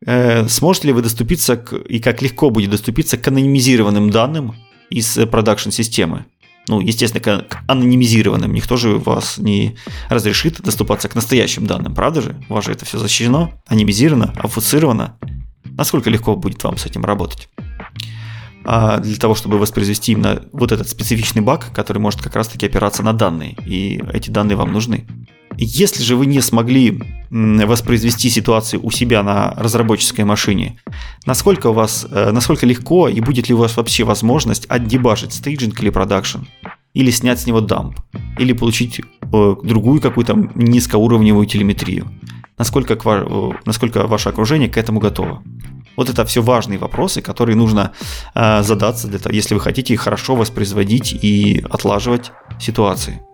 [0.06, 4.56] Э, сможете ли вы доступиться к, и как легко будет доступиться к анонимизированным данным
[4.90, 6.26] из продакшн-системы?
[6.68, 8.54] Ну, естественно, к анонимизированным.
[8.54, 9.78] Никто же вас не
[10.10, 12.36] разрешит доступаться к настоящим данным, правда же?
[12.50, 15.18] У вас же это все защищено, анонимизировано, обфусцировано.
[15.64, 17.50] Насколько легко будет вам с этим работать?
[18.66, 23.02] А для того, чтобы воспроизвести именно вот этот специфичный баг, который может как раз-таки опираться
[23.02, 25.08] на данные, и эти данные вам нужны.
[25.60, 30.80] Если же вы не смогли воспроизвести ситуацию у себя на разработческой машине,
[31.26, 35.82] насколько у вас, э, насколько легко и будет ли у вас вообще возможность отдебажить staging
[35.82, 36.40] или продакшн,
[36.94, 38.00] или снять с него дамп,
[38.38, 42.08] или получить э, другую какую-то низкоуровневую телеметрию,
[42.58, 45.42] насколько, э, насколько ваше окружение к этому готово.
[45.98, 47.92] Вот это все важные вопросы, которые нужно
[48.36, 53.27] задаться, для того, если вы хотите хорошо воспроизводить и отлаживать ситуации.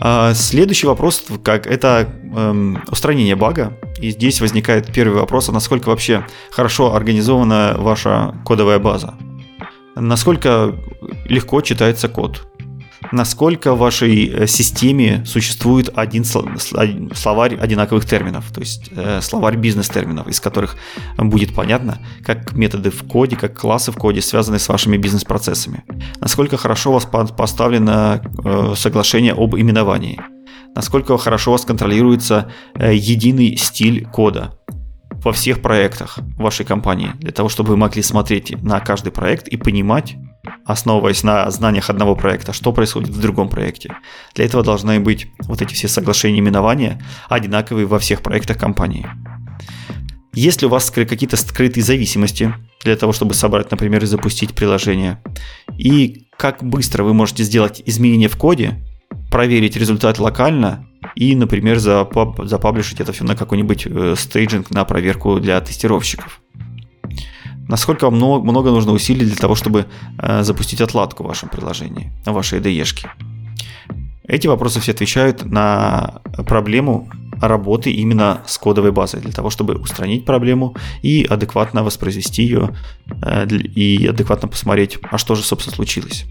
[0.00, 3.76] А, следующий вопрос, как это эм, устранение бага.
[4.00, 9.14] И здесь возникает первый вопрос, а насколько вообще хорошо организована ваша кодовая база?
[9.94, 10.74] Насколько
[11.26, 12.49] легко читается код?
[13.12, 20.28] Насколько в вашей э, системе существует один словарь одинаковых терминов, то есть э, словарь бизнес-терминов,
[20.28, 20.76] из которых
[21.18, 25.84] будет понятно, как методы в коде, как классы в коде связаны с вашими бизнес-процессами.
[26.20, 30.20] Насколько хорошо у вас поставлено э, соглашение об именовании.
[30.74, 34.54] Насколько хорошо у вас контролируется единый стиль кода
[35.24, 39.56] во всех проектах вашей компании, для того, чтобы вы могли смотреть на каждый проект и
[39.56, 40.16] понимать,
[40.64, 43.96] основываясь на знаниях одного проекта, что происходит в другом проекте.
[44.34, 49.08] Для этого должны быть вот эти все соглашения именования одинаковые во всех проектах компании.
[50.32, 52.54] Если у вас какие-то скрытые зависимости
[52.84, 55.20] для того, чтобы собрать, например, и запустить приложение,
[55.76, 58.84] и как быстро вы можете сделать изменения в коде,
[59.30, 60.86] проверить результат локально
[61.16, 66.40] и, например, запаб- запаблишить это все на какой-нибудь э, стейджинг на проверку для тестировщиков.
[67.70, 69.86] Насколько много, много нужно усилий для того, чтобы
[70.18, 73.08] э, запустить отладку в вашем приложении, в вашей IDE-шке.
[74.26, 77.08] Эти вопросы все отвечают на проблему
[77.40, 82.70] работы именно с кодовой базой, для того, чтобы устранить проблему и адекватно воспроизвести ее,
[83.22, 86.24] э, и адекватно посмотреть, а что же, собственно, случилось.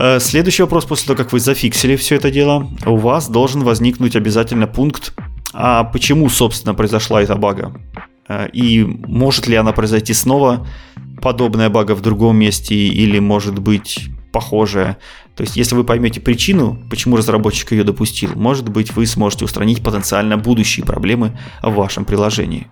[0.00, 4.16] Э, следующий вопрос после того, как вы зафиксили все это дело, у вас должен возникнуть
[4.16, 5.14] обязательно пункт,
[5.52, 7.72] а почему, собственно, произошла эта бага?
[8.28, 10.66] Э, и может ли она произойти снова,
[11.20, 14.98] подобная бага в другом месте, или может быть похожая.
[15.36, 19.82] То есть, если вы поймете причину, почему разработчик ее допустил, может быть, вы сможете устранить
[19.82, 22.66] потенциально будущие проблемы в вашем приложении.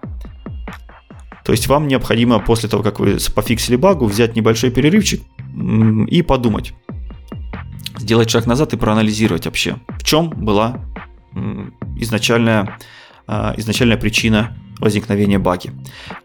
[1.45, 5.23] То есть вам необходимо после того, как вы пофиксили багу, взять небольшой перерывчик
[6.09, 6.73] и подумать,
[7.99, 10.85] сделать шаг назад и проанализировать вообще, в чем была
[11.97, 12.79] изначальная,
[13.27, 15.71] а, изначальная причина возникновения баги.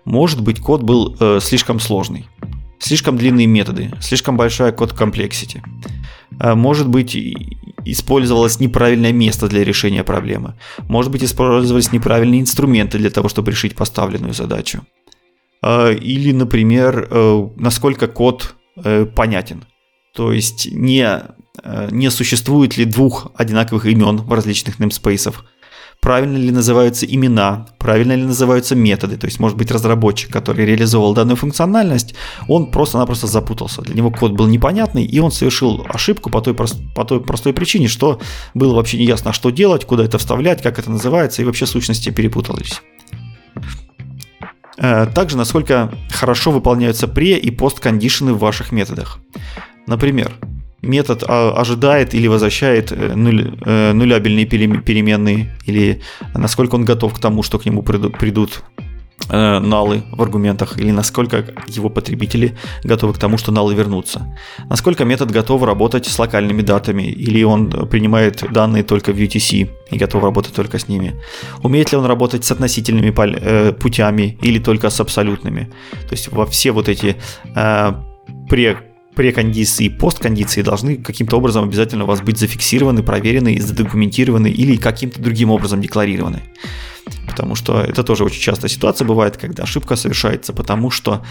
[0.03, 2.27] Может быть, код был э, слишком сложный,
[2.79, 5.63] слишком длинные методы, слишком большая код комплексити.
[6.39, 7.15] Э, может быть,
[7.85, 10.55] использовалось неправильное место для решения проблемы.
[10.89, 14.81] Может быть, использовались неправильные инструменты для того, чтобы решить поставленную задачу.
[15.61, 18.55] Э, или, например, э, насколько код
[19.15, 19.65] понятен.
[20.13, 21.23] То есть не
[21.89, 25.34] не существует ли двух одинаковых имен в различных namespaces,
[26.02, 29.18] правильно ли называются имена, правильно ли называются методы.
[29.18, 32.15] То есть, может быть, разработчик, который реализовал данную функциональность,
[32.48, 33.82] он просто-напросто запутался.
[33.82, 37.88] Для него код был непонятный, и он совершил ошибку по той, по той простой причине,
[37.88, 38.19] что
[38.53, 42.82] было вообще неясно, что делать, куда это вставлять, как это называется, и вообще сущности перепутались.
[44.78, 49.19] Э, также, насколько хорошо выполняются пре- и посткондишены в ваших методах.
[49.88, 50.34] Например,
[50.81, 56.01] метод а, ожидает или возвращает э, нуль, э, нулябельные переменные, или
[56.33, 58.63] насколько он готов к тому, что к нему придут, придут
[59.29, 64.37] э, налы в аргументах, или насколько его потребители готовы к тому, что налы вернутся.
[64.69, 69.97] Насколько метод готов работать с локальными датами, или он принимает данные только в UTC и
[69.97, 71.15] готов работать только с ними.
[71.63, 73.11] Умеет ли он работать с относительными
[73.71, 75.71] путями или только с абсолютными.
[76.07, 77.15] То есть во все вот эти
[77.55, 77.93] э,
[78.47, 78.86] пре
[79.18, 85.19] прекондиции и посткондиции должны каким-то образом обязательно у вас быть зафиксированы, проверены, задокументированы или каким-то
[85.19, 86.44] другим образом декларированы.
[87.27, 91.26] Потому что это тоже очень частая ситуация бывает, когда ошибка совершается, потому что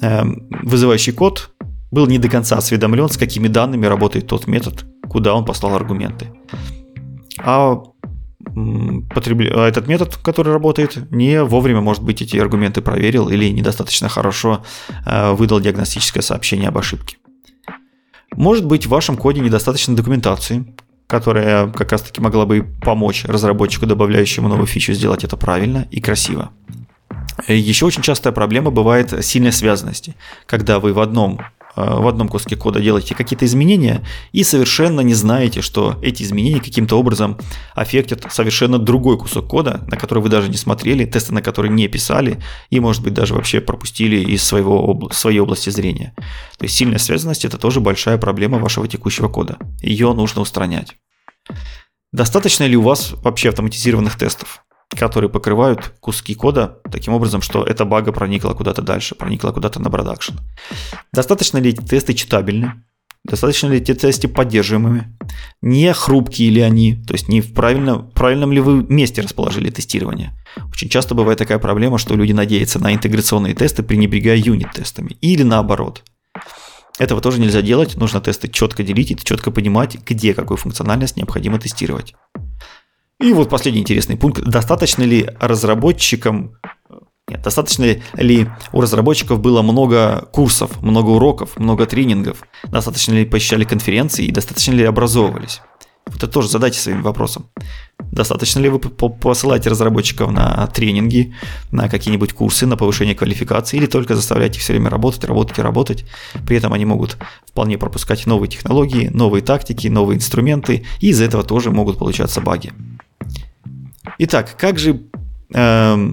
[0.00, 0.22] э,
[0.62, 1.50] вызывающий код
[1.90, 6.28] был не до конца осведомлен, с какими данными работает тот метод, куда он послал аргументы.
[7.38, 7.82] А
[9.14, 9.52] потребля...
[9.54, 14.64] А этот метод, который работает, не вовремя, может быть, эти аргументы проверил или недостаточно хорошо
[15.06, 17.17] э, выдал диагностическое сообщение об ошибке.
[18.38, 20.64] Может быть, в вашем коде недостаточно документации,
[21.08, 26.50] которая как раз-таки могла бы помочь разработчику, добавляющему новую фичу, сделать это правильно и красиво.
[27.48, 30.14] Еще очень частая проблема бывает сильной связанности,
[30.46, 35.14] когда вы в одном Э, в одном куске кода делаете какие-то изменения и совершенно не
[35.14, 37.38] знаете, что эти изменения каким-то образом
[37.74, 41.86] аффектят совершенно другой кусок кода, на который вы даже не смотрели, тесты на который не
[41.88, 46.14] писали и, может быть, даже вообще пропустили из своего, своей области зрения.
[46.58, 49.58] То есть сильная связанность– это тоже большая проблема вашего текущего кода.
[49.80, 50.96] Ее нужно устранять.
[52.12, 54.64] Достаточно ли у вас вообще автоматизированных тестов?
[54.90, 59.90] Которые покрывают куски кода таким образом, что эта бага проникла куда-то дальше, проникла куда-то на
[59.90, 60.34] продакшн.
[61.12, 62.72] Достаточно ли эти тесты читабельны?
[63.24, 65.14] Достаточно ли эти тесты поддерживаемыми?
[65.60, 66.94] Не хрупкие ли они?
[67.06, 70.32] То есть не в правильно, правильном ли вы месте расположили тестирование?
[70.72, 75.18] Очень часто бывает такая проблема, что люди надеются на интеграционные тесты, пренебрегая юнит-тестами.
[75.20, 76.04] Или наоборот.
[76.98, 81.58] Этого тоже нельзя делать, нужно тесты четко делить и четко понимать, где какую функциональность необходимо
[81.58, 82.14] тестировать.
[83.20, 84.42] И вот последний интересный пункт.
[84.42, 86.56] Достаточно ли разработчикам
[87.28, 92.42] нет, достаточно ли у разработчиков было много курсов, много уроков, много тренингов?
[92.64, 95.60] Достаточно ли посещали конференции и достаточно ли образовывались?
[96.06, 97.50] Вот это тоже задайте своим вопросом.
[97.98, 101.34] Достаточно ли вы посылаете разработчиков на тренинги,
[101.70, 105.62] на какие-нибудь курсы, на повышение квалификации, или только заставляете их все время работать, работать и
[105.62, 106.06] работать.
[106.46, 111.44] При этом они могут вполне пропускать новые технологии, новые тактики, новые инструменты, и из-за этого
[111.44, 112.72] тоже могут получаться баги.
[114.18, 115.00] Итак, как же,
[115.54, 116.08] э,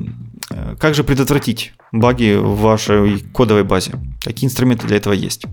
[0.79, 3.93] как же предотвратить баги в вашей кодовой базе?
[4.23, 5.45] Какие инструменты для этого есть?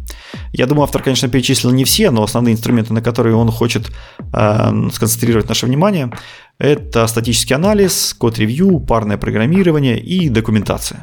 [0.53, 3.91] Я думаю, автор, конечно, перечислил не все, но основные инструменты, на которые он хочет
[4.33, 6.13] э, сконцентрировать наше внимание,
[6.59, 11.01] это статический анализ, код-ревью, парное программирование и документация.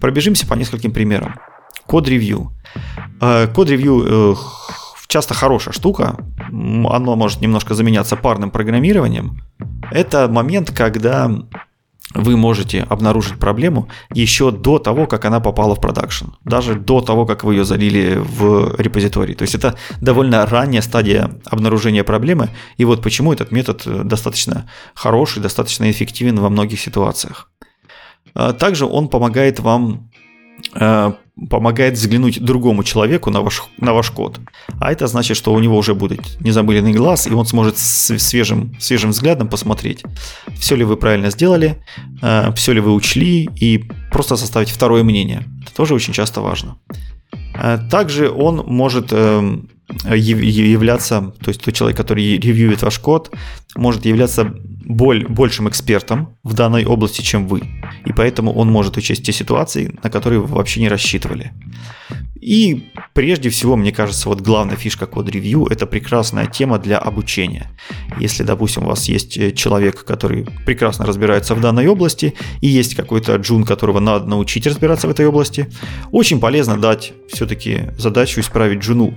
[0.00, 1.34] Пробежимся по нескольким примерам.
[1.86, 2.52] Код-ревью.
[3.20, 4.34] Э, код-ревью э,
[5.10, 6.16] часто хорошая штука,
[6.48, 9.42] оно может немножко заменяться парным программированием.
[9.90, 11.30] Это момент, когда
[12.14, 17.26] вы можете обнаружить проблему еще до того, как она попала в продакшн, даже до того,
[17.26, 19.34] как вы ее залили в репозиторий.
[19.34, 25.42] То есть это довольно ранняя стадия обнаружения проблемы, и вот почему этот метод достаточно хороший,
[25.42, 27.50] достаточно эффективен во многих ситуациях.
[28.34, 30.10] А также он помогает вам
[30.74, 31.12] э,
[31.48, 34.40] помогает взглянуть другому человеку на ваш, на ваш код.
[34.80, 38.74] А это значит, что у него уже будет незамыленный глаз, и он сможет с свежим,
[38.78, 40.02] свежим взглядом посмотреть,
[40.58, 41.82] все ли вы правильно сделали,
[42.22, 45.44] э, все ли вы учли, и просто составить второе мнение.
[45.62, 46.76] Это тоже очень часто важно.
[47.54, 49.70] Э, также он может эм,
[50.04, 53.30] являться, то есть тот человек, который ревьюет ваш код,
[53.76, 57.62] может являться боль, большим экспертом в данной области, чем вы.
[58.04, 61.52] И поэтому он может учесть те ситуации, на которые вы вообще не рассчитывали.
[62.40, 67.70] И прежде всего, мне кажется, вот главная фишка код-ревью– это прекрасная тема для обучения.
[68.18, 72.94] Если, допустим, у вас есть э, человек, который прекрасно разбирается в данной области, и есть
[72.94, 75.70] какой-то джун, которого надо научить разбираться в этой области,
[76.12, 79.14] очень полезно дать все-таки задачу исправить джуну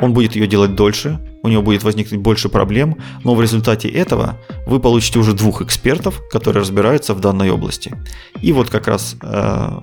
[0.00, 4.38] он будет ее делать дольше, у него будет возникнуть больше проблем, но в результате этого
[4.66, 7.94] вы получите уже двух экспертов, которые разбираются в данной области.
[8.42, 9.80] И вот как раз э,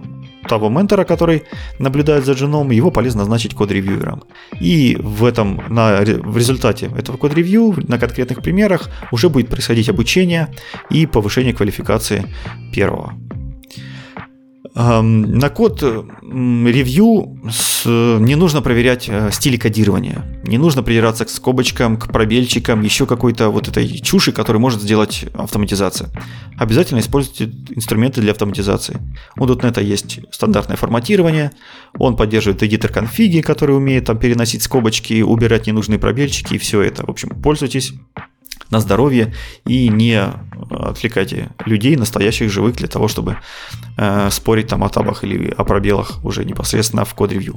[0.48, 1.44] того ментора, который
[1.80, 4.24] наблюдает за дженом, его полезно назначить код-ревьюером.
[4.60, 10.54] И в, этом, на, в результате этого код-ревью на конкретных примерах уже будет происходить обучение
[10.90, 12.26] и повышение квалификации
[12.74, 13.14] первого.
[14.76, 17.40] На код ревью
[17.86, 20.42] не нужно проверять э, стили кодирования.
[20.44, 25.26] Не нужно придираться к скобочкам, к пробельчикам, еще какой-то вот этой чуши, которую может сделать
[25.34, 26.10] автоматизация.
[26.58, 29.00] Обязательно используйте инструменты для автоматизации.
[29.38, 31.52] У .NET есть стандартное форматирование,
[31.98, 37.06] он поддерживает эдитор конфиги, который умеет там переносить скобочки, убирать ненужные пробельчики и все это.
[37.06, 37.94] В общем, пользуйтесь
[38.76, 39.34] на здоровье
[39.66, 40.22] и не
[40.70, 43.38] отвлекайте людей, настоящих живых, для того, чтобы
[43.98, 47.56] э, спорить там о табах или о пробелах уже непосредственно в код-ревью.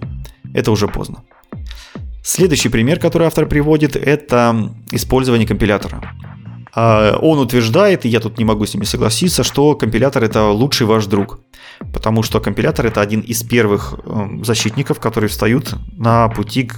[0.55, 1.23] Это уже поздно.
[2.23, 6.15] Следующий пример, который автор приводит, это использование компилятора.
[6.75, 10.87] А, он утверждает, и я тут не могу с ними согласиться, что компилятор это лучший
[10.87, 11.41] ваш друг.
[11.93, 16.77] Потому что компилятор это один из первых эм, защитников, которые встают на пути к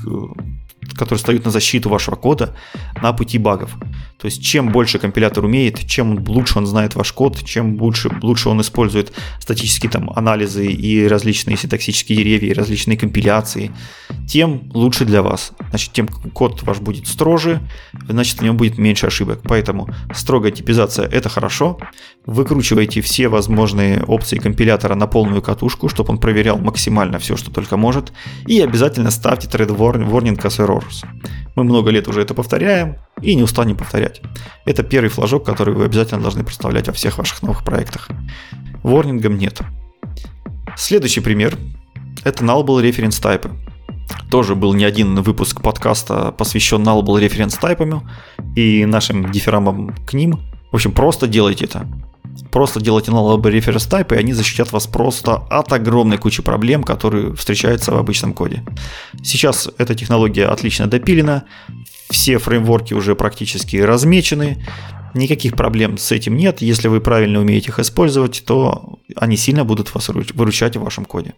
[0.94, 2.54] которые встают на защиту вашего кода
[3.00, 3.76] на пути багов.
[4.18, 8.48] То есть чем больше компилятор умеет, чем лучше он знает ваш код, чем лучше, лучше
[8.48, 13.70] он использует статические там анализы и различные синтаксические деревья, и различные компиляции,
[14.28, 15.52] тем лучше для вас.
[15.70, 17.60] Значит, тем код ваш будет строже,
[18.08, 19.40] значит в нем будет меньше ошибок.
[19.44, 21.78] Поэтому строгая типизация это хорошо.
[22.26, 27.76] Выкручивайте все возможные опции компилятора на полную катушку, чтобы он проверял максимально все, что только
[27.76, 28.12] может.
[28.46, 31.06] И обязательно ставьте warning as errors.
[31.56, 34.20] Мы много лет уже это повторяем и не устанем повторять.
[34.64, 38.08] Это первый флажок, который вы обязательно должны представлять во всех ваших новых проектах.
[38.82, 39.60] Ворнингом нет.
[40.76, 41.56] Следующий пример–
[42.24, 43.50] это nullable reference type.
[44.30, 48.02] Тоже был не один выпуск подкаста, посвящен nullable reference type
[48.56, 50.40] и нашим дифирамам к ним.
[50.72, 51.86] В общем, просто делайте это.
[52.50, 57.34] Просто делайте nullable reference type, и они защитят вас просто от огромной кучи проблем, которые
[57.34, 58.64] встречаются в обычном коде.
[59.22, 61.44] Сейчас эта технология отлично допилена,
[62.10, 64.64] все фреймворки уже практически размечены,
[65.14, 66.60] никаких проблем с этим нет.
[66.60, 71.34] Если вы правильно умеете их использовать, то они сильно будут вас выручать в вашем коде.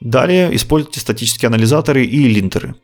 [0.00, 2.74] Далее используйте статические анализаторы и линтеры.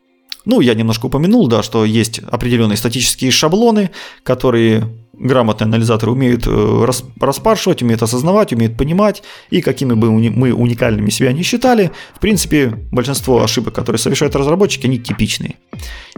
[0.47, 3.91] Ну, я немножко упомянул, да, что есть определенные статические шаблоны,
[4.23, 4.89] которые
[5.21, 6.87] грамотные анализаторы умеют э,
[7.21, 12.69] распаршивать, умеют осознавать, умеют понимать, и какими бы мы уникальными себя не считали, в принципе,
[12.91, 15.57] большинство ошибок, которые совершают разработчики, они типичные.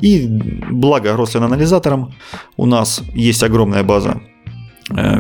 [0.00, 0.26] И
[0.70, 2.14] благо Roslyn анализаторам
[2.56, 4.20] у нас есть огромная база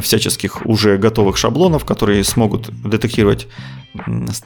[0.02, 3.48] всяческих уже готовых шаблонов, которые смогут детектировать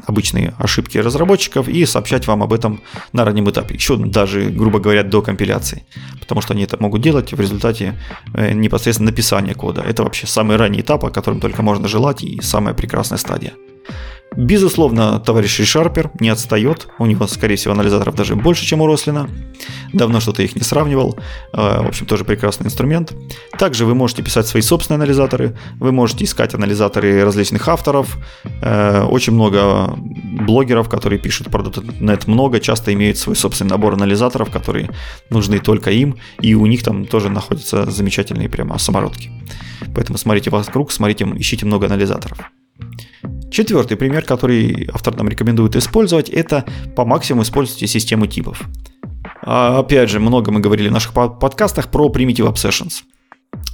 [0.06, 2.80] обычные ошибки разработчиков и сообщать вам об этом
[3.12, 5.84] на раннем этапе, еще даже, грубо говоря, до компиляции,
[6.20, 7.94] потому что они это могут делать в результате
[8.34, 9.82] э, непосредственно написания кода.
[9.82, 13.52] Это вообще самый ранний этап, о котором только можно желать и самая прекрасная стадия.
[14.34, 16.88] Безусловно, товарищ Ришарпер не отстает.
[16.98, 19.30] У него, скорее всего, анализаторов даже больше, чем у Рослина.
[19.94, 21.18] Давно что-то их не сравнивал.
[21.52, 23.14] Э, в общем, тоже прекрасный инструмент.
[23.58, 25.56] Также вы можете писать свои собственные анализаторы.
[25.78, 28.18] Вы можете искать анализаторы различных авторов.
[28.60, 34.50] Э, очень много блогеров, которые пишут про .NET много, часто имеют свой собственный набор анализаторов,
[34.50, 34.90] которые
[35.30, 36.16] нужны только им.
[36.42, 39.30] И у них там тоже находятся замечательные прямо самородки.
[39.94, 42.38] Поэтому смотрите вокруг, смотрите, ищите много анализаторов.
[43.50, 48.62] Четвертый пример, который автор нам рекомендует использовать, это по максимуму используйте систему типов.
[49.42, 53.02] А, опять же, много мы говорили в наших подкастах про Primitive Obsessions.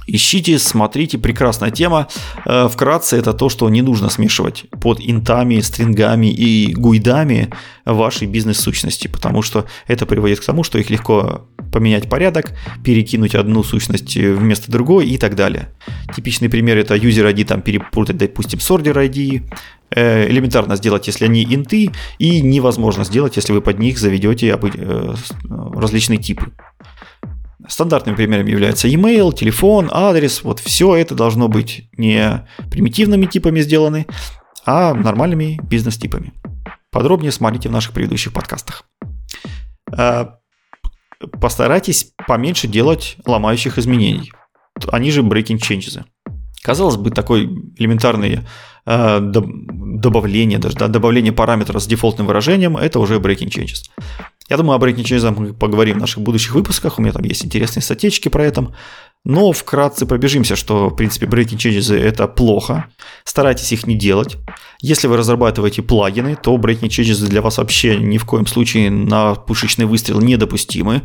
[0.05, 2.07] Ищите, смотрите, прекрасная тема.
[2.45, 7.49] Э, вкратце это то, что не нужно смешивать под интами, стрингами и гуидами
[7.85, 12.51] вашей бизнес-сущности, потому что это приводит к тому, что их легко поменять порядок,
[12.83, 15.69] перекинуть одну сущность вместо другой и так далее.
[16.15, 19.43] Типичный пример это user ID там перепутать, допустим, с order ID,
[19.91, 25.15] э, элементарно сделать, если они инты, и невозможно сделать, если вы под них заведете э,
[25.75, 26.51] различные типы.
[27.67, 30.43] Стандартными примерами являются email, телефон, адрес.
[30.43, 34.05] Вот все это должно быть не примитивными типами сделаны,
[34.65, 36.33] а нормальными бизнес-типами.
[36.91, 38.83] Подробнее смотрите в наших предыдущих подкастах.
[39.91, 40.39] А,
[41.39, 44.31] постарайтесь поменьше делать ломающих изменений.
[44.91, 46.03] Они же breaking changes.
[46.63, 47.45] Казалось бы, такой
[47.77, 48.39] элементарный
[48.85, 53.89] э, добавление, даже да, добавление параметра с дефолтным выражением, это уже breaking changes.
[54.53, 57.81] Я думаю, об Changes мы поговорим в наших будущих выпусках, у меня там есть интересные
[57.81, 58.71] статейки про это.
[59.25, 62.85] Но вкратце пробежимся, что, в принципе, breaking changes это плохо.
[63.23, 64.37] Старайтесь их не делать.
[64.79, 69.33] Если вы разрабатываете плагины, то breaking changes для вас вообще ни в коем случае на
[69.33, 71.01] пушечный выстрел недопустимы.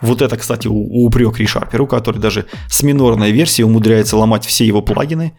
[0.00, 5.32] Вот это, кстати, упрек Ришарперу, который даже с минорной версией умудряется ломать все его плагины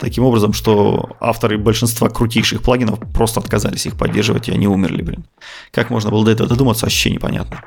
[0.00, 5.24] таким образом, что авторы большинства крутейших плагинов просто отказались их поддерживать, и они умерли, блин.
[5.70, 7.62] Как можно было до этого додуматься, вообще непонятно.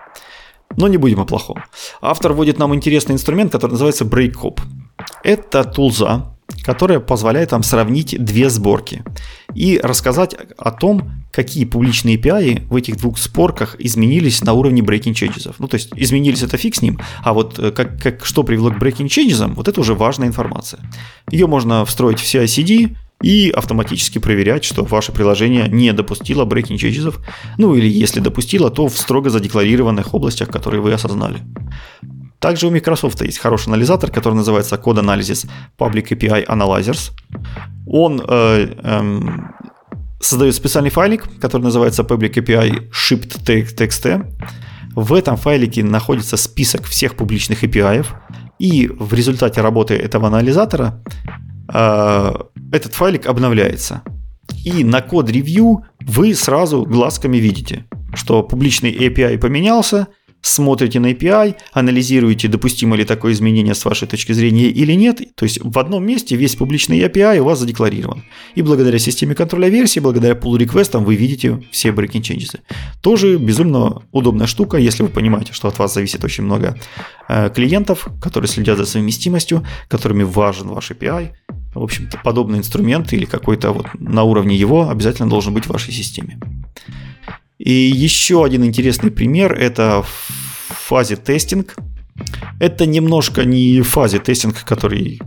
[0.76, 1.64] Но не будем о плохом.
[2.02, 4.60] Автор вводит нам интересный инструмент, который называется BreakHop.
[5.24, 6.33] Это тулза,
[6.64, 9.04] которая позволяет нам сравнить две сборки
[9.56, 15.14] и рассказать о том, какие публичные API в этих двух сборках изменились на уровне breaking
[15.14, 15.54] changes.
[15.58, 18.72] Ну, то есть изменились это фиг с ним, а вот э, как, как, что привело
[18.72, 20.80] к breaking changes, вот это уже важная информация.
[21.32, 27.16] Ее можно встроить в CI-CD и автоматически проверять, что ваше приложение не допустило breaking changes,
[27.58, 31.40] ну или если допустило, то в строго задекларированных областях, которые вы осознали.
[32.44, 35.50] Также у Microsoft есть хороший анализатор, который называется Code Analysis
[35.80, 37.12] Public API Analyzers.
[37.88, 39.22] Он э, э,
[40.20, 44.26] создает специальный файлик, который называется Public API Shipped TXT.
[44.94, 48.06] В этом файлике находится список всех публичных API,
[48.60, 51.02] и в результате работы этого анализатора
[51.74, 52.34] э,
[52.74, 54.02] этот файлик обновляется.
[54.66, 60.08] И на код ревью вы сразу глазками видите, что публичный API поменялся–
[60.44, 65.22] смотрите на API, анализируете, допустимо ли такое изменение с вашей точки зрения или нет.
[65.36, 68.24] То есть в одном месте весь публичный API у вас задекларирован.
[68.54, 72.60] И благодаря системе контроля версии, благодаря pull реквестам вы видите все breaking changes.
[73.02, 76.78] Тоже безумно удобная штука, если вы понимаете, что от вас зависит очень много
[77.30, 81.32] э, клиентов, которые следят за совместимостью, которыми важен ваш API.
[81.74, 85.94] В общем-то, подобный инструмент или какой-то вот на уровне его обязательно должен быть в вашей
[85.94, 86.38] системе.
[87.64, 90.04] И еще один интересный пример– это
[90.68, 91.76] фазе тестинг.
[92.60, 95.22] Это немножко не фазе тестинг, который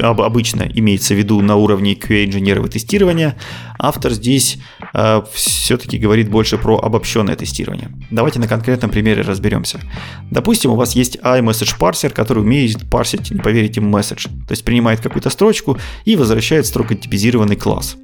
[0.00, 3.36] обычно имеется в виду на уровне QA-инженерного тестирования.
[3.78, 4.58] Автор здесь
[4.92, 7.90] э, все-таки говорит больше про обобщенное тестирование.
[8.10, 9.80] Давайте на конкретном примере разберемся.
[10.32, 14.26] Допустим, у вас есть iMessage парсер, который умеет парсить, не поверите, месседж.
[14.48, 17.96] То есть принимает какую-то строчку и возвращает строго типизированный класс.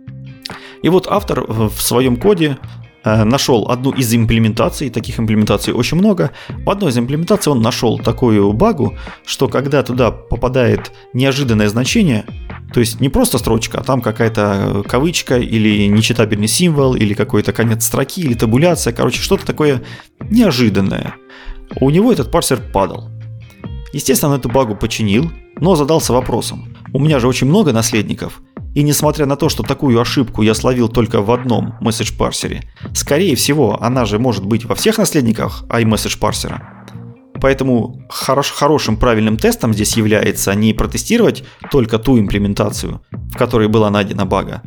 [0.82, 2.58] И вот автор в своем коде
[3.04, 6.30] нашел одну из имплементаций, таких имплементаций очень много.
[6.48, 8.96] В одной из имплементаций он нашел такую багу,
[9.26, 12.24] что когда туда попадает неожиданное значение,
[12.72, 17.84] то есть не просто строчка, а там какая-то кавычка или нечитабельный символ, или какой-то конец
[17.84, 19.82] строки, или табуляция, короче, что-то такое
[20.20, 21.14] неожиданное.
[21.80, 23.10] У него этот парсер падал.
[23.92, 25.30] Естественно, он эту багу починил,
[25.60, 26.71] но задался вопросом.
[26.92, 28.42] У меня же очень много наследников–
[28.74, 32.62] и несмотря на то, что такую ошибку я словил только в одном message парсере,
[32.94, 36.86] скорее всего, она же может быть во всех наследниках iMessage парсера.
[37.40, 43.90] Поэтому хорош, хорошим правильным тестом здесь является не протестировать только ту имплементацию, в которой была
[43.90, 44.62] найдена бага,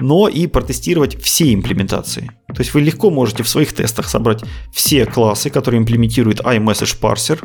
[0.00, 2.30] но и протестировать все имплементации.
[2.54, 7.40] То есть вы легко можете в своих тестах собрать все классы, которые имплементируют iMessage парсер,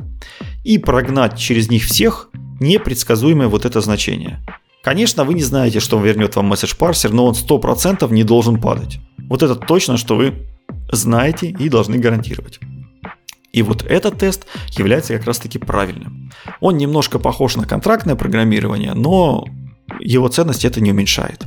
[0.64, 2.30] и прогнать через них всех
[2.64, 4.40] непредсказуемое вот это значение.
[4.84, 9.00] Конечно, вы не знаете, что вернет вам месседж парсер, но он 100% не должен падать.
[9.30, 10.34] Вот это точно, что вы
[10.92, 12.60] знаете и должны гарантировать.
[13.54, 14.46] И вот этот тест
[14.78, 16.32] является как раз-таки правильным.
[16.60, 19.46] Он немножко похож на контрактное программирование, но
[20.00, 21.46] его ценность это не уменьшает.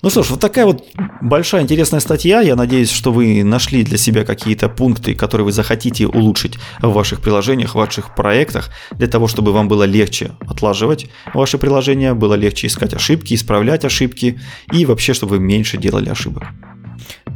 [0.00, 0.84] Ну что ж, вот такая вот
[1.20, 2.40] большая интересная статья.
[2.40, 7.20] Я надеюсь, что вы нашли для себя какие-то пункты, которые вы захотите улучшить в ваших
[7.20, 12.68] приложениях, в ваших проектах, для того, чтобы вам было легче отлаживать ваши приложения, было легче
[12.68, 14.40] искать ошибки, исправлять ошибки
[14.72, 16.44] и вообще, чтобы вы меньше делали ошибок.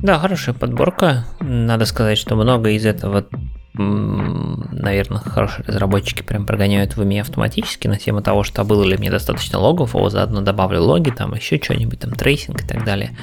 [0.03, 1.25] Да, хорошая подборка.
[1.41, 3.27] Надо сказать, что много из этого
[3.75, 9.11] наверное, хорошие разработчики прям прогоняют в уме автоматически на тему того, что было ли мне
[9.11, 13.17] достаточно логов, о, заодно добавлю логи, там еще что-нибудь, там tracing и так далее.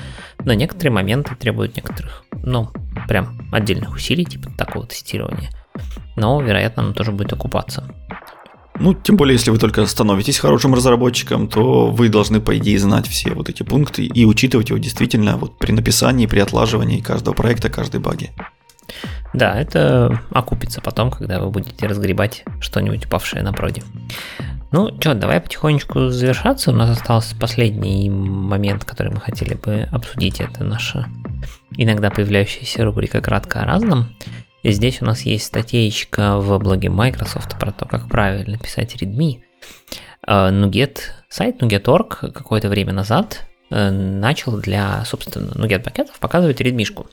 [0.44, 2.70] Но некоторые моменты требуют некоторых, ну,
[3.08, 5.52] прям отдельных усилий, типа такого тестирования.
[6.16, 7.94] Но, вероятно, оно тоже будет окупаться.
[8.80, 13.08] Ну, тем более, если вы только становитесь хорошим разработчиком, то вы должны, по идее, знать
[13.08, 17.70] все вот эти пункты и учитывать его действительно вот при написании, при отлаживании каждого проекта,
[17.70, 18.32] каждой баги.
[19.34, 23.84] Да, это окупится потом, когда вы будете разгребать что-нибудь упавшее на проде.
[24.72, 26.72] Ну что, давай потихонечку завершаться.
[26.72, 30.40] У нас остался последний момент, который мы хотели бы обсудить.
[30.40, 31.08] Это наша
[31.76, 34.16] иногда появляющаяся рубрика «Кратко о разном».
[34.64, 39.42] И здесь у нас есть статейка в блоге Microsoft про то, как правильно писать readme.
[40.28, 41.00] Nuget,
[41.30, 47.08] сайт Nuget.org какое-то время назад э, начал для, собственно, Nuget пакетов показывать readme-шку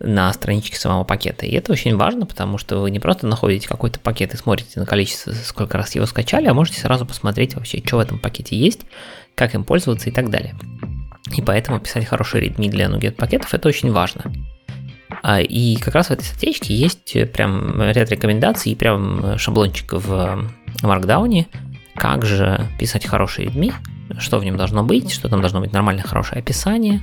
[0.00, 1.46] на страничке самого пакета.
[1.46, 4.86] И это очень важно, потому что вы не просто находите какой-то пакет и смотрите на
[4.86, 8.80] количество, сколько раз его скачали, а можете сразу посмотреть вообще, что в этом пакете есть,
[9.34, 10.54] как им пользоваться и так далее.
[11.34, 14.24] И поэтому писать хороший readme для NuGet пакетов это очень важно.
[15.26, 20.50] А, и как раз в этой статейке есть прям ряд рекомендаций и прям шаблончик в
[20.82, 21.46] Markdown,
[21.96, 23.72] как же писать хороший readme,
[24.18, 27.00] что в нем должно быть, что там должно быть нормальное хорошее описание,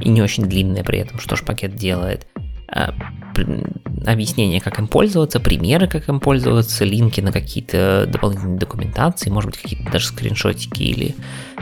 [0.00, 2.26] и не очень длинное при этом, что же пакет делает.
[2.66, 2.92] А,
[4.04, 9.60] объяснение, как им пользоваться, примеры, как им пользоваться, линки на какие-то дополнительные документации, может быть,
[9.60, 11.14] какие-то даже скриншотики или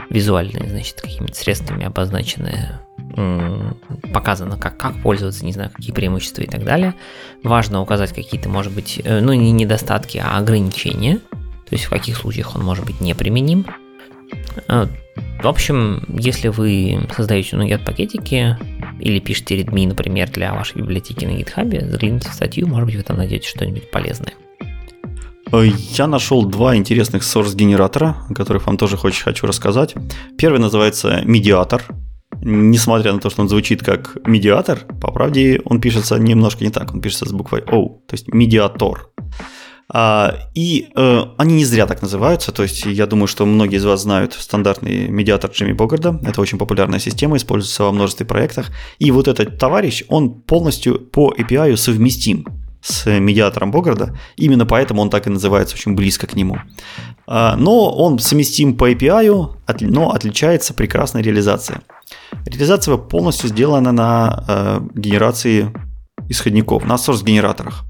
[0.09, 2.79] визуальные, значит, какими-то средствами обозначенные,
[4.13, 6.95] показано, как, как пользоваться, не знаю, какие преимущества и так далее.
[7.43, 11.19] Важно указать какие-то, может быть, э, ну, не недостатки, а ограничения,
[11.69, 13.65] то есть в каких случаях он может быть неприменим.
[14.67, 14.87] А,
[15.41, 18.57] в общем, если вы создаете NuGet пакетики
[18.99, 23.03] или пишете readme, например, для вашей библиотеки на GitHub, загляните в статью, может быть, вы
[23.03, 24.33] там найдете что-нибудь полезное.
[25.51, 29.95] Э, я нашел два интересных source-генератора, о которых вам тоже очень хочу рассказать.
[30.37, 31.83] Первый называется медиатор.
[32.41, 36.93] Несмотря на то, что он звучит как медиатор, по правде он пишется немножко не так,
[36.93, 39.09] он пишется с буквой O, то есть медиатор.
[39.91, 43.85] А, и э, они не зря так называются, то есть я думаю, что многие из
[43.85, 48.69] вас знают стандартный медиатор Джимми Богарда, это очень популярная система, используется во множестве проектах,
[48.99, 52.45] и вот этот товарищ, он полностью по API совместим
[52.81, 56.57] с медиатором Богарда, именно поэтому он так и называется, очень близко к нему.
[57.27, 59.49] А, но он совместим по API,
[59.81, 61.79] но отличается прекрасной реализацией.
[62.45, 65.71] Реализация полностью сделана на э, генерации
[66.29, 67.85] исходников, на source-генераторах.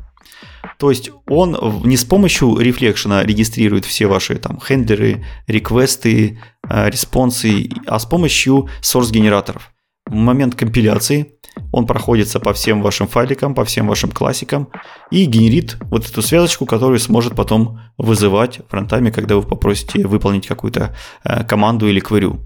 [0.78, 7.70] То есть он не с помощью рефлекшена регистрирует все ваши там хендлеры, реквесты, э, респонсы,
[7.86, 9.72] а с помощью source-генераторов.
[10.10, 11.34] Момент компиляции
[11.72, 14.70] он проходится по всем вашим файликам, по всем вашим классикам
[15.12, 20.48] и генерит вот эту связочку, которую сможет потом вызывать в рантайме, когда вы попросите выполнить
[20.48, 22.40] какую-то э, команду или query.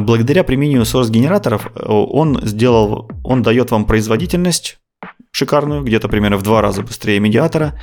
[0.00, 4.78] Благодаря применению source генераторов э, он сделал, он дает вам производительность
[5.30, 7.78] шикарную, где-то примерно в два раза быстрее медиатора,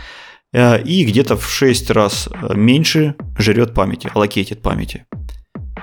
[0.52, 5.06] э, и где-то в 6 раз э, меньше жрет памяти, аллокейтит памяти.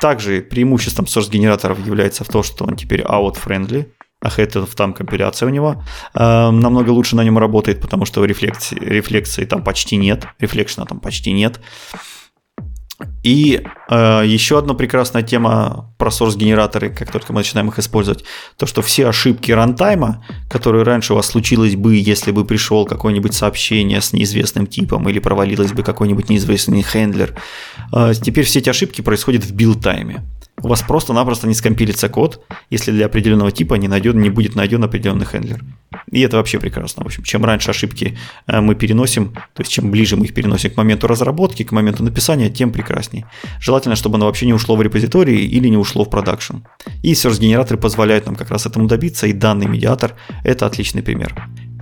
[0.00, 3.86] Также преимуществом source-генераторов является в том, что он теперь out-friendly,
[4.22, 5.82] а это там компиляция у него
[6.14, 11.00] э, намного лучше на нем работает, потому что рефлекции, рефлекции там почти нет, рефлекшена там
[11.00, 11.60] почти нет.
[13.22, 18.24] И э, еще одна прекрасная тема про source-генераторы, как только мы начинаем их использовать,
[18.56, 23.34] то, что все ошибки рантайма, которые раньше у вас случилось бы, если бы пришел какое-нибудь
[23.34, 27.34] сообщение с неизвестным типом или провалилось бы какой-нибудь неизвестный хендлер,
[27.92, 30.20] э, теперь все эти ошибки происходят в билд-тайме
[30.62, 34.82] у вас просто-напросто не скомпилится код, если для определенного типа не, найден, не будет найден
[34.84, 35.64] определенный handler.
[36.10, 37.02] И это вообще прекрасно.
[37.02, 40.70] В общем, чем раньше ошибки э, мы переносим, то есть чем ближе мы их переносим
[40.70, 43.26] к моменту разработки, к моменту написания, тем прекраснее.
[43.60, 46.58] Желательно, чтобы оно вообще не ушло в репозиторий или не ушло в продакшн.
[47.02, 50.14] И source-генераторы позволяют нам как раз этому добиться, и данный медиатор–
[50.44, 51.34] это отличный пример.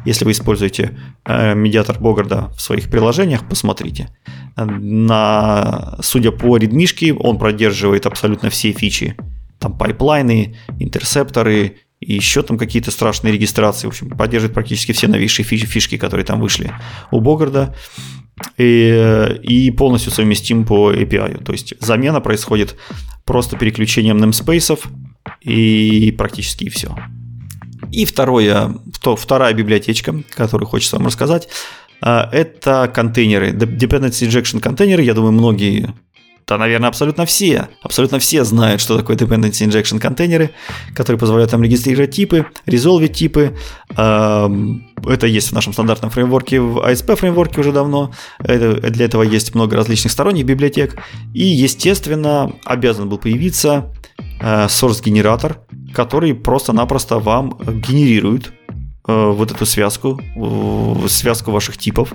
[0.09, 4.09] Если вы используете э, медиатор Богарда в своих приложениях, посмотрите.
[4.57, 9.17] На, судя по ридмишке, он поддерживает абсолютно все фичи.
[9.59, 13.87] Там пайплайны, интерсепторы, и еще там какие-то страшные регистрации.
[13.87, 16.73] В общем, поддерживает практически все новейшие фишки, которые там вышли
[17.11, 17.77] у Богарда.
[18.57, 21.45] И, и полностью совместим по API.
[21.45, 22.77] То есть замена происходит
[23.27, 24.81] просто переключением namespace
[25.43, 26.97] и практически все.
[27.93, 28.75] И второе,
[29.17, 31.49] вторая библиотечка, которую хочется вам рассказать,
[32.01, 35.03] а, это контейнеры, dependency injection контейнеры.
[35.03, 35.95] Я думаю, многие
[36.49, 40.51] да, наверное, абсолютно все, абсолютно все знают, что такое dependency injection контейнеры,
[40.95, 43.55] которые позволяют там регистрировать типы, резолвить типы.
[43.91, 48.15] Это есть в нашем стандартном фреймворке, в ASP фреймворке уже давно.
[48.39, 50.97] Для этого есть много различных сторонних библиотек.
[51.35, 53.98] И, естественно, обязан был появиться э,
[54.41, 55.61] source-генератор,
[55.95, 58.53] который просто-напросто вам генерирует
[59.07, 60.21] э, вот эту связку,
[61.09, 62.13] связку ваших типов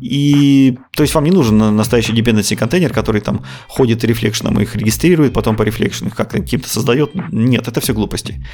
[0.00, 5.32] и то есть вам не нужен настоящий dependency контейнер, который там ходит рефлекшеном, их регистрирует,
[5.32, 7.12] потом по рефлекшену их как-то каким-то создает.
[7.32, 8.44] Нет, это все глупости.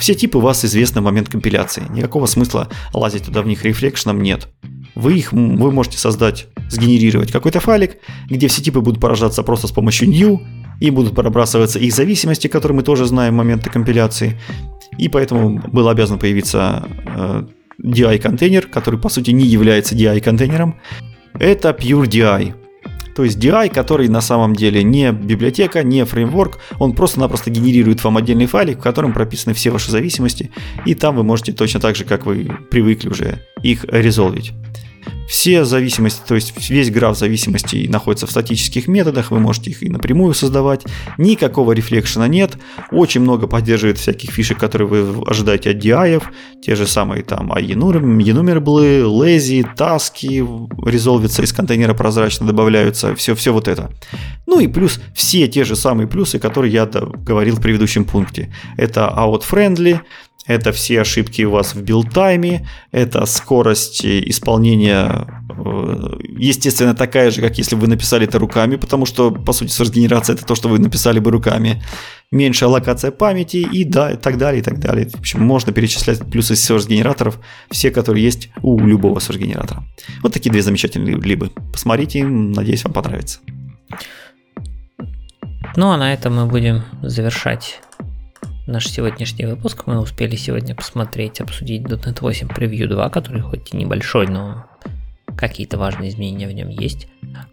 [0.00, 1.84] Все типы у вас известны в момент компиляции.
[1.90, 4.48] Никакого смысла лазить туда в них рефлекшеном нет.
[4.94, 7.98] Вы их вы можете создать, сгенерировать какой-то файлик,
[8.28, 10.40] где все типы будут поражаться просто с помощью new,
[10.80, 14.38] и будут пробрасываться их зависимости, которые мы тоже знаем в моменты компиляции.
[14.98, 17.44] И поэтому был обязан появиться э,
[17.82, 20.74] DI-контейнер, который по сути не является DI-контейнером,
[21.38, 22.54] это Pure DI.
[23.14, 28.18] То есть DI, который на самом деле не библиотека, не фреймворк, он просто-напросто генерирует вам
[28.18, 30.50] отдельный файлик, в котором прописаны все ваши зависимости,
[30.84, 34.52] и там вы можете точно так же, как вы привыкли уже, их резолвить.
[35.28, 39.88] Все зависимости, то есть весь граф зависимостей находится в статических методах, вы можете их и
[39.88, 40.84] напрямую создавать.
[41.18, 42.56] Никакого рефлекшена нет.
[42.92, 46.22] Очень много поддерживает всяких фишек, которые вы ожидаете от DI,
[46.62, 50.46] те же самые там enumerable, lazy, таски,
[50.86, 53.90] резолвятся из контейнера прозрачно добавляются, все, все вот это.
[54.46, 58.54] Ну и плюс все те же самые плюсы, которые я говорил в предыдущем пункте.
[58.76, 60.00] Это out-friendly,
[60.46, 67.58] это все ошибки у вас в билд-тайме, это скорость исполнения, э, естественно, такая же, как
[67.58, 70.78] если бы вы написали это руками, потому что, по сути, source-генерация это то, что вы
[70.78, 71.82] написали бы руками.
[72.32, 75.08] Меньшая аллокация памяти и да, и так далее, и так далее.
[75.08, 77.38] В общем, можно перечислять плюсы source-генераторов,
[77.70, 79.84] все, которые есть у любого source-генератора.
[80.22, 81.48] Вот такие две замечательные либы.
[81.72, 83.40] Посмотрите, надеюсь, вам понравится.
[85.76, 87.80] Ну, а на этом мы будем завершать
[88.66, 89.84] наш сегодняшний выпуск.
[89.86, 94.66] Мы успели сегодня посмотреть, обсудить .NET 8 Preview 2, который хоть и небольшой, но
[95.36, 97.06] какие-то важные изменения в нем есть.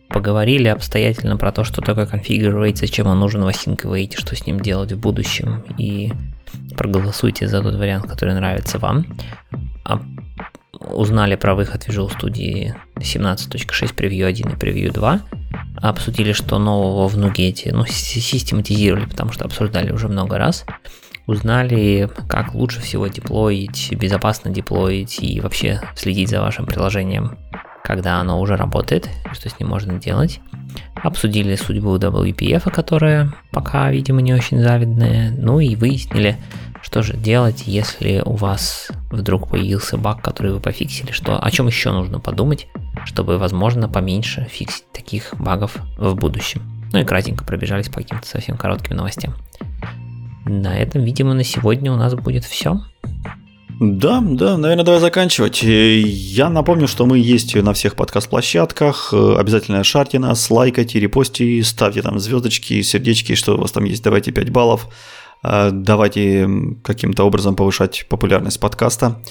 [0.09, 4.59] Поговорили обстоятельно про то, что такое configure зачем он нужен в async что с ним
[4.59, 6.11] делать в будущем, и
[6.75, 9.05] проголосуйте за тот вариант, который нравится вам.
[9.85, 10.01] А
[10.71, 15.21] узнали про выход Visual Studio 17.6 Preview 1 и Preview 2,
[15.77, 20.65] обсудили, что нового в Нугете, ну, систематизировали, потому что обсуждали уже много раз,
[21.27, 27.37] узнали, как лучше всего деплоить, безопасно деплоить и вообще следить за вашим приложением,
[27.83, 30.39] когда оно уже работает, что с ним можно делать.
[30.95, 35.31] Обсудили судьбу WPF, которая пока, видимо, не очень завидная.
[35.31, 36.37] Ну и выяснили,
[36.81, 41.67] что же делать, если у вас вдруг появился баг, который вы пофиксили, что, о чем
[41.67, 42.67] еще нужно подумать,
[43.05, 46.61] чтобы, возможно, поменьше фиксить таких багов в будущем.
[46.91, 49.33] Ну и кратенько пробежались по каким-то совсем коротким новостям.
[50.45, 52.81] На этом, видимо, на сегодня у нас будет все.
[53.79, 55.63] Да, да, наверное, давай заканчивать.
[55.63, 59.09] Э, я напомню, что мы есть на всех подкаст-площадках.
[59.13, 64.03] Э, обязательно шарьте нас, лайкайте, репостите, ставьте там звездочки, сердечки, что у вас там есть,
[64.03, 64.87] давайте 5 баллов.
[65.43, 66.47] Э, давайте
[66.83, 69.21] каким-то образом повышать популярность подкаста.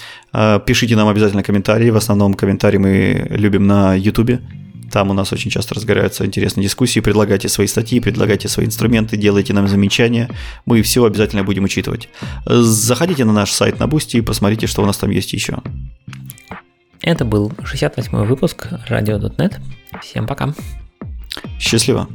[0.66, 1.90] Пишите нам обязательно комментарии.
[1.90, 4.40] В основном комментарии мы любим на YouTube.
[4.92, 7.00] Там у нас очень часто разгораются интересные дискуссии.
[7.00, 10.28] Предлагайте свои статьи, предлагайте свои инструменты, делайте нам замечания.
[10.66, 12.10] Мы все обязательно будем учитывать.
[12.44, 15.58] Заходите на наш сайт на Бусти и посмотрите, что у нас там есть еще.
[17.00, 19.60] Это был 68-й выпуск RadioDotNet.
[20.02, 20.54] Всем пока.
[21.58, 22.06] Счастливо.